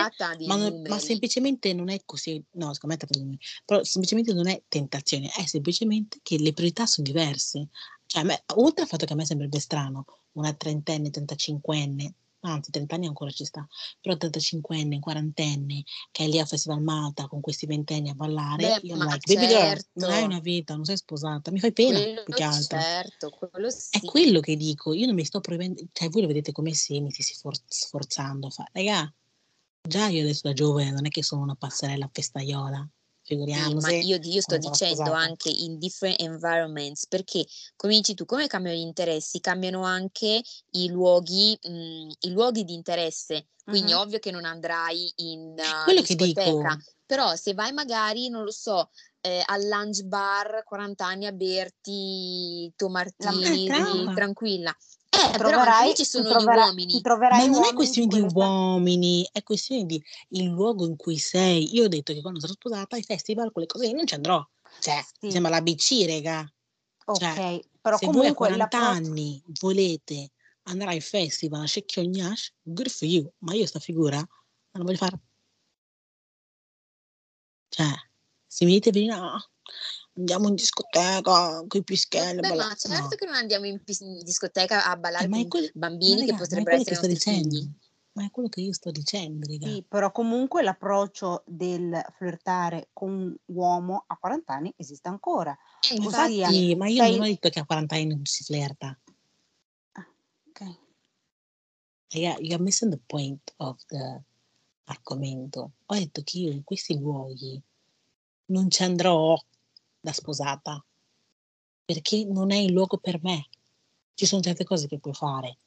ma, 0.46 0.56
non- 0.56 0.82
ma 0.86 0.98
semplicemente 0.98 1.72
non 1.72 1.88
è 1.88 2.02
così, 2.04 2.42
no, 2.52 2.74
secondo 2.74 2.94
me 2.94 3.08
è 3.08 3.18
numeri, 3.18 3.38
però 3.64 3.82
semplicemente 3.82 4.34
non 4.34 4.48
è 4.48 4.62
tentazione, 4.68 5.30
è 5.34 5.46
semplicemente 5.46 6.18
che 6.22 6.38
le 6.38 6.52
priorità 6.52 6.84
sono 6.84 7.06
diverse. 7.06 7.68
Cioè, 8.04 8.22
me- 8.22 8.42
oltre 8.56 8.82
al 8.82 8.88
fatto 8.88 9.06
che 9.06 9.14
a 9.14 9.16
me 9.16 9.24
sembrerebbe 9.24 9.60
strano 9.60 10.04
una 10.32 10.52
trentenne, 10.52 11.08
trentacinquenne, 11.08 12.14
anzi, 12.40 12.70
30 12.70 12.94
anni 12.94 13.06
ancora 13.06 13.30
ci 13.30 13.44
sta, 13.44 13.66
però 14.00 14.16
35enne, 14.16 14.98
quarantenne, 14.98 15.82
che 16.10 16.24
è 16.24 16.28
lì 16.28 16.38
al 16.38 16.46
Festival 16.46 16.82
Malta 16.82 17.26
con 17.26 17.40
questi 17.40 17.66
ventenni 17.66 18.10
a 18.10 18.14
ballare, 18.14 18.78
Beh, 18.80 18.80
io 18.82 18.96
like, 18.96 19.34
baby 19.34 19.46
girl, 19.46 19.84
non 19.94 20.10
hai 20.10 20.16
certo, 20.16 20.24
una 20.24 20.40
vita, 20.40 20.74
non 20.74 20.84
sei 20.84 20.96
sposata, 20.96 21.50
mi 21.50 21.60
fai 21.60 21.72
pena 21.72 22.00
quello 22.00 22.22
più 22.24 22.34
che 22.34 22.42
altro. 22.42 22.78
certo, 22.78 23.30
quello 23.30 23.68
È 23.68 23.70
sì. 23.70 24.00
quello 24.06 24.40
che 24.40 24.56
dico, 24.56 24.92
io 24.92 25.06
non 25.06 25.14
mi 25.14 25.24
sto 25.24 25.40
proibendo, 25.40 25.82
cioè 25.92 26.08
voi 26.08 26.22
lo 26.22 26.28
vedete 26.28 26.52
come 26.52 26.72
se 26.74 27.00
mi 27.00 27.10
stessi 27.10 27.34
for- 27.34 27.60
sforzando 27.66 28.46
a 28.46 28.50
fare, 28.50 28.70
raga, 28.72 29.14
già 29.82 30.08
io 30.08 30.22
adesso 30.22 30.42
da 30.44 30.52
giovane 30.52 30.90
non 30.90 31.06
è 31.06 31.08
che 31.08 31.22
sono 31.22 31.42
una 31.42 31.54
passerella 31.56 32.08
festaiola, 32.12 32.88
Sì, 33.52 33.76
ma 33.80 33.90
figuriamoci 33.90 33.98
io, 33.98 34.18
io 34.22 34.40
sto 34.40 34.56
dicendo 34.58 35.10
sposata. 35.10 35.12
anche 35.12 35.48
in 35.50 35.78
different 35.78 36.20
environments, 36.20 37.06
perché 37.08 37.44
come 37.76 37.94
dici 37.94 38.14
tu, 38.14 38.24
come 38.24 38.46
cambiano 38.46 38.76
gli 38.78 38.80
interessi, 38.82 39.40
cambiano 39.40 39.82
anche 39.82 40.40
i 40.70 40.88
luoghi, 40.88 41.58
mh, 41.60 42.10
i 42.20 42.30
luoghi 42.30 42.64
di 42.64 42.74
interesse. 42.74 43.48
Quindi 43.64 43.92
Mhm. 43.92 43.98
ovvio 44.00 44.18
che 44.18 44.30
non 44.30 44.44
andrai 44.44 45.12
in 45.16 45.54
uh, 45.56 45.62
quello 45.82 46.02
che 46.02 46.14
discoteca, 46.14 46.76
dico, 46.76 46.76
però 47.06 47.34
se 47.36 47.54
vai 47.54 47.72
magari, 47.72 48.28
non 48.28 48.44
lo 48.44 48.50
so, 48.52 48.90
eh, 49.20 49.42
al 49.46 49.66
lunch 49.66 50.02
bar 50.04 50.62
40 50.64 51.06
anni 51.06 51.26
a 51.26 51.32
berti 51.32 52.72
eh, 52.78 52.88
martini 52.88 54.10
tranquilla. 54.12 54.74
Eh, 55.22 55.38
troverai, 55.38 55.94
ci 55.94 56.04
sono 56.04 56.24
gli 56.24 56.30
trovera- 56.30 56.62
ti 56.62 56.68
uomini. 56.68 56.92
ma 56.94 57.00
troverai 57.00 57.48
non 57.48 57.64
è 57.64 57.72
questione 57.72 58.08
di 58.08 58.26
uomini, 58.32 59.28
è 59.30 59.42
questione 59.42 59.84
di 59.84 60.02
il 60.30 60.44
luogo 60.44 60.86
in 60.86 60.96
cui 60.96 61.18
sei. 61.18 61.74
Io 61.74 61.84
ho 61.84 61.88
detto 61.88 62.12
che 62.12 62.20
quando 62.20 62.40
sarò 62.40 62.52
sposata 62.52 62.96
ai 62.96 63.02
festival, 63.02 63.52
quelle 63.52 63.66
cose 63.66 63.86
lì 63.86 63.92
non 63.92 64.06
ci 64.06 64.14
andrò. 64.14 64.46
Cioè, 64.78 65.04
Sì, 65.20 65.30
sembra 65.30 65.50
l'ABC, 65.50 66.06
raga. 66.06 66.52
Cioè, 67.12 67.30
ok, 67.30 67.66
però 67.80 67.96
se 67.96 68.06
voi 68.06 68.14
a 68.14 68.34
comunque 68.34 68.46
40 68.46 68.78
l'approccio... 68.78 69.08
anni 69.08 69.42
volete 69.60 70.30
andare 70.64 70.90
ai 70.92 71.00
festival 71.00 71.62
a 71.62 71.66
Shekhyonyash, 71.66 72.54
good 72.62 72.88
for 72.88 73.08
you, 73.08 73.32
ma 73.38 73.54
io 73.54 73.66
sta 73.66 73.78
figura 73.80 74.16
non 74.16 74.26
la 74.72 74.82
voglio 74.84 74.96
fare. 74.96 75.20
Cioè, 77.68 77.92
se 78.46 78.64
mi 78.64 78.78
dite 78.78 79.04
no, 79.06 79.38
andiamo 80.20 80.48
in 80.48 80.54
discoteca 80.54 81.64
con 81.66 81.80
i 81.80 81.82
pischelli, 81.84 82.40
Vabbè, 82.40 82.54
ma 82.56 82.74
certo 82.74 83.02
no. 83.02 83.08
che 83.16 83.24
non 83.26 83.34
andiamo 83.34 83.66
in, 83.66 83.82
pis- 83.82 84.00
in 84.00 84.22
discoteca 84.22 84.84
a 84.86 84.92
Eh, 84.92 84.98
ballare 84.98 85.26
è 85.26 85.30
con 85.30 85.48
quello, 85.48 85.68
ma 85.74 85.88
bambini 85.88 86.14
che 86.16 86.20
raga, 86.20 86.32
ma 86.32 86.36
è 86.36 86.38
potrebbero 86.38 86.76
quello 86.76 86.84
che 86.84 86.90
essere 86.92 86.94
sto 86.96 87.06
nostri 87.08 87.32
figli. 87.32 87.48
dicendo. 87.48 87.72
Ma 88.12 88.24
è 88.24 88.30
quello 88.30 88.48
che 88.48 88.60
io 88.60 88.72
sto 88.72 88.90
dicendo, 88.90 89.46
raga. 89.46 89.66
Sì, 89.66 89.84
però 89.88 90.10
comunque 90.10 90.62
l'approccio 90.62 91.42
del 91.46 92.04
flirtare 92.16 92.88
con 92.92 93.10
un 93.10 93.36
uomo 93.46 94.04
a 94.06 94.16
40 94.16 94.52
anni 94.52 94.72
esiste 94.76 95.08
ancora. 95.08 95.56
E 95.90 95.96
Ma 95.98 96.06
Ossia, 96.06 96.26
infatti, 96.48 96.74
ma 96.76 96.88
io 96.88 97.02
non 97.02 97.12
ho 97.12 97.22
sei... 97.22 97.30
detto 97.30 97.48
che 97.50 97.60
a 97.60 97.64
40 97.64 97.94
anni 97.94 98.06
non 98.06 98.24
si 98.24 98.44
flirta. 98.44 98.98
Ah, 99.92 100.06
ok. 100.48 100.78
Raga, 102.12 102.36
you're 102.40 102.62
missing 102.62 102.90
the 102.90 103.00
point 103.06 103.54
of 103.58 103.80
the 103.86 104.20
argomento. 104.84 105.72
Ho 105.86 105.94
detto 105.94 106.22
che 106.24 106.38
io 106.38 106.50
in 106.50 106.64
questi 106.64 106.98
luoghi 106.98 107.62
non 108.46 108.68
ci 108.70 108.82
andrò 108.82 109.36
da 110.00 110.12
sposata 110.12 110.82
perché 111.84 112.24
non 112.24 112.50
è 112.52 112.56
il 112.56 112.72
luogo 112.72 112.98
per 112.98 113.20
me. 113.22 113.48
Ci 114.14 114.26
sono 114.26 114.42
certe 114.42 114.64
cose 114.64 114.86
che 114.86 114.98
puoi 114.98 115.14
fare 115.14 115.58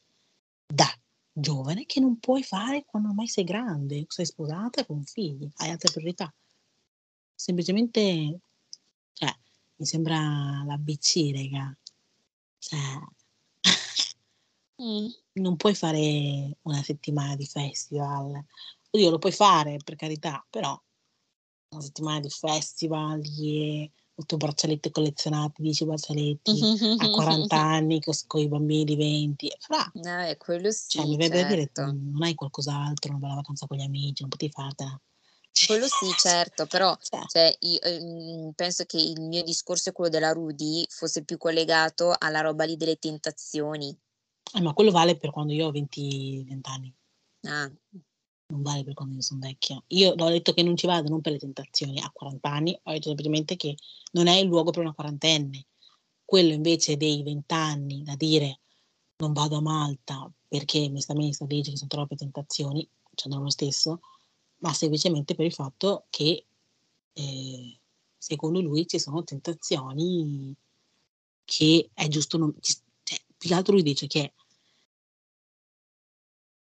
da 0.65 0.87
giovane 1.31 1.85
che 1.85 1.99
non 1.99 2.19
puoi 2.19 2.43
fare 2.43 2.85
quando 2.85 3.09
ormai 3.09 3.27
sei 3.27 3.43
grande, 3.43 4.05
sei 4.07 4.25
sposata 4.25 4.85
con 4.85 5.03
figli, 5.03 5.49
hai 5.55 5.69
altre 5.69 5.91
priorità. 5.91 6.33
Semplicemente, 7.35 8.39
cioè, 9.13 9.35
mi 9.75 9.85
sembra 9.85 10.63
l'ABC, 10.63 11.31
raga. 11.33 11.77
Cioè, 12.59 12.77
Mm. 14.81 15.07
non 15.33 15.55
puoi 15.55 15.75
fare 15.75 16.57
una 16.63 16.81
settimana 16.83 17.35
di 17.35 17.45
festival. 17.45 18.43
Oddio, 18.89 19.09
lo 19.09 19.19
puoi 19.19 19.31
fare, 19.31 19.77
per 19.83 19.95
carità, 19.95 20.45
però 20.49 20.79
una 21.69 21.81
settimana 21.81 22.19
di 22.19 22.29
festival, 22.29 23.21
di 23.21 23.89
8 24.15 24.37
braccialetti 24.37 24.91
collezionati, 24.91 25.61
10 25.61 25.85
braccialetti 25.85 26.51
a 26.97 27.09
40 27.09 27.57
anni 27.57 27.99
con 28.01 28.41
i 28.41 28.47
bambini 28.47 28.83
di 28.83 28.95
20. 28.95 29.51
Fra, 29.59 29.91
Eh, 30.27 30.37
quello 30.37 30.71
sì, 30.71 30.89
cioè, 30.89 31.05
mi 31.07 31.17
da 31.17 31.27
dire, 31.27 31.47
certo. 31.47 31.81
non 31.81 32.21
hai 32.21 32.35
qualcos'altro, 32.35 33.11
una 33.11 33.19
bella 33.19 33.35
vacanza 33.35 33.65
con 33.65 33.77
gli 33.77 33.81
amici, 33.81 34.21
non 34.21 34.29
potevi 34.29 34.51
fartela. 34.51 35.01
Quello 35.65 35.87
sì, 35.87 36.11
certo, 36.17 36.65
però 36.67 36.95
Cioè, 36.99 37.25
cioè, 37.27 37.55
io, 37.61 37.79
ehm, 37.81 38.51
penso 38.53 38.83
che 38.85 38.97
il 38.97 39.21
mio 39.21 39.43
discorso 39.43 39.89
e 39.89 39.91
quello 39.91 40.09
della 40.09 40.31
Rudy 40.31 40.85
fosse 40.89 41.23
più 41.23 41.37
collegato 41.37 42.13
alla 42.17 42.41
roba 42.41 42.65
lì 42.65 42.75
delle 42.75 42.97
tentazioni. 42.97 43.95
eh, 44.55 44.61
ma 44.61 44.73
quello 44.73 44.91
vale 44.91 45.17
per 45.17 45.31
quando 45.31 45.53
io 45.53 45.67
ho 45.67 45.71
20, 45.71 46.43
20 46.43 46.69
anni, 46.69 46.93
Ah, 47.45 47.69
non 48.53 48.61
vale 48.61 48.83
per 48.83 48.93
quando 48.93 49.15
io 49.15 49.21
sono 49.21 49.39
vecchia. 49.39 49.81
Io 49.87 50.11
ho 50.11 50.29
detto 50.29 50.53
che 50.53 50.61
non 50.63 50.77
ci 50.77 50.85
vado 50.85 51.09
non 51.09 51.21
per 51.21 51.33
le 51.33 51.39
tentazioni, 51.39 51.99
a 51.99 52.09
40 52.11 52.49
anni 52.49 52.79
ho 52.83 52.91
detto 52.91 53.07
semplicemente 53.07 53.55
che 53.55 53.75
non 54.11 54.27
è 54.27 54.35
il 54.35 54.47
luogo 54.47 54.71
per 54.71 54.83
una 54.83 54.93
quarantenne. 54.93 55.65
Quello 56.23 56.53
invece 56.53 56.95
dei 56.95 57.23
20 57.23 57.53
anni 57.53 58.03
da 58.03 58.15
dire 58.15 58.59
non 59.17 59.33
vado 59.33 59.57
a 59.57 59.61
Malta 59.61 60.31
perché 60.47 60.87
mi 60.89 61.01
sta 61.01 61.15
messa 61.15 61.45
dice 61.45 61.71
che 61.71 61.77
sono 61.77 61.89
troppe 61.89 62.15
tentazioni, 62.15 62.87
ci 63.15 63.25
andrò 63.25 63.41
lo 63.41 63.49
stesso, 63.49 64.01
ma 64.57 64.71
semplicemente 64.73 65.35
per 65.35 65.45
il 65.45 65.53
fatto 65.53 66.05
che 66.09 66.45
eh, 67.13 67.79
secondo 68.17 68.61
lui 68.61 68.87
ci 68.87 68.99
sono 68.99 69.23
tentazioni 69.23 70.55
che 71.43 71.89
è 71.93 72.07
giusto 72.07 72.37
non... 72.37 72.55
ci- 72.59 72.77
Cioè, 73.03 73.19
più 73.37 73.49
che 73.49 73.55
altro 73.55 73.73
lui 73.73 73.83
dice 73.83 74.07
che 74.07 74.33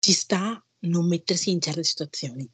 ci 0.00 0.12
sta 0.12 0.62
non 0.80 1.06
mettersi 1.08 1.50
in 1.50 1.60
certe 1.60 1.82
situazioni. 1.84 2.48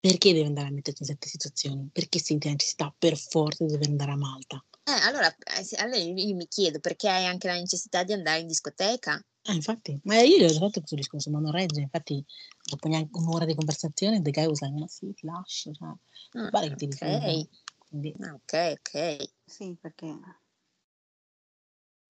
Perché 0.00 0.32
deve 0.32 0.46
andare 0.46 0.68
a 0.68 0.70
mettersi 0.70 1.02
in 1.02 1.08
certe 1.08 1.28
situazioni? 1.28 1.90
Perché 1.92 2.18
senti 2.18 2.46
la 2.46 2.52
necessità 2.52 2.94
per 2.96 3.18
forza 3.18 3.64
di 3.64 3.72
dover 3.72 3.88
andare 3.88 4.12
a 4.12 4.16
Malta? 4.16 4.64
eh, 4.84 4.92
allora, 4.92 5.28
eh, 5.28 5.76
allora 5.76 5.96
io 5.98 6.34
mi 6.34 6.46
chiedo 6.48 6.80
perché 6.80 7.08
hai 7.08 7.26
anche 7.26 7.46
la 7.46 7.54
necessità 7.58 8.04
di 8.04 8.12
andare 8.12 8.40
in 8.40 8.46
discoteca? 8.46 9.20
Ah, 9.48 9.52
infatti, 9.54 9.98
ma 10.04 10.20
io 10.20 10.38
gli 10.38 10.42
ho 10.44 10.48
già 10.48 10.58
fatto 10.58 10.80
questo 10.80 10.96
discorso, 10.96 11.30
ma 11.30 11.38
non 11.38 11.52
regge. 11.52 11.80
Infatti, 11.80 12.24
dopo 12.62 12.88
neanche 12.88 13.16
un'ora 13.18 13.44
di 13.44 13.54
conversazione, 13.54 14.20
the 14.20 14.30
guy 14.30 14.46
was 14.46 14.60
like, 14.60 14.74
ma 14.78 14.86
sì, 14.88 15.12
ti 15.14 15.24
lascio, 15.26 15.72
cioè, 15.72 15.88
Ah, 16.34 16.50
pare 16.50 16.68
che 16.70 16.74
ti 16.76 16.86
rifiuta. 16.86 17.30
ok, 17.30 17.48
Quindi, 17.88 18.14
ah, 18.20 18.34
ok, 18.34 18.74
ok. 18.78 19.30
Sì, 19.44 19.76
perché 19.80 20.06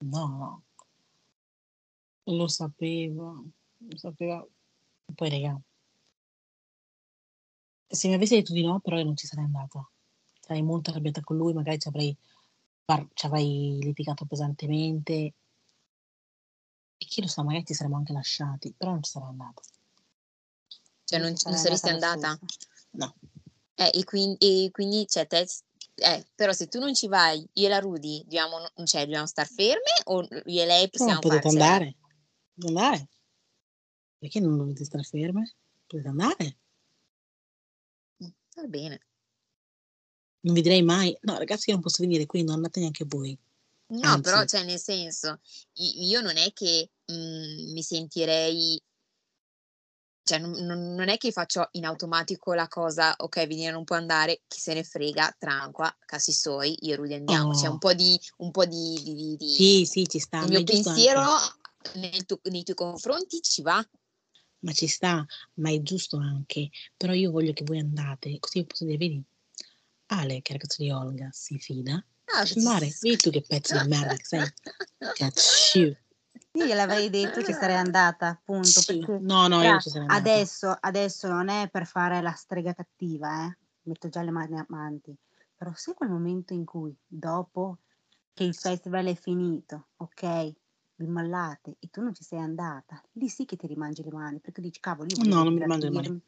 no, 0.01 0.63
lo 2.27 2.49
sapevo, 2.49 3.45
lo 3.79 3.97
sapevo. 3.97 4.51
Poi, 5.15 5.31
raga, 5.31 5.61
se 7.87 8.09
mi 8.09 8.15
avessi 8.15 8.35
detto 8.35 8.53
di 8.53 8.63
no, 8.63 8.81
però 8.81 8.99
io 8.99 9.05
non 9.05 9.17
ci 9.17 9.27
sarei 9.27 9.45
andata. 9.45 9.89
Sarei 10.41 10.63
molto 10.63 10.91
arrabbiata 10.91 11.23
con 11.23 11.37
lui, 11.37 11.53
magari 11.53 11.79
ci 11.79 11.89
avrei, 11.89 12.17
ci 13.15 13.27
avrei 13.27 13.79
litigato 13.81 14.27
pesantemente. 14.27 15.13
E 16.99 17.05
chi 17.05 17.21
lo 17.21 17.27
sa, 17.27 17.43
magari 17.43 17.65
ci 17.65 17.75
saremmo 17.75 17.97
anche 17.97 18.13
lasciati, 18.13 18.73
però 18.77 18.93
non 18.93 19.03
ci 19.03 19.11
sarei 19.11 19.29
andata. 19.29 19.63
Cioè, 21.05 21.19
io 21.19 21.25
non, 21.25 21.35
non 21.45 21.57
saresti 21.57 21.89
andata. 21.89 22.39
No, 22.93 23.15
Eh, 23.75 23.91
e 23.93 24.05
quindi, 24.05 24.65
e 24.65 24.71
quindi 24.71 25.07
cioè, 25.07 25.27
te, 25.27 25.47
eh, 25.95 26.27
però 26.35 26.53
se 26.53 26.67
tu 26.67 26.79
non 26.79 26.95
ci 26.95 27.09
vai, 27.09 27.47
io 27.55 27.67
e 27.67 27.69
la 27.69 27.79
Rudy 27.79 28.23
dobbiamo, 28.23 28.57
cioè, 28.85 29.03
dobbiamo 29.03 29.27
star 29.27 29.47
ferme 29.47 29.93
o 30.05 30.23
io 30.23 30.63
e 30.63 30.67
lei 30.67 30.83
no, 30.83 30.89
possiamo 30.91 31.21
potete 31.21 31.43
farcela? 31.43 31.65
andare. 31.65 31.97
Andare. 32.67 33.09
Perché 34.19 34.41
non 34.41 34.57
dovete 34.57 34.85
stare 34.85 35.03
ferme? 35.05 35.55
Potete 35.87 36.09
andare. 36.09 36.57
Va 38.57 38.63
bene. 38.67 39.01
Non 40.41 40.55
vi 40.55 40.63
direi 40.63 40.83
mai, 40.83 41.17
no 41.23 41.37
ragazzi 41.39 41.69
io 41.71 41.75
non 41.75 41.83
posso 41.83 42.03
venire 42.03 42.25
qui, 42.27 42.43
non 42.45 42.55
andate 42.57 42.81
neanche 42.81 43.05
voi. 43.07 43.37
No, 43.89 44.21
però, 44.21 44.39
Anzi. 44.39 44.57
cioè, 44.57 44.65
nel 44.65 44.79
senso, 44.81 45.41
io 45.75 46.21
non 46.21 46.37
è 46.37 46.53
che 46.53 46.91
mm, 47.13 47.73
mi 47.73 47.83
sentirei, 47.83 48.81
cioè, 50.23 50.39
non, 50.39 50.51
non- 50.95 51.09
è 51.09 51.17
che 51.19 51.31
faccio 51.33 51.69
in 51.73 51.85
automatico 51.85 52.53
la 52.55 52.69
cosa, 52.69 53.15
ok, 53.17 53.47
venire 53.47 53.71
non 53.73 53.85
può 53.85 53.97
andare, 53.97 54.43
chi 54.49 54.59
se 54.61 54.75
ne 54.75 54.83
frega, 54.83 55.35
tranqua, 55.39 55.95
casi 56.05 56.33
suoi, 56.33 56.77
io 56.81 56.95
e 56.95 56.97
Rudy 56.97 57.15
andiamo. 57.15 57.51
C'è 57.51 57.69
Oh. 57.69 57.73
un 57.73 57.79
po' 57.79 57.93
di, 57.93 58.19
un 58.39 58.51
po' 58.51 58.65
di, 58.67 59.01
di- 59.03 59.37
di- 59.37 59.49
Sì, 59.55 59.85
sì, 59.85 60.07
ci 60.09 60.19
sta. 60.21 60.41
il 60.43 60.49
mio 60.49 60.65
pensiero 60.65 61.23
nel 61.95 62.25
tuo- 62.25 62.41
nei 62.45 62.63
tuoi 62.65 62.77
confronti 62.77 63.41
ci 63.43 63.63
va. 63.63 63.85
Ma 64.67 64.73
ci 64.73 64.89
sta, 64.89 65.25
ma 65.55 65.71
è 65.71 65.81
giusto 65.81 66.17
anche. 66.17 66.71
Però 66.97 67.13
io 67.13 67.31
voglio 67.31 67.53
che 67.53 67.63
voi 67.63 67.79
andate, 67.79 68.37
così 68.41 68.59
io 68.59 68.67
posso 68.67 68.85
dire, 68.85 68.99
vedi, 68.99 69.23
Ale, 70.07 70.43
che 70.43 70.53
ragazzo 70.55 70.83
di 70.83 70.91
Olga, 70.91 71.29
si 71.33 71.57
fida. 71.59 72.05
Ah, 72.35 72.45
mare, 72.57 72.93
vedi 73.01 73.17
tu 73.17 73.31
che 73.31 73.43
pezzo 73.43 73.81
di 73.81 73.89
merda 73.89 74.17
che 74.17 74.25
sei. 74.25 74.53
Cazzo. 75.15 75.79
Io 75.79 76.65
gliel'avrei 76.65 77.11
detto 77.11 77.43
ci 77.45 77.53
sarei 77.53 77.77
andata, 77.77 78.27
appunto, 78.29 78.81
Sì. 78.81 79.05
No, 79.21 79.47
no, 79.47 79.63
io 79.63 79.79
ci 79.79 79.91
sarei 79.91 80.09
andata. 80.09 80.31
adesso, 80.31 80.77
adesso 80.81 81.29
non 81.29 81.49
è 81.49 81.69
per 81.71 81.87
fare 81.87 82.21
la 82.21 82.33
strega 82.33 82.73
cattiva, 82.73 83.47
eh? 83.47 83.59
metto 83.83 84.09
già 84.09 84.23
le 84.23 84.31
mani 84.33 84.59
avanti, 84.59 85.17
però 85.55 85.73
se 85.75 85.95
quel 85.95 86.11
momento 86.11 86.55
in 86.55 86.65
cui 86.65 86.97
dopo 87.07 87.79
che 88.33 88.45
il 88.45 88.55
festival 88.55 89.07
è 89.07 89.15
finito, 89.15 89.89
ok, 89.97 90.53
vi 90.97 91.07
mollate 91.07 91.77
e 91.79 91.89
tu 91.91 92.01
non 92.01 92.15
ci 92.15 92.23
sei 92.23 92.39
andata, 92.39 93.03
lì 93.13 93.29
sì 93.29 93.45
che 93.45 93.57
ti 93.57 93.67
rimangi 93.67 94.03
le 94.03 94.11
mani, 94.11 94.41
perché 94.41 94.61
dici 94.61 94.81
cavolo, 94.81 95.09
io 95.09 95.23
No, 95.25 95.43
non 95.43 95.55
mi 95.55 95.67
mangio 95.67 95.87
le 95.87 95.93
mani. 95.93 96.21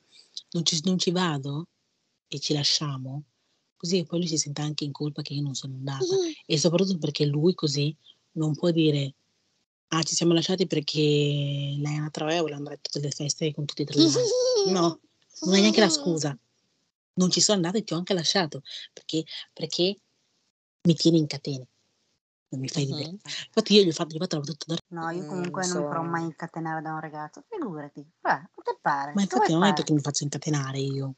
Non 0.51 0.65
ci, 0.65 0.81
non 0.85 0.99
ci 0.99 1.11
vado 1.11 1.69
e 2.29 2.39
ci 2.39 2.53
lasciamo, 2.53 3.25
così 3.77 4.05
poi 4.05 4.19
lui 4.21 4.29
si 4.29 4.37
sente 4.37 4.61
anche 4.61 4.85
in 4.85 4.93
colpa 4.93 5.23
che 5.23 5.35
io 5.35 5.43
non 5.43 5.55
sono 5.55 5.75
andata. 5.75 6.05
E 6.45 6.59
soprattutto 6.59 6.99
perché 6.99 7.25
lui 7.25 7.55
così 7.55 7.95
non 8.33 8.55
può 8.55 8.71
dire 8.71 9.15
ah 9.89 10.03
ci 10.03 10.15
siamo 10.15 10.35
lasciati 10.35 10.67
perché 10.67 11.01
lei 11.01 11.95
è 11.95 11.99
una 11.99 12.11
trave 12.11 12.37
e 12.37 12.39
vuole 12.41 12.55
andare 12.55 12.77
a 12.77 12.79
tutte 12.81 13.01
le 13.01 13.11
feste 13.11 13.53
con 13.55 13.65
tutti 13.65 13.83
e 13.83 13.85
tre 13.87 14.01
altri. 14.03 14.23
No, 14.69 15.01
non 15.43 15.55
hai 15.55 15.61
neanche 15.61 15.81
la 15.81 15.89
scusa. 15.89 16.37
Non 17.15 17.31
ci 17.31 17.41
sono 17.41 17.57
andata 17.57 17.79
e 17.79 17.85
ti 17.85 17.95
ho 17.95 17.97
anche 17.97 18.13
lasciato 18.13 18.63
perché, 18.93 19.25
perché 19.53 19.97
mi 20.83 20.95
tieni 20.95 21.19
in 21.19 21.27
catene. 21.27 21.67
Non 22.51 22.61
mi 22.61 22.69
fai 22.69 22.85
Mhm. 22.85 22.91
ridere. 22.93 23.11
Infatti 23.11 23.75
io 23.75 23.83
gli 23.85 23.89
ho 23.89 23.93
fatto, 23.93 24.11
gli 24.13 24.17
ho 24.17 24.21
fatto 24.21 24.37
la 24.37 24.43
battuta. 24.43 24.77
No, 24.91 25.11
io 25.11 25.23
Mm, 25.25 25.29
comunque 25.29 25.63
non 25.63 25.71
non 25.71 25.83
so. 25.83 25.89
potrò 25.89 26.03
mai 26.03 26.25
incatenare 26.25 26.81
da 26.83 26.93
un 26.95 27.01
ragazzo, 27.01 27.45
figurati, 27.49 28.07
cosa 28.21 28.49
te 28.65 28.79
pare? 28.81 29.13
Ma 29.15 29.21
infatti 29.23 29.53
non 29.53 29.63
ho 29.63 29.67
detto 29.67 29.83
che 29.83 29.93
mi 29.93 30.01
faccio 30.01 30.25
incatenare 30.25 30.79
io. 30.79 31.15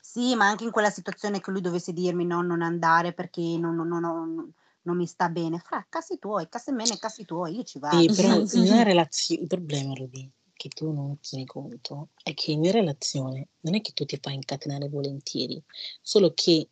Sì, 0.00 0.34
ma 0.36 0.46
anche 0.46 0.64
in 0.64 0.70
quella 0.70 0.90
situazione 0.90 1.40
che 1.40 1.50
lui 1.50 1.60
dovesse 1.60 1.92
dirmi 1.92 2.24
no, 2.24 2.40
non 2.42 2.62
andare 2.62 3.12
perché 3.12 3.40
non, 3.58 3.74
non- 3.74 3.88
non- 3.88 4.00
non- 4.00 4.52
non 4.82 4.96
mi 4.96 5.06
sta 5.06 5.28
bene. 5.28 5.58
Fra, 5.58 5.84
cazzi 5.88 6.18
tuoi, 6.18 6.48
cazzi 6.48 6.70
me, 6.72 6.84
cazzi 6.98 7.24
tuoi, 7.24 7.56
io 7.56 7.62
ci 7.64 7.78
vado. 7.78 8.12
Sì, 8.12 8.22
però 8.22 8.38
in 8.52 8.72
una 8.72 8.82
relazione, 8.84 9.42
il 9.42 9.46
problema, 9.48 9.92
Rudy, 9.92 10.30
che 10.54 10.68
tu 10.70 10.92
non 10.92 11.18
tieni 11.20 11.44
conto, 11.46 12.10
è 12.22 12.32
che 12.32 12.52
in 12.52 12.60
una 12.60 12.70
relazione 12.70 13.48
non 13.60 13.74
è 13.74 13.80
che 13.80 13.92
tu 13.92 14.04
ti 14.04 14.18
fai 14.22 14.34
incatenare 14.34 14.88
volentieri, 14.88 15.62
solo 16.00 16.32
che 16.32 16.70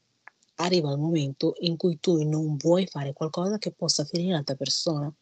arriva 0.56 0.90
il 0.92 0.98
momento 0.98 1.54
in 1.60 1.76
cui 1.76 1.98
tu 2.00 2.22
non 2.28 2.56
vuoi 2.56 2.86
fare 2.86 3.12
qualcosa 3.12 3.58
che 3.58 3.72
possa 3.72 4.04
ferire 4.04 4.32
l'altra 4.32 4.54
persona. 4.54 5.12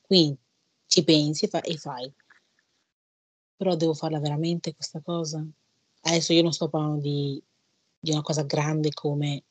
Quindi 0.00 0.38
ci 0.86 1.04
pensi 1.04 1.44
e, 1.46 1.48
fa- 1.48 1.60
e 1.62 1.76
fai. 1.76 2.12
Però 3.56 3.74
devo 3.76 3.94
farla 3.94 4.18
veramente 4.20 4.74
questa 4.74 5.00
cosa? 5.00 5.44
Adesso 6.02 6.32
io 6.32 6.42
non 6.42 6.52
sto 6.52 6.68
parlando 6.68 7.00
di, 7.00 7.42
di 7.98 8.10
una 8.10 8.22
cosa 8.22 8.42
grande 8.42 8.90
come, 8.92 9.44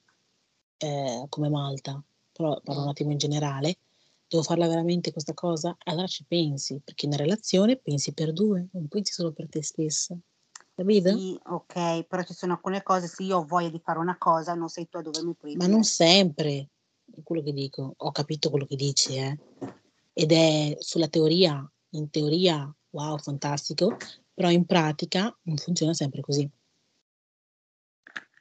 eh, 0.78 1.26
come 1.30 1.50
Malta, 1.50 2.02
però 2.32 2.60
parlo 2.62 2.82
un 2.82 2.88
Mm. 2.88 2.92
attimo 2.92 3.12
in 3.12 3.18
generale. 3.18 3.78
Devo 4.28 4.44
farla 4.44 4.68
veramente 4.68 5.12
questa 5.12 5.34
cosa? 5.34 5.76
Allora 5.86 6.08
ci 6.08 6.26
pensi, 6.26 6.80
perché 6.84 7.06
in 7.06 7.14
una 7.14 7.22
relazione 7.22 7.78
pensi 7.78 8.14
per 8.14 8.34
due, 8.34 8.68
non 8.74 8.88
pensi 8.88 9.14
solo 9.14 9.32
per 9.32 9.48
te 9.50 9.64
stessa. 9.64 10.18
Capito? 10.76 11.16
Sì, 11.16 11.40
ok, 11.46 12.04
però 12.06 12.24
ci 12.24 12.34
sono 12.34 12.54
alcune 12.54 12.82
cose, 12.82 13.08
se 13.08 13.22
io 13.24 13.38
ho 13.38 13.46
voglia 13.46 13.70
di 13.70 13.80
fare 13.80 14.00
una 14.00 14.18
cosa, 14.18 14.56
non 14.56 14.70
sei 14.70 14.90
tu 14.90 14.98
a 14.98 15.02
dovermi 15.02 15.30
Ma 15.30 15.38
proibire. 15.38 15.68
non 15.68 15.84
sempre, 15.84 16.70
è 17.16 17.22
quello 17.24 17.44
che 17.44 17.54
dico, 17.54 17.94
ho 17.96 18.12
capito 18.12 18.50
quello 18.50 18.66
che 18.66 18.76
dici, 18.76 19.16
eh. 19.16 19.38
Ed 20.14 20.32
è 20.32 20.76
sulla 20.80 21.08
teoria, 21.08 21.70
in 21.92 22.10
teoria, 22.10 22.74
wow, 22.90 23.18
fantastico, 23.20 23.98
però 24.34 24.50
in 24.50 24.66
pratica 24.66 25.36
non 25.44 25.58
funziona 25.58 25.94
sempre 25.94 26.22
così. 26.22 26.50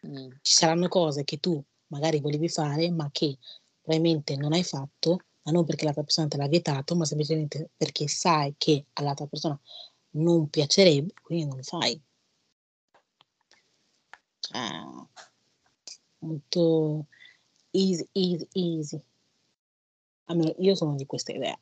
Mm. 0.07 0.31
Ci 0.41 0.55
saranno 0.55 0.89
cose 0.89 1.25
che 1.25 1.39
tu 1.39 1.63
magari 1.89 2.21
volevi 2.21 2.49
fare, 2.49 2.91
ma 2.91 3.11
che 3.13 3.37
probabilmente 3.81 4.37
non 4.37 4.53
hai 4.55 4.65
fatto, 4.65 5.19
ma 5.43 5.53
non 5.53 5.67
perché 5.67 5.85
l'altra 5.85 6.03
persona 6.03 6.29
te 6.29 6.39
l'ha 6.39 6.49
vietato, 6.49 6.97
ma 6.97 7.05
semplicemente 7.05 7.71
perché 7.77 8.09
sai 8.09 8.55
che 8.57 8.87
all'altra 8.95 9.27
persona 9.27 9.59
non 10.13 10.49
piacerebbe, 10.49 11.13
quindi 11.23 11.45
non 11.47 11.57
lo 11.57 11.63
fai. 11.63 12.01
Cioè, 14.43 14.85
molto 16.19 17.07
easy, 17.71 18.09
easy, 18.13 18.49
easy. 18.53 19.03
Almeno 20.25 20.55
io 20.59 20.75
sono 20.75 20.95
di 20.97 21.07
questa 21.07 21.33
idea. 21.33 21.59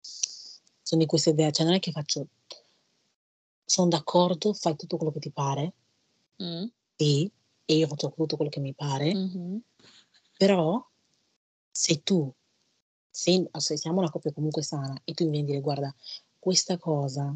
Sono 0.00 1.00
di 1.00 1.06
questa 1.06 1.30
idea, 1.30 1.50
cioè 1.50 1.64
non 1.64 1.74
è 1.74 1.78
che 1.78 1.92
faccio, 1.92 2.26
sono 3.64 3.88
d'accordo, 3.88 4.52
fai 4.52 4.76
tutto 4.76 4.96
quello 4.96 5.12
che 5.12 5.20
ti 5.20 5.30
pare, 5.30 5.72
Mm. 6.42 6.64
sì, 6.96 7.30
e 7.64 7.74
io 7.76 7.86
faccio 7.86 8.12
tutto 8.12 8.36
quello 8.36 8.50
che 8.50 8.58
mi 8.60 8.74
pare, 8.74 9.14
Mhm. 9.14 9.62
però 10.36 10.84
se 11.70 12.02
tu, 12.02 12.30
se, 13.08 13.48
se 13.52 13.76
siamo 13.76 14.00
una 14.00 14.10
coppia 14.10 14.32
comunque 14.32 14.62
sana 14.62 15.00
e 15.04 15.14
tu 15.14 15.24
mi 15.24 15.30
vieni 15.30 15.46
a 15.46 15.50
dire 15.52 15.60
guarda, 15.60 15.94
questa 16.38 16.76
cosa 16.78 17.34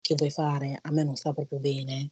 che 0.00 0.14
vuoi 0.14 0.30
fare 0.30 0.78
a 0.80 0.90
me 0.90 1.02
non 1.04 1.16
sta 1.16 1.32
proprio 1.32 1.58
bene, 1.58 2.10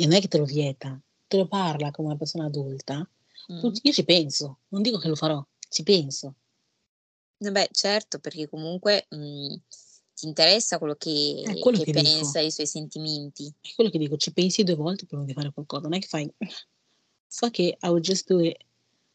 e 0.00 0.06
non 0.06 0.14
è 0.14 0.20
che 0.20 0.28
te 0.28 0.38
lo 0.38 0.44
vieta, 0.44 1.00
te 1.26 1.36
lo 1.36 1.48
parla 1.48 1.90
come 1.90 2.08
una 2.08 2.16
persona 2.16 2.44
adulta, 2.46 3.06
Mm. 3.50 3.72
io 3.82 3.92
ci 3.92 4.04
penso, 4.04 4.58
non 4.68 4.82
dico 4.82 4.98
che 4.98 5.08
lo 5.08 5.14
farò, 5.16 5.42
ci 5.70 5.82
penso. 5.82 6.34
Beh, 7.38 7.68
certo, 7.72 8.18
perché 8.18 8.46
comunque 8.46 9.06
mm, 9.14 9.54
ti 10.14 10.26
interessa 10.26 10.76
quello 10.78 10.96
che, 10.96 11.42
È 11.46 11.58
quello 11.58 11.78
che 11.78 11.84
che 11.84 11.92
dico. 11.92 12.14
pensa, 12.14 12.40
i 12.40 12.50
suoi 12.50 12.66
sentimenti. 12.66 13.50
È 13.60 13.68
quello 13.74 13.88
che 13.88 13.96
dico, 13.96 14.16
ci 14.18 14.32
pensi 14.34 14.64
due 14.64 14.74
volte 14.74 15.06
prima 15.06 15.24
di 15.24 15.32
fare 15.32 15.50
qualcosa, 15.50 15.88
non 15.88 15.94
è 15.94 15.98
che 15.98 16.08
fai, 16.08 16.30
so 17.26 17.48
che 17.50 17.78
just 18.00 18.26
do 18.28 18.40
it. 18.40 18.56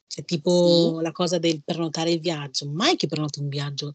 Cioè, 0.08 0.26
tipo 0.26 1.00
la 1.00 1.12
cosa 1.12 1.38
del 1.38 1.64
prenotare 1.64 2.12
il 2.12 2.20
viaggio, 2.20 2.70
mai 2.70 2.96
che 2.96 3.08
prenoto 3.08 3.40
un 3.40 3.50
viaggio 3.50 3.94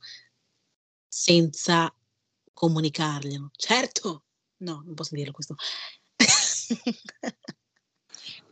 senza 1.09 1.93
comunicarglielo. 2.53 3.51
Certo, 3.57 4.25
no, 4.59 4.83
non 4.85 4.95
posso 4.95 5.15
dirlo 5.15 5.33
questo. 5.33 5.57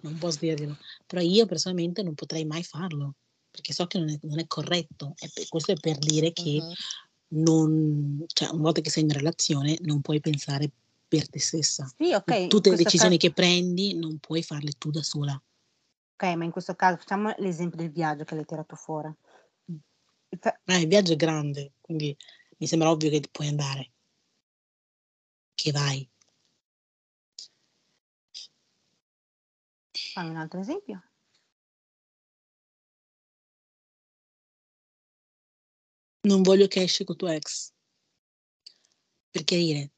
non 0.01 0.19
posso 0.19 0.39
dirglielo, 0.41 0.77
però 1.07 1.21
io 1.23 1.47
personalmente 1.47 2.03
non 2.03 2.15
potrei 2.15 2.45
mai 2.45 2.63
farlo, 2.63 3.15
perché 3.51 3.73
so 3.73 3.87
che 3.87 3.99
non 3.99 4.09
è, 4.11 4.19
non 4.23 4.39
è 4.39 4.47
corretto. 4.47 5.15
Per- 5.33 5.49
questo 5.49 5.73
è 5.73 5.77
per 5.77 5.99
dire 5.99 6.33
che 6.33 6.61
Mhm. 6.63 6.73
non, 7.29 8.25
cioè, 8.29 8.49
una 8.51 8.63
volta 8.63 8.81
che 8.81 8.91
sei 8.91 9.03
in 9.03 9.11
relazione 9.13 9.77
non 9.83 10.01
puoi 10.01 10.21
pensare 10.21 10.71
per 11.09 11.29
te 11.29 11.41
stessa. 11.41 11.91
Sì, 11.97 12.13
ok. 12.13 12.31
in 12.31 12.49
Tutte 12.49 12.71
le 12.71 12.77
decisioni 12.77 13.17
caso- 13.19 13.29
che 13.29 13.33
prendi 13.35 13.95
non 13.97 14.19
puoi 14.19 14.43
farle 14.43 14.73
tu 14.79 14.91
da 14.91 15.03
sola. 15.03 15.33
Ok, 16.19 16.23
ma 16.35 16.45
in 16.45 16.51
questo 16.51 16.75
caso 16.75 16.97
facciamo 16.97 17.35
l'esempio 17.39 17.77
del 17.79 17.91
viaggio 17.91 18.25
che 18.25 18.35
l'hai 18.35 18.45
tirato 18.45 18.75
fuori. 18.77 19.13
Eh, 20.29 20.81
il 20.81 20.87
viaggio 20.89 21.13
è 21.13 21.17
grande, 21.17 21.73
quindi 21.81 22.17
mi 22.59 22.67
sembra 22.67 22.91
ovvio 22.91 23.11
che 23.11 23.23
puoi 23.31 23.49
andare. 23.49 23.91
Che 25.55 25.73
vai. 25.73 26.09
Fammi 30.17 30.31
un 30.31 30.37
altro 30.39 30.61
esempio. 30.61 31.03
Non 36.23 36.41
voglio 36.41 36.67
che 36.69 36.81
esci 36.81 37.05
con 37.05 37.17
tuo 37.17 37.29
ex. 37.29 37.71
Per 39.31 39.45
chiarire. 39.45 39.93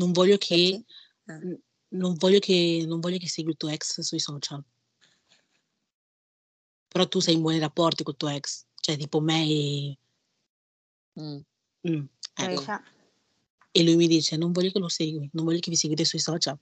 Non 0.00 0.10
voglio 0.10 0.36
che, 0.38 0.84
Perché? 1.22 1.44
Eh. 1.44 1.60
non 1.90 2.14
voglio 2.14 2.40
che, 2.40 2.84
non 2.84 2.98
voglio 2.98 3.18
che 3.18 3.28
segui 3.28 3.52
il 3.52 3.56
tuo 3.56 3.68
ex 3.68 4.00
sui 4.00 4.18
social. 4.18 4.64
Però 6.88 7.06
tu 7.06 7.20
sei 7.20 7.34
in 7.34 7.42
buoni 7.42 7.60
rapporti 7.60 8.02
col 8.02 8.16
tuo 8.16 8.28
ex. 8.30 8.66
Cioè, 8.74 8.96
tipo 8.96 9.20
me 9.20 9.46
e... 9.46 9.98
Mm. 11.20 11.38
Mm, 11.88 12.04
ecco. 12.34 12.64
E 13.70 13.84
lui 13.84 13.94
mi 13.94 14.08
dice, 14.08 14.36
non 14.36 14.50
voglio 14.50 14.72
che 14.72 14.80
lo 14.80 14.88
segui, 14.88 15.30
non 15.32 15.44
voglio 15.44 15.60
che 15.60 15.70
vi 15.70 15.76
seguite 15.76 16.04
sui 16.04 16.18
social. 16.18 16.58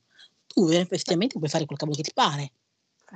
Tu 0.46 0.68
eh, 0.70 0.76
effettivamente 0.76 1.38
puoi 1.38 1.50
fare 1.50 1.66
quel 1.66 1.78
cavolo 1.78 1.96
che 1.96 2.02
ti 2.02 2.12
pare. 2.12 2.52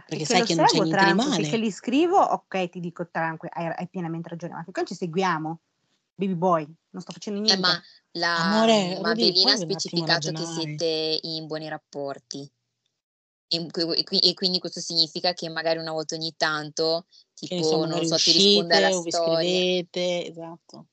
Perché 0.06 0.24
sai 0.24 0.42
che 0.44 0.54
non 0.54 0.66
c'è 0.66 0.78
niente 0.78 0.90
di 0.90 0.96
tranqui, 0.96 1.28
male. 1.28 1.42
Finché 1.42 1.56
li 1.56 1.70
scrivo, 1.70 2.16
ok, 2.18 2.68
ti 2.68 2.80
dico 2.80 3.08
tranqui, 3.10 3.48
hai, 3.52 3.66
hai 3.76 3.88
pienamente 3.88 4.28
ragione, 4.28 4.54
ma 4.54 4.62
finché 4.62 4.80
non 4.80 4.88
ci 4.88 4.94
seguiamo, 4.94 5.60
baby 6.14 6.34
boy, 6.34 6.66
non 6.90 7.02
sto 7.02 7.12
facendo 7.12 7.40
Eh, 7.40 7.42
niente. 7.42 7.60
ma 7.60 7.82
la 8.12 8.40
Amore, 8.42 9.00
ma 9.00 9.10
Avelina 9.10 9.52
ha 9.52 9.56
specificato 9.56 10.30
che 10.32 10.44
siete 10.44 11.18
in 11.22 11.46
buoni 11.46 11.68
rapporti. 11.68 12.50
E, 13.52 13.56
e 13.56 14.28
e 14.30 14.34
quindi 14.34 14.60
questo 14.60 14.80
significa 14.80 15.32
che 15.32 15.48
magari 15.48 15.78
una 15.80 15.90
volta 15.92 16.14
ogni 16.14 16.34
tanto, 16.36 17.06
tipo, 17.34 17.84
non 17.84 18.04
so, 18.04 18.16
ti 18.16 18.32
risponde 18.32 18.74
uscite 18.74 18.76
alla 18.76 18.90
storia. 19.10 19.10
scrivete, 19.10 20.26
esatto. 20.26 20.86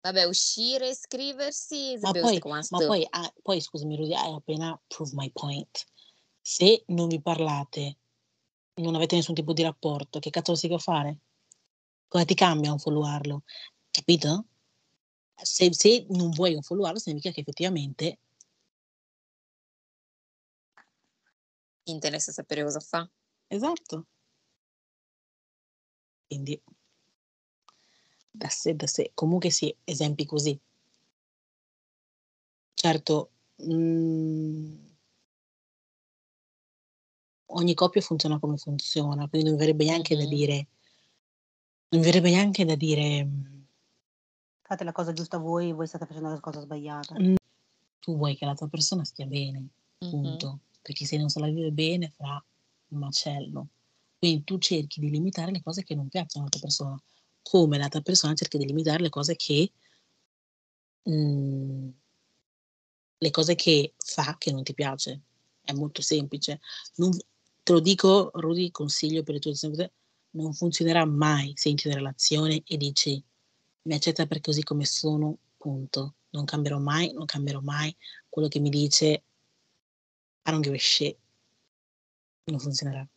Vabbè, 0.00 0.24
uscire, 0.24 0.94
scriversi, 0.94 1.98
Ma 2.00 2.12
poi, 2.12 2.40
ma 2.70 2.78
poi, 2.78 3.06
ah, 3.10 3.32
poi 3.42 3.60
scusami 3.60 3.96
Rudy, 3.96 4.14
hai 4.14 4.32
appena 4.32 4.80
proved 4.86 5.14
my 5.14 5.30
point. 5.32 5.84
Se 6.40 6.84
non 6.88 7.08
vi 7.08 7.20
parlate, 7.20 7.98
non 8.74 8.94
avete 8.94 9.16
nessun 9.16 9.34
tipo 9.34 9.52
di 9.52 9.62
rapporto, 9.62 10.18
che 10.18 10.30
cazzo 10.30 10.54
segui 10.54 10.76
a 10.76 10.78
fare? 10.78 11.18
Cosa 12.06 12.24
ti 12.24 12.34
cambia 12.34 12.72
un 12.72 12.78
followarlo? 12.78 13.42
Capito? 13.90 14.46
Se, 15.34 15.72
se 15.74 16.06
non 16.10 16.30
vuoi 16.30 16.54
un 16.54 16.62
followarlo, 16.62 16.98
significa 16.98 17.32
che 17.32 17.40
effettivamente 17.40 18.18
Ti 21.88 21.94
interessa 21.94 22.32
sapere 22.32 22.62
cosa 22.62 22.80
fa? 22.80 23.10
Esatto. 23.46 24.08
Quindi 26.26 26.62
da 28.30 28.48
sé, 28.48 28.74
da 28.74 28.86
sé. 28.86 29.10
Comunque 29.14 29.50
sì, 29.50 29.74
esempi 29.84 30.24
così. 30.24 30.58
Certo, 32.74 33.30
mm, 33.64 34.74
ogni 37.46 37.74
coppia 37.74 38.00
funziona 38.00 38.38
come 38.38 38.56
funziona, 38.56 39.28
quindi 39.28 39.48
non 39.48 39.58
verrebbe 39.58 39.84
neanche 39.84 40.14
da 40.16 40.22
Mhm. 40.22 40.28
dire, 40.28 40.66
non 41.90 42.02
verrebbe 42.02 42.30
neanche 42.30 42.64
da 42.64 42.74
dire, 42.74 43.24
mm, 43.24 43.56
Fate 44.68 44.84
la 44.84 44.92
cosa 44.92 45.14
giusta 45.14 45.38
voi, 45.38 45.72
voi 45.72 45.86
state 45.86 46.04
facendo 46.04 46.28
la 46.28 46.40
cosa 46.40 46.60
sbagliata. 46.60 47.16
Mm. 47.18 47.36
tu 48.00 48.16
vuoi 48.16 48.36
che 48.36 48.44
la 48.46 48.54
tua 48.54 48.68
persona 48.68 49.02
stia 49.04 49.26
bene, 49.26 49.68
Mhm. 50.00 50.10
punto. 50.10 50.60
Perché 50.82 51.04
se 51.06 51.16
non 51.18 51.28
se 51.30 51.40
la 51.40 51.46
vive 51.48 51.70
bene 51.72 52.10
farà 52.16 52.42
un 52.88 52.98
macello. 52.98 53.68
Quindi 54.18 54.44
tu 54.44 54.56
cerchi 54.58 55.00
di 55.00 55.10
limitare 55.10 55.50
le 55.52 55.62
cose 55.62 55.82
che 55.84 55.94
non 55.94 56.08
piacciono 56.08 56.44
alla 56.44 56.50
tua 56.50 56.60
persona, 56.60 57.02
come 57.48 57.78
l'altra 57.78 58.02
persona 58.02 58.34
cerca 58.34 58.58
di 58.58 58.66
limitare 58.66 59.02
le 59.02 59.08
cose 59.08 59.34
che 59.34 59.72
mm, 61.08 61.88
le 63.20 63.30
cose 63.30 63.54
che 63.54 63.94
fa 63.96 64.36
che 64.38 64.52
non 64.52 64.62
ti 64.62 64.74
piace. 64.74 65.22
È 65.62 65.72
molto 65.72 66.02
semplice. 66.02 66.60
Non- 66.96 67.16
te 67.62 67.72
lo 67.72 67.80
dico, 67.80 68.30
Rudy, 68.34 68.70
consiglio 68.70 69.22
per 69.22 69.34
le 69.34 69.40
tue 69.40 69.54
sempre, 69.54 69.92
non 70.32 70.52
funzionerà 70.52 71.06
mai 71.06 71.52
se 71.56 71.70
entri 71.70 71.88
in 71.88 71.96
relazione 71.96 72.62
e 72.66 72.76
dici 72.76 73.22
mi 73.82 73.94
accetta 73.94 74.26
per 74.26 74.40
così 74.40 74.62
come 74.62 74.84
sono, 74.84 75.38
punto. 75.56 76.16
Non 76.30 76.44
cambierò 76.44 76.78
mai, 76.78 77.10
non 77.12 77.24
cambierò 77.24 77.60
mai. 77.60 77.94
Quello 78.28 78.48
che 78.48 78.60
mi 78.60 78.68
dice 78.68 79.06
I 79.06 80.50
don't 80.50 80.62
give 80.62 80.76
a 80.76 80.78
shit. 80.78 81.16
Non 82.44 82.58
funzionerà. 82.58 83.08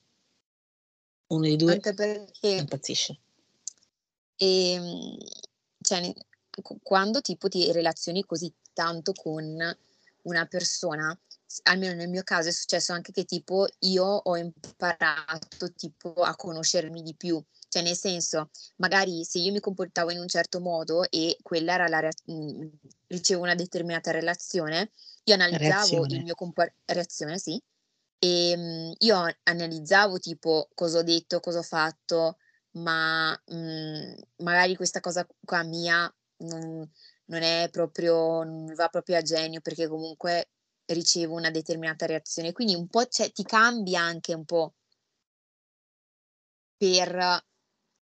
Uno 1.27 1.41
dei 1.41 1.57
due 1.57 1.73
Anche 1.73 1.93
perché 1.93 2.47
impazzisce. 2.47 3.19
Ehm, 4.41 5.17
cioè, 5.81 6.13
quando 6.83 7.21
tipo 7.21 7.47
ti 7.47 7.71
relazioni 7.71 8.23
così 8.25 8.53
tanto 8.73 9.13
con 9.13 9.43
una 10.23 10.45
persona, 10.45 11.17
almeno 11.63 11.93
nel 11.95 12.09
mio 12.09 12.23
caso 12.23 12.49
è 12.49 12.51
successo 12.51 12.93
anche 12.93 13.11
che 13.11 13.25
tipo 13.25 13.67
io 13.79 14.05
ho 14.05 14.37
imparato 14.37 15.73
tipo 15.75 16.13
a 16.13 16.35
conoscermi 16.35 17.01
di 17.01 17.15
più, 17.15 17.43
cioè 17.69 17.81
nel 17.83 17.95
senso, 17.97 18.49
magari 18.77 19.23
se 19.23 19.39
io 19.39 19.51
mi 19.51 19.59
comportavo 19.59 20.11
in 20.11 20.19
un 20.19 20.27
certo 20.27 20.59
modo 20.59 21.09
e 21.09 21.37
quella 21.41 21.73
era 21.73 21.87
la 21.87 21.99
rea- 21.99 22.11
mh, 22.25 22.67
ricevo 23.07 23.41
una 23.41 23.55
determinata 23.55 24.11
relazione, 24.11 24.91
io 25.23 25.33
analizzavo 25.33 25.59
Reazione. 25.59 26.15
il 26.15 26.23
mio 26.23 26.35
comportamento, 26.35 26.93
reazione, 26.93 27.37
sì, 27.39 27.61
e 28.19 28.55
mh, 28.57 28.93
io 28.99 29.25
analizzavo 29.43 30.19
tipo 30.19 30.69
cosa 30.75 30.99
ho 30.99 31.03
detto, 31.03 31.39
cosa 31.39 31.59
ho 31.59 31.63
fatto, 31.63 32.37
ma 32.73 33.31
mh, 33.45 34.13
magari 34.43 34.75
questa 34.75 34.99
cosa 34.99 35.27
qua 35.45 35.63
mia 35.63 36.13
non, 36.37 36.89
non 37.25 37.41
è 37.41 37.69
proprio, 37.71 38.43
non 38.43 38.73
va 38.73 38.87
proprio 38.89 39.17
a 39.17 39.21
genio 39.21 39.61
perché 39.61 39.87
comunque 39.87 40.49
ricevo 40.85 41.35
una 41.35 41.51
determinata 41.51 42.05
reazione, 42.05 42.51
quindi 42.53 42.75
un 42.75 42.87
po' 42.87 43.05
c'è- 43.07 43.31
ti 43.31 43.43
cambia 43.43 44.01
anche 44.01 44.33
un 44.33 44.45
po' 44.45 44.73
per, 46.77 47.45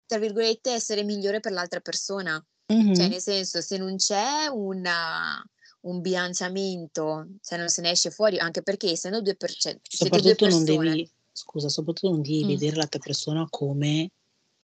tra 0.06 0.18
virgolette, 0.18 0.70
essere 0.72 1.02
migliore 1.02 1.40
per 1.40 1.52
l'altra 1.52 1.80
persona. 1.80 2.42
Cioè, 2.66 2.76
Mhm. 2.76 3.10
nel 3.10 3.20
senso, 3.20 3.60
se 3.60 3.76
non 3.76 3.96
c'è 3.96 4.46
una, 4.46 5.42
un 5.82 6.00
bilanciamento, 6.00 7.26
se 7.40 7.56
non 7.56 7.68
se 7.68 7.80
ne 7.82 7.90
esce 7.90 8.10
fuori, 8.10 8.38
anche 8.38 8.62
perché 8.62 8.90
essendo 8.90 9.20
due 9.20 9.34
per 9.36 9.52
cioè, 9.52 9.72
due 9.72 9.80
Soprattutto 9.82 10.46
non 10.48 10.64
persone, 10.64 10.90
devi, 10.90 11.10
scusa, 11.32 11.68
soprattutto 11.68 12.10
non 12.10 12.22
devi 12.22 12.44
Mm. 12.44 12.48
vedere 12.48 12.76
l'altra 12.76 13.00
persona 13.00 13.46
come 13.50 14.10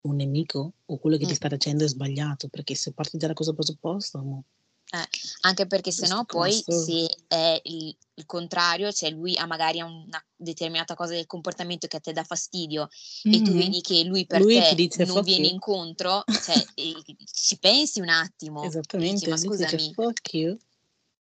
un 0.03 0.15
nemico 0.15 0.73
o 0.85 0.97
quello 0.97 1.17
che 1.17 1.25
ti 1.25 1.31
Mm. 1.31 1.35
sta 1.35 1.49
facendo 1.49 1.83
è 1.83 1.87
sbagliato, 1.87 2.47
perché 2.49 2.75
se 2.75 2.93
parti 2.93 3.17
dalla 3.17 3.33
cosa 3.33 3.53
presupposto, 3.53 4.19
mo, 4.21 4.43
eh, 4.91 5.07
anche 5.41 5.65
perché 5.65 5.91
se 5.91 6.07
no 6.07 6.23
poi 6.25 6.51
se 6.67 7.07
è 7.27 7.59
il, 7.63 7.95
il 8.13 8.25
contrario, 8.27 8.91
cioè 8.91 9.09
lui 9.09 9.35
ha 9.37 9.47
magari 9.47 9.81
una 9.81 10.23
determinata 10.35 10.93
cosa 10.93 11.13
del 11.13 11.25
comportamento 11.25 11.87
che 11.87 11.97
a 11.97 11.99
te 11.99 12.11
dà 12.11 12.23
fastidio 12.23 12.89
e 13.23 13.41
tu 13.41 13.53
vedi 13.53 13.81
che 13.81 14.03
lui 14.03 14.27
per 14.27 14.41
Lui 14.41 14.53
te 14.59 14.69
ti 14.69 14.75
dice 14.75 15.05
non 15.05 15.23
viene 15.23 15.45
you. 15.45 15.53
incontro, 15.53 16.23
cioè 16.27 16.63
ci 17.25 17.57
pensi 17.57 18.01
un 18.01 18.09
attimo, 18.09 18.59
e 18.61 18.65
dici 18.67 18.77
Esattamente, 18.77 19.29
ma 19.29 19.35
ti 19.37 19.47
dice 19.47 19.67
scusami, 19.67 19.93
you. 20.33 20.57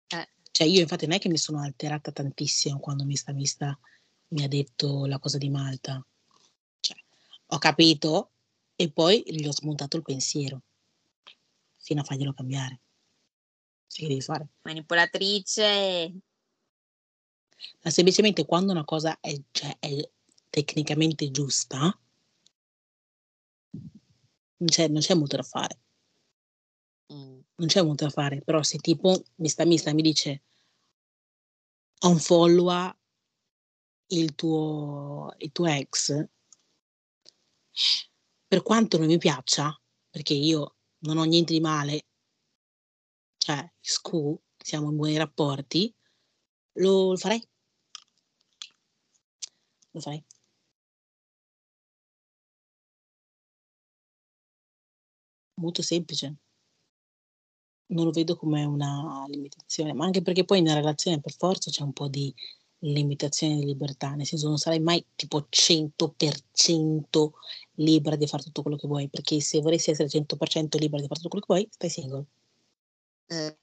Eh. 0.09 0.29
Cioè 0.51 0.67
io 0.67 0.81
infatti 0.81 1.07
non 1.07 1.17
è 1.17 1.19
che 1.19 1.29
mi 1.29 1.37
sono 1.39 1.61
alterata 1.61 2.11
tantissimo 2.11 2.79
quando 2.79 3.05
Mista 3.05 3.33
Mista 3.33 3.79
mi 4.29 4.45
ha 4.45 4.49
detto 4.49 5.05
la 5.05 5.19
cosa 5.19 5.37
di 5.37 5.51
Malta. 5.51 6.03
Cioè, 6.81 6.97
ho 7.49 7.59
capito 7.59 8.31
e 8.81 8.93
poi 8.93 9.25
gli 9.27 9.45
ho 9.45 9.51
smontato 9.53 9.97
il 9.97 10.05
pensiero 10.05 10.63
fino 11.79 12.01
a 12.01 12.05
farglielo 12.05 12.33
cambiare. 12.33 12.81
Sì, 13.89 14.03
che 14.03 14.09
devi 14.09 14.21
fare? 14.21 14.49
manipolatrice, 14.63 16.13
Ma 17.83 17.91
semplicemente 17.91 18.45
quando 18.45 18.71
una 18.71 18.85
cosa 18.85 19.19
è, 19.21 19.35
cioè, 19.51 19.77
è 19.81 20.09
tecnicamente 20.49 21.29
giusta, 21.33 21.79
non 24.59 24.69
c'è, 24.69 24.87
non 24.87 25.01
c'è 25.01 25.15
molto 25.15 25.35
da 25.37 25.43
fare. 25.43 25.81
mm, 27.13 27.39
Non 27.57 27.67
c'è 27.69 27.83
molto 27.83 28.05
da 28.05 28.11
fare. 28.11 28.43
Però 28.43 28.63
se 28.63 28.79
tipo 28.79 29.21
Mista 29.37 29.65
Mista 29.65 29.93
mi 29.93 30.03
dice 30.03 30.43
unfollowa 32.09 32.97
il 34.11 34.35
tuo, 34.35 35.35
il 35.39 35.53
tuo 35.53 35.67
ex, 35.67 36.27
per 38.49 38.63
quanto 38.63 38.99
non 38.99 39.07
mi 39.07 39.19
piaccia, 39.19 39.79
perché 40.11 40.35
io 40.35 40.77
non 41.01 41.19
ho 41.19 41.25
niente 41.25 41.53
di 41.53 41.61
male, 41.61 42.07
cioè, 43.37 43.67
scu, 43.81 44.39
siamo 44.57 44.91
in 44.91 44.97
buoni 44.97 45.17
rapporti, 45.17 45.95
lo, 46.75 47.11
lo 47.11 47.17
farei. 47.17 47.43
Lo 49.93 50.01
farei. 50.01 50.25
Molto 55.61 55.83
semplice. 55.83 56.37
Non 57.91 58.05
lo 58.05 58.11
vedo 58.13 58.37
come 58.37 58.65
una 58.65 59.25
limitazione, 59.29 59.93
ma 59.93 60.05
anche 60.05 60.23
perché 60.23 60.45
poi 60.45 60.61
nella 60.63 60.77
relazione 60.77 61.21
per 61.21 61.33
forza 61.35 61.71
c'è 61.71 61.83
un 61.83 61.93
po' 61.93 62.09
di 62.09 62.35
limitazione 62.81 63.57
di 63.57 63.65
libertà, 63.65 64.15
nel 64.15 64.27
senso 64.27 64.49
non 64.49 64.59
sarai 64.59 64.81
mai 64.81 65.05
tipo 65.17 65.47
100% 65.49 67.33
libera 67.75 68.17
di 68.17 68.27
fare 68.27 68.43
tutto 68.43 68.63
quello 68.63 68.77
che 68.77 68.87
vuoi, 68.87 69.09
perché 69.09 69.41
se 69.41 69.61
volessi 69.61 69.91
essere 69.91 70.09
100% 70.09 70.79
libera 70.79 71.01
di 71.03 71.09
fare 71.09 71.21
tutto 71.21 71.29
quello 71.29 71.45
che 71.47 71.55
vuoi, 71.55 71.69
stai 71.71 71.91
single. 71.91 72.27
eh, 73.27 73.59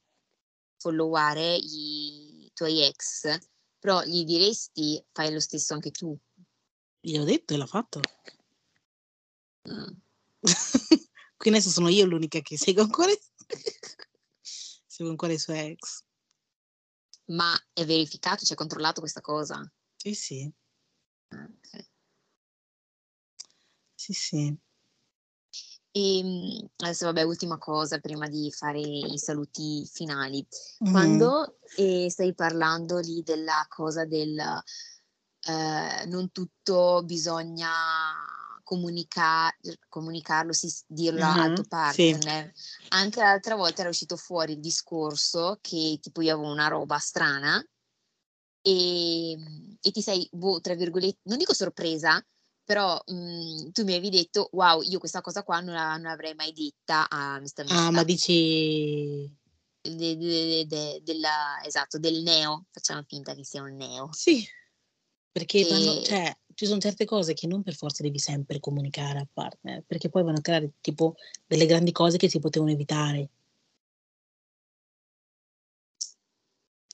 followare 0.77 1.55
i 1.55 2.51
tuoi 2.53 2.83
ex, 2.83 3.37
però 3.79 4.03
gli 4.03 4.23
diresti 4.23 5.03
fai 5.11 5.31
lo 5.33 5.39
stesso 5.39 5.73
anche 5.73 5.91
tu. 5.91 6.17
Gliel'ho 6.99 7.25
detto 7.25 7.53
e 7.53 7.57
l'ha 7.57 7.65
fatto. 7.65 8.01
Mm. 9.69 9.93
Quindi 11.37 11.59
adesso 11.59 11.69
sono 11.69 11.89
io 11.89 12.05
l'unica 12.05 12.39
che 12.41 12.57
segue 12.57 12.81
ancora, 12.81 13.11
segue 14.41 15.09
ancora 15.09 15.33
i 15.33 15.39
suoi 15.39 15.59
ex. 15.71 16.04
Ma 17.27 17.53
è 17.73 17.85
verificato, 17.85 18.43
c'è 18.43 18.55
controllato 18.55 18.99
questa 18.99 19.21
cosa? 19.21 19.61
Sì, 19.97 20.13
sì, 20.13 20.53
Ah, 21.29 21.43
ok. 21.43 21.85
sì, 23.95 24.13
sì. 24.13 24.57
E 25.91 26.21
mm, 26.23 26.65
adesso, 26.77 27.05
vabbè, 27.05 27.21
ultima 27.23 27.57
cosa 27.57 27.99
prima 27.99 28.27
di 28.27 28.51
fare 28.51 28.79
i 28.79 29.17
saluti 29.17 29.87
finali. 29.91 30.45
Mhm. 30.79 30.91
Quando 30.91 31.57
eh, 31.77 32.09
stai 32.09 32.33
parlando 32.35 32.99
lì 32.99 33.23
della 33.23 33.65
cosa 33.69 34.05
del 34.05 34.37
eh, 35.47 36.05
non 36.07 36.31
tutto 36.31 37.03
bisogna 37.03 37.71
comunica- 38.65 39.55
comunicarlo, 39.87 40.51
sì, 40.51 40.69
dirlo 40.85 41.23
al 41.23 41.53
tuo 41.53 41.63
Mhm, 41.63 41.91
sì. 41.91 42.09
partner, 42.09 42.51
anche 42.89 43.21
l'altra 43.21 43.55
volta 43.55 43.79
era 43.81 43.89
uscito 43.89 44.17
fuori 44.17 44.51
il 44.53 44.59
discorso 44.59 45.59
che 45.61 45.99
tipo 46.01 46.21
io 46.21 46.33
avevo 46.33 46.51
una 46.51 46.67
roba 46.67 46.97
strana 46.97 47.65
e, 48.61 49.31
e 49.79 49.91
ti 49.91 50.01
sei, 50.01 50.27
boh, 50.31 50.59
tra 50.59 50.73
virgolette, 50.75 51.19
non 51.23 51.37
dico 51.37 51.53
sorpresa, 51.53 52.21
però 52.63 52.99
mm, 53.11 53.69
tu 53.71 53.83
mi 53.83 53.91
avevi 53.93 54.09
detto, 54.09 54.49
wow, 54.53 54.81
io 54.81 54.97
questa 54.99 55.21
cosa 55.21 55.43
qua 55.43 55.59
non, 55.59 55.75
la- 55.75 55.91
non 55.91 56.01
l'avrei 56.09 56.33
mai 56.33 56.51
detta 56.51 57.07
a 57.07 57.39
Mr. 57.39 57.65
Ah, 57.69 57.91
ma 57.91 58.03
dici... 58.03 59.31
De- 59.85 60.17
de- 60.17 60.65
de- 60.65 60.99
della- 61.03 61.61
esatto, 61.63 61.99
del 61.99 62.23
neo, 62.23 62.65
facciamo 62.71 63.03
finta 63.07 63.35
che 63.35 63.45
sia 63.45 63.61
un 63.61 63.75
neo. 63.75 64.09
Sì, 64.13 64.43
perché 65.35 65.65
vanno, 65.67 65.95
Che- 65.95 66.03
cioè, 66.05 66.37
ci 66.53 66.65
sono 66.65 66.79
certe 66.79 67.03
cose 67.03 67.33
che 67.33 67.45
non 67.45 67.61
per 67.61 67.75
forza 67.75 68.01
devi 68.01 68.19
sempre 68.19 68.61
comunicare 68.61 69.19
al 69.19 69.27
partner, 69.33 69.83
perché 69.85 70.07
poi 70.07 70.23
vanno 70.23 70.37
a 70.37 70.41
creare 70.41 70.71
tipo 70.79 71.17
delle 71.45 71.65
grandi 71.65 71.91
cose 71.91 72.15
che 72.15 72.29
si 72.29 72.39
potevano 72.39 72.71
evitare. 72.71 73.29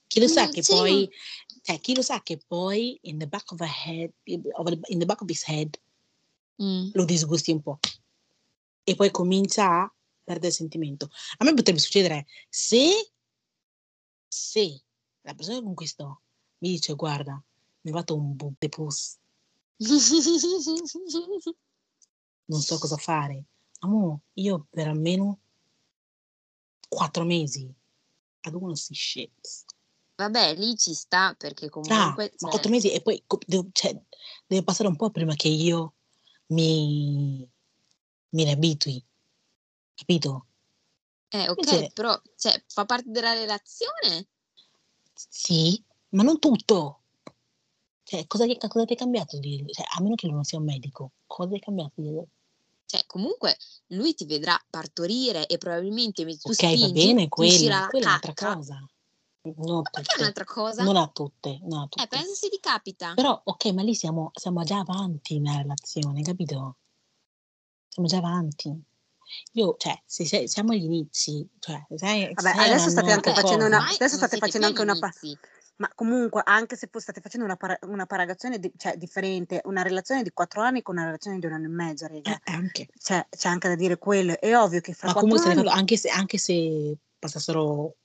Chi 0.08 0.20
lo 0.20 0.28
sa 0.28 0.48
Mm, 0.48 0.52
che 0.52 0.64
sì, 0.64 0.72
poi, 0.72 1.10
cioè, 1.62 1.80
chi 1.80 1.94
lo 1.94 2.02
sa 2.02 2.24
che 2.24 2.40
poi 2.48 2.98
in 3.04 3.20
the 3.20 3.28
back 3.28 3.52
of 3.52 3.62
a 3.62 3.68
head, 3.68 4.12
in 4.24 4.42
the 4.98 5.06
back 5.06 5.22
of 5.22 5.30
his 5.30 5.48
head 5.48 5.80
Mm. 6.60 6.90
lo 6.94 7.06
disgusti 7.06 7.52
un 7.52 7.62
po' 7.62 7.80
e 8.84 8.96
poi 8.96 9.10
comincia 9.12 9.84
a 9.84 9.96
perdere 10.24 10.52
sentimento. 10.52 11.10
A 11.38 11.46
me 11.46 11.54
potrebbe 11.54 11.80
succedere 11.80 12.26
se, 12.50 13.12
se 14.28 14.82
la 15.22 15.34
persona 15.36 15.62
con 15.62 15.74
cui 15.76 15.86
sto 15.88 16.22
mi 16.60 16.70
dice 16.70 16.94
guarda, 16.94 17.44
è 17.82 17.90
fatto 17.92 18.16
un 18.16 18.36
boob 18.36 18.56
pus, 18.70 19.18
non 22.46 22.60
so 22.62 22.78
cosa 22.78 22.98
fare. 22.98 23.46
Amo, 23.80 24.22
io 24.34 24.68
per 24.70 24.88
almeno 24.88 25.40
quattro 26.88 27.24
mesi 27.24 27.62
I 28.44 28.50
don't 28.50 28.62
wanna 28.62 28.76
see 28.76 28.96
shit. 28.96 29.66
Vabbè, 30.16 30.56
lì 30.56 30.76
ci 30.78 30.94
sta 30.94 31.34
perché 31.36 31.66
Ah, 31.66 31.70
comunque... 31.70 32.24
ma 32.24 32.38
cioè, 32.38 32.50
quattro 32.50 32.70
mesi 32.72 32.92
e 32.92 33.02
poi 33.02 33.24
devo- 33.48 33.70
cioè, 33.72 34.00
deve 34.46 34.64
passare 34.64 34.90
un 34.90 34.96
po' 34.96 35.10
prima 35.10 35.34
che 35.36 35.48
io 35.48 35.96
mi, 36.48 37.48
mi 38.30 38.44
ne 38.44 38.52
abitui, 38.52 39.04
capito? 39.96 40.46
eh, 41.30 41.50
ok, 41.50 41.58
Invece- 41.72 41.92
però 41.94 42.22
cioè, 42.36 42.64
fa 42.68 42.86
parte 42.86 43.10
della 43.10 43.34
relazione? 43.34 44.28
Sì, 45.14 45.84
ma 46.10 46.24
non 46.24 46.40
tutto. 46.40 47.01
Cioè, 48.12 48.28
cosa, 48.28 48.46
cosa 48.68 48.84
ti 48.84 48.94
è 48.94 48.98
cambiato? 48.98 49.40
Di, 49.40 49.64
cioè, 49.70 49.86
a 49.98 50.02
meno 50.02 50.16
che 50.16 50.26
lui 50.26 50.36
non 50.36 50.44
sia 50.44 50.58
un 50.58 50.66
medico, 50.66 51.12
cosa 51.26 51.52
ti 51.52 51.56
è 51.56 51.60
cambiato? 51.60 51.94
Di, 51.96 52.22
Cioè, 52.86 53.06
comunque 53.06 53.56
lui 53.88 54.14
ti 54.14 54.26
vedrà 54.26 54.62
partorire 54.70 55.48
e 55.48 55.58
probabilmente 55.58 56.26
tu 56.26 56.50
ok, 56.50 56.54
spingi, 56.54 56.80
va 56.82 56.90
bene, 56.90 57.30
quella, 57.30 57.70
la 57.70 57.88
quella 57.90 58.06
è 58.06 58.10
un'altra 58.10 58.34
cosa. 58.34 58.86
Non 59.44 59.82
Ma 59.82 59.90
perché 59.90 60.14
è 60.14 60.20
un'altra 60.20 60.44
cosa? 60.44 60.84
Non 60.84 60.98
a 60.98 61.08
tutte, 61.08 61.60
non 61.62 61.80
a 61.80 61.84
Eh, 61.84 61.88
tutte. 61.88 62.08
pensa 62.10 62.34
se 62.34 62.50
ti 62.50 62.60
capita. 62.60 63.14
Però, 63.14 63.42
ok, 63.46 63.66
ma 63.68 63.82
lì 63.82 63.96
siamo, 63.96 64.32
siamo 64.34 64.62
già 64.64 64.80
avanti 64.80 65.40
nella 65.40 65.62
relazione, 65.62 66.22
capito? 66.22 66.76
Siamo 67.88 68.10
già 68.10 68.18
avanti. 68.18 68.78
Io, 69.54 69.76
cioè, 69.78 69.98
se, 70.06 70.26
se- 70.26 70.50
siamo 70.50 70.74
agli 70.74 70.84
inizi, 70.84 71.48
cioè, 71.60 71.82
sai, 71.96 72.30
Vabbè, 72.34 72.56
sei 72.56 72.66
adesso 72.66 72.90
state 72.90 73.12
anche 73.12 73.34
facendo 73.34 73.64
una- 73.64 73.88
adesso 73.88 74.18
state 74.18 74.36
facendo 74.38 74.68
anche 74.68 74.82
una. 74.82 75.00
Ma 75.82 75.90
comunque, 75.96 76.44
anche 76.46 76.76
se 76.76 76.88
state 76.94 77.22
facendo 77.22 77.44
una, 77.44 77.56
para- 77.56 77.80
una 77.88 78.06
paragazione 78.06 78.60
di- 78.60 78.72
cioè, 78.78 78.98
differente, 78.98 79.62
una 79.64 79.82
relazione 79.82 80.22
di 80.22 80.30
quattro 80.32 80.62
anni 80.62 80.84
con 80.84 80.96
una 80.96 81.06
relazione 81.06 81.40
di 81.40 81.46
un 81.48 81.54
anno 81.54 81.66
e 81.66 81.70
mezzo, 81.70 82.06
raga. 82.06 82.36
Eh, 82.36 82.52
anche. 82.52 82.88
Cioè, 83.00 83.26
c'è 83.28 83.48
anche 83.48 83.68
da 83.68 83.74
dire 83.74 83.98
quello. 83.98 84.40
È 84.40 84.56
ovvio 84.56 84.80
che 84.80 84.94
fra 84.94 85.08
Ma 85.08 85.16
comunque, 85.16 85.50
anni... 85.50 85.68
anche, 85.70 85.98
se, 85.98 86.10
anche 86.10 86.38
se 86.38 86.98
passassero 87.18 87.96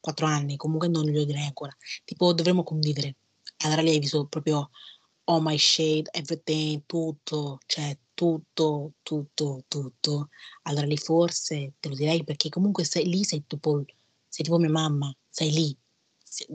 quattro 0.00 0.26
anni, 0.26 0.56
comunque 0.56 0.88
non 0.88 1.04
glielo 1.04 1.24
direi 1.24 1.46
ancora. 1.46 1.70
Tipo, 2.04 2.32
dovremmo 2.32 2.64
convivere. 2.64 3.14
Allora 3.58 3.82
lei 3.82 3.92
hai 3.94 4.00
visto 4.00 4.26
proprio 4.26 4.70
all 5.26 5.42
my 5.42 5.56
shade, 5.56 6.10
everything, 6.10 6.82
tutto, 6.86 7.60
cioè 7.66 7.96
tutto, 8.14 8.94
tutto, 9.02 9.62
tutto. 9.68 10.28
Allora 10.62 10.86
lì 10.86 10.96
forse 10.96 11.74
te 11.78 11.88
lo 11.88 11.94
direi 11.94 12.24
perché 12.24 12.48
comunque 12.48 12.82
sei 12.82 13.06
lì, 13.06 13.22
sei 13.22 13.44
tipo, 13.46 13.84
sei 14.26 14.44
tipo 14.44 14.58
mia 14.58 14.70
mamma, 14.70 15.14
sei 15.28 15.52
lì, 15.52 15.78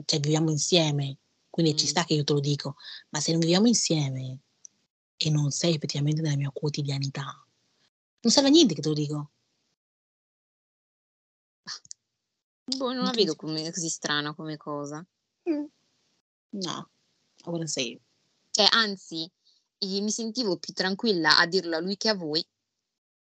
cioè 0.04 0.20
viviamo 0.20 0.50
insieme, 0.50 1.18
quindi 1.50 1.76
ci 1.76 1.86
Mm. 1.86 1.88
sta 1.88 2.04
che 2.04 2.14
io 2.14 2.24
te 2.24 2.32
lo 2.32 2.40
dico, 2.40 2.76
ma 3.10 3.20
se 3.20 3.30
non 3.32 3.40
viviamo 3.40 3.66
insieme 3.66 4.40
e 5.16 5.30
non 5.30 5.50
sei 5.50 5.74
effettivamente 5.74 6.20
nella 6.20 6.36
mia 6.36 6.50
quotidianità, 6.50 7.24
non 8.20 8.32
serve 8.32 8.48
a 8.48 8.52
niente 8.52 8.74
che 8.74 8.80
te 8.80 8.88
lo 8.88 8.94
dico. 8.94 9.30
Boh, 12.64 12.86
non 12.86 12.96
Non 12.96 13.04
la 13.06 13.10
vedo 13.10 13.34
come 13.34 13.70
così 13.72 13.88
strana 13.88 14.34
come 14.34 14.56
cosa. 14.56 15.04
Mm. 15.50 15.64
No, 16.50 16.90
I 17.44 17.48
wouldn't 17.48 17.68
say. 17.68 18.00
Cioè, 18.50 18.66
anzi, 18.70 19.30
mi 19.80 20.10
sentivo 20.10 20.58
più 20.58 20.72
tranquilla 20.72 21.38
a 21.38 21.46
dirlo 21.46 21.76
a 21.76 21.80
lui 21.80 21.96
che 21.96 22.08
a 22.08 22.14
voi, 22.14 22.46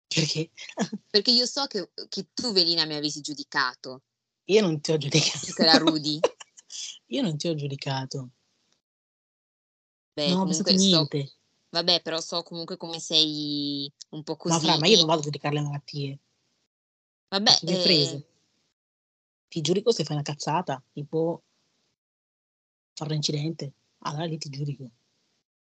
Perché 0.06 0.50
perché 1.10 1.30
io 1.30 1.46
so 1.46 1.66
che, 1.66 1.90
che 2.08 2.28
tu, 2.32 2.52
Velina, 2.52 2.84
mi 2.84 2.94
avessi 2.94 3.20
giudicato, 3.20 4.02
io 4.44 4.60
non 4.60 4.80
ti 4.80 4.92
ho 4.92 4.96
giudicato. 4.98 5.52
che 5.52 5.64
la 5.64 5.76
Rudy. 5.78 6.20
io 7.08 7.22
non 7.22 7.36
ti 7.36 7.48
ho 7.48 7.54
giudicato. 7.54 8.30
Beh, 10.14 10.28
non 10.28 10.38
ho 10.38 10.44
pensato 10.44 10.70
comunque 10.70 10.78
so, 10.78 11.08
niente. 11.08 11.32
vabbè, 11.70 12.02
però 12.02 12.20
so 12.20 12.42
comunque 12.42 12.76
come 12.76 12.98
sei 13.00 13.92
un 14.10 14.22
po' 14.22 14.32
Ma 14.32 14.38
così. 14.38 14.66
fra, 14.66 14.78
ma 14.78 14.86
io 14.86 14.96
non 14.96 15.06
vado 15.06 15.20
a 15.20 15.24
giudicare 15.24 15.54
le 15.54 15.60
malattie. 15.62 16.18
Vabbè, 17.28 17.50
Ti 17.50 17.66
sei 17.66 17.76
eh, 17.76 17.82
prese. 17.82 18.22
Ti 19.48 19.60
giudico 19.60 19.92
se 19.92 20.04
fai 20.04 20.16
una 20.16 20.24
cazzata, 20.24 20.82
tipo 20.92 21.42
fare 22.94 23.10
un 23.10 23.16
incidente. 23.16 23.72
Allora 24.00 24.24
lì 24.24 24.38
ti 24.38 24.48
giudico. 24.48 24.90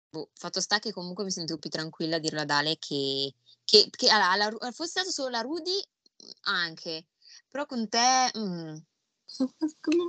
boh, 0.10 0.30
fatto 0.34 0.62
sta 0.62 0.80
che 0.80 0.92
comunque 0.92 1.24
mi 1.24 1.32
sentivo 1.32 1.60
più 1.60 1.70
tranquilla 1.70 2.16
a 2.16 2.20
dirlo 2.20 2.42
a 2.42 2.46
Dale 2.46 2.78
che, 2.80 3.34
che, 3.64 3.90
che 3.92 4.10
alla 4.10 4.48
Ru- 4.50 4.60
fosse 4.72 4.90
stato 4.90 5.12
solo 5.12 5.30
la 5.30 5.42
Rudy, 5.42 5.80
anche, 6.44 7.08
però 7.50 7.66
con 7.66 7.88
te, 7.90 8.32
mm, 8.38 8.78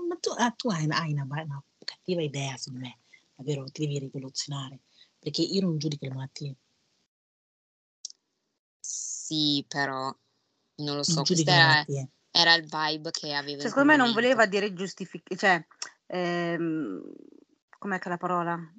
Ma 0.08 0.16
tu, 0.20 0.30
ah, 0.36 0.50
tu 0.52 0.68
hai, 0.68 0.86
hai 0.90 1.12
una, 1.12 1.24
una 1.24 1.62
cattiva 1.84 2.22
idea 2.22 2.56
su 2.56 2.70
me, 2.72 2.98
davvero 3.34 3.64
ti 3.64 3.86
devi 3.86 3.98
rivoluzionare, 3.98 4.80
perché 5.18 5.42
io 5.42 5.62
non 5.62 5.78
giudico 5.78 6.06
le 6.06 6.14
malattie, 6.14 6.56
sì, 8.78 9.64
però 9.66 10.14
non 10.76 10.96
lo 10.96 11.02
so, 11.02 11.24
non 11.28 11.44
le 11.44 11.52
era, 11.52 11.84
era 12.30 12.54
il 12.54 12.62
vibe 12.62 13.10
che 13.10 13.34
avevo 13.34 13.60
Cioè, 13.62 13.70
secondo 13.70 13.90
me 13.90 13.96
non 13.96 14.12
voleva 14.12 14.46
dire 14.46 14.72
giustificare, 14.72 15.36
cioè, 15.36 15.66
ehm, 16.06 17.02
com'è 17.78 17.98
che 17.98 18.06
è 18.06 18.08
la 18.08 18.16
parola? 18.18 18.74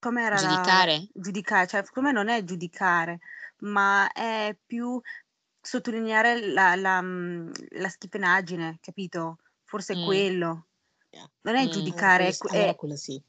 Com'era 0.00 0.40
la- 0.40 0.40
Giudicare? 0.40 1.08
giudicare? 1.12 1.66
Cioè, 1.66 1.84
secondo 1.84 2.08
me 2.08 2.14
non 2.14 2.28
è 2.28 2.42
giudicare, 2.42 3.20
ma 3.60 4.10
è 4.12 4.56
più 4.66 5.00
sottolineare 5.66 6.46
la, 6.52 6.74
la, 6.76 7.02
mm, 7.02 7.50
la 7.70 7.88
schifenaggine, 7.88 8.78
capito? 8.80 9.38
Forse 9.64 9.94
è 9.94 9.96
Mm. 9.98 10.04
quello. 10.04 10.66
Non 11.42 11.56
è 11.56 11.66
Mm. 11.66 11.70
Giudicare, 11.70 12.28
è, 12.28 12.36
allora 12.50 12.70
è- 12.70 12.76
quello 12.76 12.96
sì. 12.96 13.20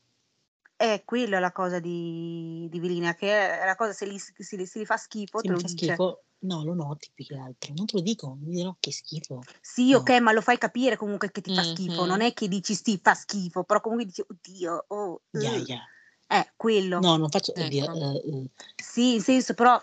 è 0.75 1.01
quello 1.05 1.39
la 1.39 1.51
cosa 1.51 1.79
di, 1.79 2.67
di 2.69 2.79
Velina, 2.79 3.15
che 3.15 3.59
è 3.59 3.65
la 3.65 3.75
cosa 3.75 3.93
se 3.93 4.07
gli, 4.07 4.17
se 4.19 4.33
gli- 4.57 4.65
se 4.65 4.79
gli 4.79 4.85
fa 4.85 4.97
schifo, 4.97 5.39
Se 5.39 5.47
te 5.47 5.53
lo 5.53 5.59
fa 5.59 5.67
dice. 5.67 5.85
schifo, 5.85 6.23
no, 6.39 6.63
lo 6.63 6.73
noti 6.75 7.09
più 7.13 7.25
che 7.25 7.35
altro, 7.35 7.73
non 7.75 7.85
te 7.87 7.97
lo 7.97 8.03
dico, 8.03 8.37
mi 8.39 8.51
dirò 8.55 8.75
che 8.79 8.91
schifo. 8.91 9.41
Sì, 9.61 9.91
No. 9.91 9.97
ok, 9.99 10.09
ma 10.19 10.31
lo 10.33 10.41
fai 10.41 10.57
capire 10.59 10.95
comunque 10.97 11.31
che 11.31 11.41
ti 11.41 11.51
fa 11.53 11.63
schifo, 11.63 12.05
non 12.05 12.21
è 12.21 12.33
che 12.33 12.47
dici 12.47 12.75
sì, 12.75 12.99
fa 13.01 13.13
schifo, 13.15 13.63
però 13.63 13.81
comunque 13.81 14.05
dici, 14.05 14.23
oddio, 14.27 14.85
oh, 14.89 15.21
Ya, 15.31 15.53
eh, 15.55 15.63
ya. 15.65 15.79
è 16.27 16.51
quello. 16.55 16.99
No, 16.99 17.17
non 17.17 17.29
faccio, 17.29 17.53
oddio, 17.53 17.85
Ecco. 17.85 17.97
eh, 17.97 18.15
eh, 18.17 18.49
Sì, 18.75 19.15
in 19.15 19.21
senso, 19.21 19.53
però, 19.55 19.81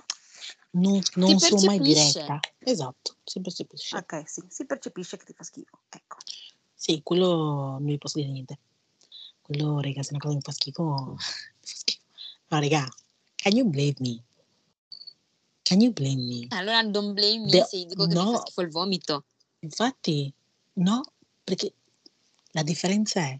non, 0.74 1.00
non 1.14 1.38
sono 1.38 1.62
mai 1.66 1.80
diretta. 1.80 2.40
Esatto, 2.58 3.16
si 3.24 3.40
percepisce. 3.40 3.96
ok, 3.96 4.22
sì, 4.28 4.42
si 4.48 4.64
percepisce 4.66 5.16
che 5.16 5.24
ti 5.24 5.32
fa 5.32 5.44
schifo, 5.44 5.80
ecco. 5.88 6.16
Sì, 6.74 7.00
quello 7.02 7.78
non 7.78 7.86
gli 7.86 7.98
posso 7.98 8.18
dire 8.18 8.30
niente. 8.30 8.58
Quello, 9.40 9.80
raga, 9.80 10.02
se 10.02 10.10
una 10.12 10.20
cosa 10.20 10.34
mi 10.34 10.40
fa 10.40 10.52
schifo, 10.52 10.82
mi 11.12 11.16
fa 11.18 11.74
schifo. 11.76 12.02
No, 12.48 12.60
raga, 12.60 12.88
can 13.36 13.56
you 13.56 13.68
blame 13.68 13.94
me? 14.00 14.22
Can 15.62 15.80
you 15.80 15.92
blame 15.92 16.22
me? 16.22 16.46
Allora 16.50 16.82
non 16.82 17.12
blame 17.14 17.38
me 17.44 17.50
The- 17.50 17.64
se 17.64 17.84
dico 17.86 18.06
che 18.06 18.14
mi 18.14 18.20
fa 18.20 18.30
no. 18.30 18.36
schifo 18.40 18.60
il 18.62 18.70
vomito. 18.70 19.24
Infatti, 19.60 20.32
no, 20.74 21.02
perché 21.42 21.72
la 22.52 22.62
differenza 22.62 23.20
è 23.20 23.38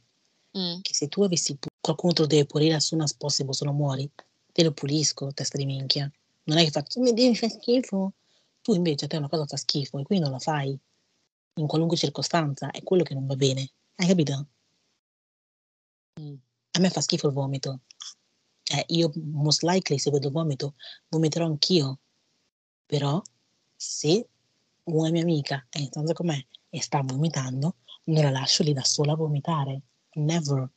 Mm. 0.56 0.82
che 0.82 0.94
se 0.94 1.08
tu 1.08 1.24
avessi 1.24 1.58
qualcuno 1.80 2.12
te 2.12 2.20
lo 2.22 2.28
deve 2.28 2.46
pulire 2.46 2.74
as 2.76 2.86
soon 2.86 3.00
as 3.00 3.12
possible, 3.12 3.52
se 3.52 3.64
non 3.64 3.74
muori, 3.74 4.08
te 4.52 4.62
lo 4.62 4.70
pulisco, 4.70 5.32
testa 5.32 5.58
di 5.58 5.66
minchia. 5.66 6.08
Non 6.46 6.58
è 6.58 6.64
che 6.64 6.70
faccio, 6.70 7.00
mi 7.00 7.12
mi 7.12 7.36
fa 7.36 7.48
schifo. 7.48 8.12
Tu 8.60 8.74
invece 8.74 9.04
a 9.06 9.08
te 9.08 9.16
una 9.16 9.28
cosa 9.28 9.46
fa 9.46 9.56
schifo 9.56 9.98
e 9.98 10.02
quindi 10.04 10.24
non 10.24 10.32
la 10.32 10.38
fai 10.38 10.78
in 11.56 11.66
qualunque 11.66 11.96
circostanza, 11.96 12.70
è 12.70 12.82
quello 12.82 13.02
che 13.02 13.14
non 13.14 13.26
va 13.26 13.36
bene. 13.36 13.70
Hai 13.96 14.06
capito? 14.06 14.48
Mm. 16.20 16.34
A 16.72 16.80
me 16.80 16.90
fa 16.90 17.00
schifo 17.00 17.28
il 17.28 17.32
vomito. 17.32 17.80
Cioè, 18.62 18.84
io 18.88 19.10
most 19.32 19.62
likely 19.62 19.98
se 19.98 20.10
vedo 20.10 20.30
vomito, 20.30 20.74
vomiterò 21.08 21.46
anch'io. 21.46 21.98
Però, 22.86 23.22
se 23.76 24.28
una 24.84 25.10
mia 25.10 25.22
amica 25.22 25.66
è 25.70 25.78
in 25.78 25.86
stanza 25.86 26.12
con 26.12 26.26
me 26.26 26.46
e 26.68 26.82
sta 26.82 27.00
vomitando, 27.02 27.76
non 28.04 28.22
la 28.24 28.30
lascio 28.30 28.62
lì 28.62 28.72
da 28.72 28.82
sola 28.84 29.12
a 29.12 29.16
vomitare. 29.16 29.82
Never. 30.14 30.70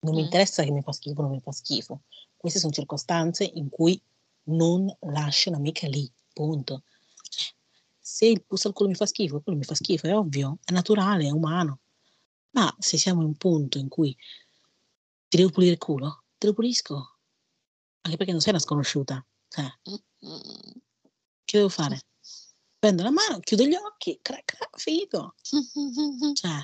Non 0.00 0.14
mi 0.14 0.20
Mm. 0.22 0.24
interessa 0.24 0.62
che 0.62 0.70
mi 0.70 0.82
fa 0.82 0.92
schifo 0.92 1.20
o 1.20 1.22
non 1.22 1.32
mi 1.32 1.40
fa 1.40 1.52
schifo. 1.52 2.02
Queste 2.44 2.60
sono 2.60 2.74
circostanze 2.74 3.50
in 3.54 3.70
cui 3.70 3.98
non 4.48 4.94
lascio 5.00 5.48
un'amica 5.48 5.86
lì. 5.88 6.06
Punto. 6.30 6.82
Se 7.98 8.26
il 8.26 8.44
pus 8.44 8.66
al 8.66 8.74
culo 8.74 8.90
mi 8.90 8.94
fa 8.94 9.06
schifo, 9.06 9.40
quello 9.40 9.56
mi 9.58 9.64
fa 9.64 9.74
schifo, 9.74 10.06
è 10.06 10.14
ovvio, 10.14 10.58
è 10.62 10.72
naturale, 10.72 11.24
è 11.24 11.30
umano. 11.30 11.80
Ma 12.50 12.70
se 12.78 12.98
siamo 12.98 13.22
in 13.22 13.28
un 13.28 13.36
punto 13.36 13.78
in 13.78 13.88
cui 13.88 14.14
ti 15.26 15.38
devo 15.38 15.48
pulire 15.48 15.72
il 15.72 15.78
culo, 15.78 16.24
te 16.36 16.48
lo 16.48 16.52
pulisco. 16.52 17.16
Anche 18.02 18.18
perché 18.18 18.32
non 18.32 18.42
sei 18.42 18.52
una 18.52 18.60
sconosciuta. 18.60 19.24
Cioè, 19.48 19.64
Mm. 20.26 20.36
che 21.44 21.56
devo 21.56 21.70
fare? 21.70 21.98
Prendo 22.78 23.02
la 23.04 23.10
mano, 23.10 23.40
chiudo 23.40 23.64
gli 23.64 23.74
occhi, 23.74 24.18
cra, 24.20 24.38
cra, 24.44 24.68
finito. 24.74 25.34
Cioè, 26.34 26.58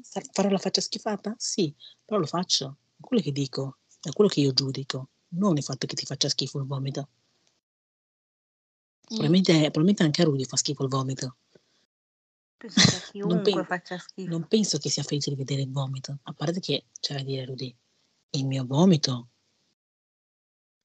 sa- 0.00 0.22
farò 0.32 0.48
la 0.48 0.56
faccia 0.58 0.80
schifata? 0.80 1.34
Sì, 1.36 1.74
però 2.02 2.18
lo 2.18 2.26
faccio. 2.26 2.78
È 2.96 3.00
quello 3.02 3.22
che 3.22 3.32
dico, 3.32 3.80
è 4.00 4.10
quello 4.10 4.30
che 4.30 4.40
io 4.40 4.52
giudico, 4.54 5.10
non 5.30 5.56
il 5.56 5.62
fatto 5.62 5.86
che 5.86 5.94
ti 5.94 6.06
faccia 6.06 6.28
schifo 6.28 6.58
il 6.58 6.66
vomito. 6.66 7.08
Probabilmente, 9.00 9.52
probabilmente 9.52 10.02
anche 10.02 10.22
a 10.22 10.24
Rudy 10.24 10.44
fa 10.44 10.56
schifo 10.56 10.82
il 10.82 10.88
vomito. 10.88 11.36
Pen- 12.58 13.64
faccia 13.64 13.98
schifo. 13.98 14.30
Non 14.30 14.46
penso 14.46 14.78
che 14.78 14.90
sia 14.90 15.02
felice 15.02 15.30
di 15.30 15.36
vedere 15.36 15.62
il 15.62 15.70
vomito, 15.70 16.18
a 16.22 16.32
parte 16.32 16.60
che 16.60 16.86
c'è 17.00 17.14
da 17.14 17.22
dire 17.22 17.44
Rudy, 17.44 17.74
il 18.30 18.46
mio 18.46 18.64
vomito 18.66 19.28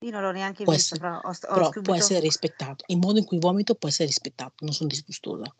Io 0.04 0.12
non 0.12 0.22
l'ho 0.22 0.32
neanche 0.32 0.64
può 0.66 0.74
visto, 0.74 0.96
essere, 0.96 1.10
però 1.10 1.22
ho, 1.22 1.30
ho 1.30 1.70
però 1.70 1.82
può 1.82 1.96
essere 1.96 2.20
rispettato. 2.20 2.84
Il 2.88 2.98
modo 2.98 3.20
in 3.20 3.26
cui 3.26 3.40
vomito 3.40 3.76
può 3.76 3.88
essere 3.88 4.08
rispettato, 4.08 4.66
non 4.66 4.74
sono 4.74 4.90
disgustosa. 4.90 5.54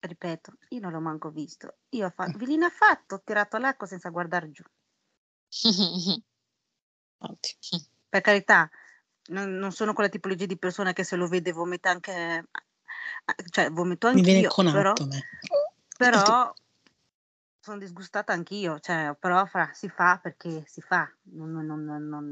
ripeto, 0.00 0.52
io 0.68 0.80
non 0.80 0.92
l'ho 0.92 1.00
manco 1.00 1.30
visto. 1.30 1.78
Io 1.90 2.06
ho 2.06 2.10
fatto, 2.10 2.38
Velina 2.38 2.66
ha 2.66 2.70
fatto, 2.70 3.16
ho 3.16 3.22
tirato 3.24 3.56
all'acqua 3.56 3.86
senza 3.86 4.10
guardare 4.10 4.50
giù. 4.50 4.62
Per 8.08 8.20
carità, 8.20 8.70
non, 9.26 9.52
non 9.56 9.72
sono 9.72 9.92
quella 9.92 10.08
tipologia 10.08 10.46
di 10.46 10.56
persona 10.58 10.92
che 10.92 11.04
se 11.04 11.16
lo 11.16 11.26
vede 11.28 11.52
vomita 11.52 11.90
anche, 11.90 12.48
cioè 13.50 13.70
vomito 13.70 14.10
Mi 14.12 14.22
viene 14.22 14.46
anch'io, 14.46 14.72
però, 14.72 14.94
me. 15.06 15.28
però 15.96 16.52
sono 17.60 17.78
disgustata 17.78 18.32
anch'io, 18.32 18.78
cioè, 18.80 19.14
però 19.18 19.44
fra, 19.44 19.70
si 19.74 19.88
fa 19.88 20.18
perché 20.22 20.64
si 20.66 20.80
fa, 20.80 21.10
non, 21.32 21.50
non- 21.66 21.84
non- 21.84 22.28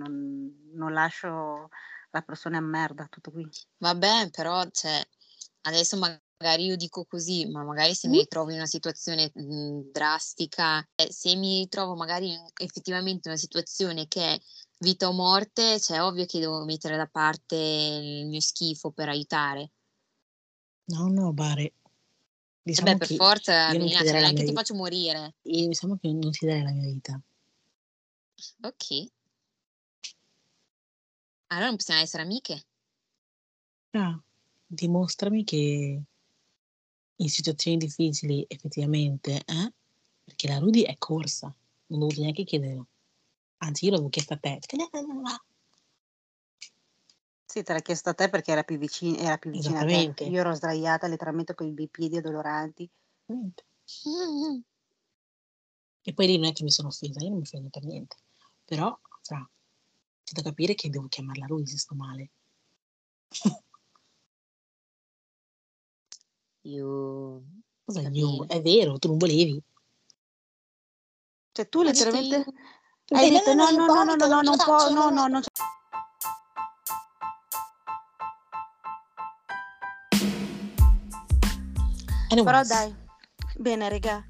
non- 0.73 0.93
lascio 0.93 1.69
la 2.11 2.23
persona 2.23 2.59
a 2.59 2.63
merda, 2.63 3.07
tutto 3.11 3.31
qui. 3.31 3.47
Vabbè, 3.79 4.31
però, 4.31 4.65
cioè, 4.71 5.07
adesso 5.63 5.99
magari 5.99 6.65
io 6.65 6.77
dico 6.77 7.05
così, 7.05 7.47
ma 7.51 7.65
magari 7.65 7.95
se 7.95 8.09
Mm. 8.09 8.13
mi 8.13 8.19
ritrovo 8.21 8.51
in 8.51 8.57
una 8.57 8.67
situazione 8.67 9.31
mh, 9.35 9.91
drastica, 9.93 10.83
eh, 10.95 11.13
se 11.13 11.35
mi 11.37 11.59
ritrovo 11.59 11.97
magari 11.97 12.33
in- 12.33 12.49
effettivamente 12.61 13.29
in 13.29 13.33
una 13.35 13.37
situazione 13.37 14.07
che 14.09 14.35
è 14.35 14.41
vita 14.79 15.09
o 15.09 15.13
morte, 15.13 15.81
cioè, 15.81 16.03
ovvio 16.03 16.27
che 16.27 16.39
devo 16.39 16.65
mettere 16.65 16.97
da 16.97 17.07
parte 17.07 17.57
il 17.57 18.27
mio 18.27 18.41
schifo 18.41 18.91
per 18.91 19.09
aiutare. 19.09 19.71
No, 20.87 21.09
no, 21.09 21.33
Bare. 21.33 21.73
Diciamo 22.63 22.93
Vabbè, 22.93 23.07
per 23.07 23.17
forza, 23.17 23.71
ti 23.71 23.79
cioè, 23.89 24.05
darei 24.05 24.13
non 24.13 24.21
la 24.21 24.29
è 24.29 24.31
che 24.31 24.43
mia 24.43 24.45
ti 24.45 24.53
faccio 24.53 24.75
morire. 24.75 25.35
Io 25.43 25.69
diciamo 25.69 25.97
che 25.99 26.13
non 26.13 26.31
ti 26.33 26.47
darei 26.47 26.63
la 26.63 26.73
mia 26.73 26.91
vita. 26.91 27.21
Ok. 28.63 29.11
Allora 31.49 31.67
non 31.67 31.77
possiamo 31.77 32.01
essere 32.01 32.25
amiche. 32.25 32.67
Ah, 33.93 34.21
dimostrami 34.67 35.45
che 35.45 36.03
in 37.19 37.29
situazioni 37.29 37.77
difficili 37.77 38.45
effettivamente, 38.49 39.43
eh? 39.45 39.73
Perché 40.25 40.49
la 40.49 40.59
Rudy 40.59 40.83
è 40.83 40.97
corsa, 40.99 41.55
non 41.87 42.01
dovuto 42.01 42.21
neanche 42.21 42.43
chiederlo. 42.43 42.89
Anzi, 43.59 43.87
io 43.87 43.93
l'avevo 43.93 44.09
chiesto 44.09 44.35
a 44.35 44.39
te. 44.39 44.59
Sì, 47.45 47.63
te 47.63 47.73
l'ha 47.73 47.81
chiesto 47.81 48.11
a 48.11 48.15
te 48.15 48.29
perché 48.29 48.53
era 48.53 48.65
più 48.65 48.77
vicina, 48.77 49.19
era 49.19 49.39
più 49.39 49.51
vicina 49.51 49.81
a 49.81 49.85
te. 49.85 50.25
Io 50.25 50.41
ero 50.41 50.55
sdraiata 50.55 51.07
letteralmente 51.07 51.55
con 51.55 51.67
i 51.67 51.89
piedi 51.89 52.19
addoloranti. 52.19 52.91
E 56.03 56.15
poi 56.15 56.27
lì 56.27 56.39
non 56.39 56.49
è 56.49 56.53
che 56.53 56.63
mi 56.63 56.71
sono 56.71 56.89
offesa, 56.89 57.21
io 57.21 57.29
non 57.29 57.39
mi 57.39 57.45
offendo 57.45 57.69
per 57.69 57.85
niente. 57.85 58.17
Però, 58.65 58.97
fra, 59.23 59.49
c'è 60.23 60.33
da 60.35 60.43
capire 60.43 60.75
che 60.75 60.91
devo 60.91 61.09
chiamarla 61.09 61.47
Rudy 61.47 61.67
se 61.67 61.79
sto 61.79 61.95
male. 61.95 62.31
Io... 66.67 67.43
Cosa 67.85 68.11
bene. 68.11 68.47
È 68.49 68.61
vero, 68.61 68.99
tu 68.99 69.07
non 69.09 69.19
volevi. 69.19 69.63
Cioè 71.53 71.69
tu 71.69 71.83
letteralmente 71.83 72.37
io. 72.37 72.45
Hai 73.15 73.31
detto 73.31 73.55
no, 73.55 73.71
no, 73.71 73.87
no, 73.87 74.05
no, 74.05 74.15
no, 74.15 74.27
no, 74.27 74.41
non 74.43 74.57
può, 74.57 74.89
no, 74.91 74.95
no, 74.95 75.11
no, 75.11 75.11
no. 75.11 75.27
non 75.29 75.41
c'è. 75.41 75.49
Anyways, 82.29 82.45
Però 82.45 82.63
dai, 82.65 82.95
bene, 83.59 83.89
raga. 83.89 84.25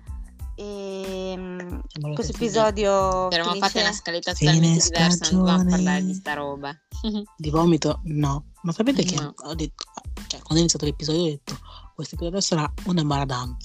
Ehm, 0.59 1.83
Siamo 1.87 2.15
questo 2.15 2.33
episodio 2.35 3.31
Eravamo 3.31 3.55
finisce... 3.57 3.81
fatte 3.95 4.11
una 4.11 4.21
totalmente 4.21 4.85
diversa, 4.85 5.31
non 5.31 5.41
dovevamo 5.45 5.71
parlare 5.71 6.05
di 6.05 6.15
sta 6.15 6.33
roba. 6.35 6.75
Di 7.37 7.51
vomito? 7.51 8.01
No. 8.05 8.47
Ma 8.63 8.73
sapete 8.73 9.03
che 9.05 9.17
No. 9.17 9.35
ho 9.37 9.55
detto, 9.55 9.85
cioè, 10.27 10.41
quando 10.41 10.55
ho 10.55 10.59
iniziato 10.59 10.85
l'episodio 10.87 11.23
ho 11.23 11.27
detto, 11.27 11.59
questo 11.95 12.15
episodio 12.15 12.41
sarà 12.41 12.73
una 12.85 13.03
maradona. 13.05 13.57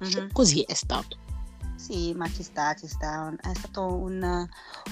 Mhm. 0.00 0.32
Così 0.32 0.62
è 0.62 0.74
stato. 0.74 1.16
Sì, 1.82 2.12
ma 2.14 2.30
ci 2.32 2.44
sta, 2.44 2.74
ci 2.74 2.86
sta. 2.86 3.34
È 3.40 3.52
stato 3.54 3.82
un, 3.86 4.46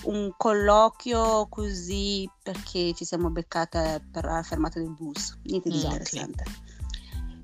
un 0.04 0.34
colloquio 0.36 1.46
così 1.48 2.28
perché 2.42 2.92
ci 2.94 3.04
siamo 3.04 3.30
beccate 3.30 4.04
per 4.10 4.24
la 4.24 4.42
fermata 4.42 4.80
del 4.80 4.90
bus. 4.90 5.38
Niente 5.44 5.68
di 5.70 5.76
Mm, 5.78 5.82
interessante. 5.82 6.44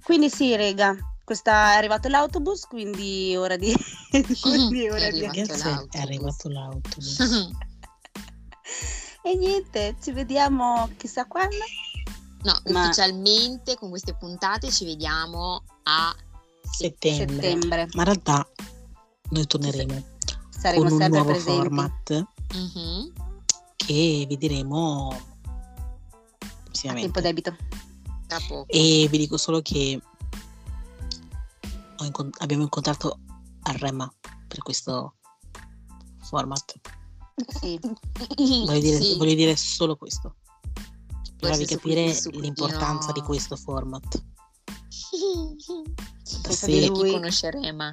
Quindi 0.03 0.31
sì, 0.31 0.57
rega, 0.57 0.97
questa 1.25 1.75
è 1.75 1.77
arrivato 1.77 2.09
l'autobus, 2.09 2.65
quindi 2.67 3.37
ora 3.37 3.57
di... 3.57 3.73
quindi 4.43 4.85
È 4.87 4.91
ora 4.91 5.11
di... 5.11 5.25
arrivato 5.25 5.53
Ragazzi, 5.53 5.61
è 5.61 5.65
l'autobus. 5.69 6.01
arrivato 6.01 6.49
l'autobus. 6.49 7.51
E 9.23 9.35
niente, 9.35 9.97
ci 10.01 10.13
vediamo 10.13 10.89
chissà 10.97 11.25
quando. 11.27 11.57
No, 12.43 12.61
Ma- 12.73 12.83
ufficialmente 12.83 13.75
con 13.77 13.91
queste 13.91 14.15
puntate 14.15 14.71
ci 14.71 14.85
vediamo 14.85 15.65
a 15.85 16.15
Settembre. 16.63 17.35
Settembre. 17.43 17.89
Ma 17.95 18.03
in 18.03 18.05
realtà 18.05 18.49
noi 19.31 19.47
torneremo 19.47 20.05
Saremo 20.51 20.83
con 20.85 20.93
un 20.93 20.99
sempre 20.99 21.19
nuovo 21.19 21.33
presenti. 21.33 21.59
format 21.59 22.27
Mhm. 22.55 23.13
che 23.77 24.25
vi 24.29 24.37
diremo 24.37 25.21
A 26.87 26.93
tempo 26.95 27.21
debito. 27.21 27.57
poco. 28.49 28.67
E 28.69 29.07
vi 29.11 29.19
dico 29.19 29.37
solo 29.37 29.61
che 29.63 30.01
incont- 32.01 32.41
abbiamo 32.41 32.63
incontrato 32.65 33.19
Arrema 33.63 34.11
per 34.47 34.61
questo 34.63 35.15
format. 36.23 36.75
Sì. 37.61 37.79
Voglio 37.81 38.79
dire, 38.81 39.01
Sì. 39.01 39.17
voglio 39.17 39.35
dire 39.35 39.57
solo 39.57 39.97
questo. 39.97 40.37
Per 41.39 41.51
farvi 41.51 41.67
capire 41.67 42.05
cui- 42.05 42.15
su 42.15 42.31
cui 42.31 42.41
l'importanza 42.41 43.09
no. 43.09 43.13
di 43.13 43.21
questo 43.23 43.57
format. 43.57 44.23
Da 44.23 44.23
Senza 46.23 46.53
sé- 46.53 46.67
di 46.73 46.81
Chi 46.81 46.89
lui. 46.89 47.11
conosceremo? 47.13 47.91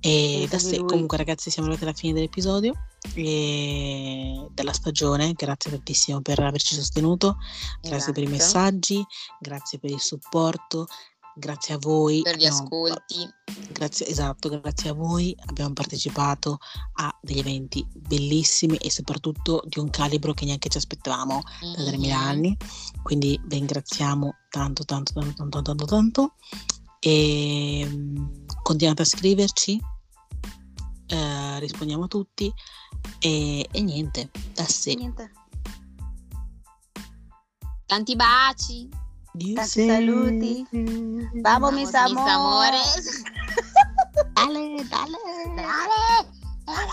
E 0.00 0.46
Senza 0.48 0.56
da 0.56 0.58
sé, 0.76 0.84
comunque 0.84 1.16
ragazzi 1.18 1.50
siamo 1.50 1.68
arrivati 1.68 1.86
alla 1.88 1.98
fine 1.98 2.14
dell'episodio 2.14 2.72
e 3.14 4.46
della 4.52 4.72
stagione, 4.72 5.32
grazie 5.34 5.70
tantissimo 5.70 6.20
per 6.22 6.40
averci 6.40 6.74
sostenuto, 6.74 7.36
grazie 7.82 8.12
per 8.12 8.22
i 8.22 8.26
messaggi, 8.26 9.04
grazie 9.38 9.78
per 9.78 9.90
il 9.90 10.00
supporto, 10.00 10.86
grazie 11.34 11.74
a 11.74 11.78
voi. 11.78 12.22
Per 12.22 12.32
gli 12.36 12.46
abbiamo- 12.46 12.62
ascolti. 12.64 13.28
Grazie, 13.72 14.06
esatto, 14.06 14.48
grazie 14.60 14.90
a 14.90 14.94
voi. 14.94 15.34
Abbiamo 15.46 15.72
partecipato 15.74 16.58
a 16.94 17.14
degli 17.20 17.38
eventi 17.38 17.86
bellissimi 17.94 18.76
e 18.76 18.90
soprattutto 18.90 19.62
di 19.66 19.78
un 19.80 19.90
calibro 19.90 20.32
che 20.32 20.44
neanche 20.46 20.68
ci 20.70 20.78
aspettavamo 20.78 21.42
da 21.76 21.84
3000 21.84 22.16
Mhm. 22.16 22.22
anni, 22.26 22.56
quindi 23.02 23.38
vi 23.44 23.56
ringraziamo 23.56 24.34
tanto 24.48 24.84
tanto 24.84 25.12
tanto 25.12 25.34
tanto 25.34 25.62
tanto 25.62 25.84
tanto. 25.84 26.34
E 27.02 27.86
mm, 27.86 28.26
continuate 28.70 29.02
a 29.02 29.04
scriverci, 29.04 29.80
eh, 31.08 31.58
rispondiamo 31.58 32.04
a 32.04 32.06
tutti 32.06 32.54
e, 33.18 33.68
e 33.68 33.80
niente, 33.80 34.30
da 34.54 34.62
sé. 34.62 34.94
Niente. 34.94 35.32
Tanti 37.84 38.14
baci. 38.14 38.88
Dio 39.32 39.54
Tanti 39.54 39.70
sé. 39.70 39.86
saluti. 39.88 40.64
Vamos, 41.42 41.72
mis 41.72 41.92
amores. 41.94 42.28
amores. 42.28 43.22
Dale, 44.34 44.86
dale. 44.88 45.18
Dale. 45.56 46.28
Dale. 46.64 46.86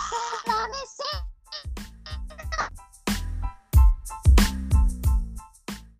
Dale. 0.45 1.86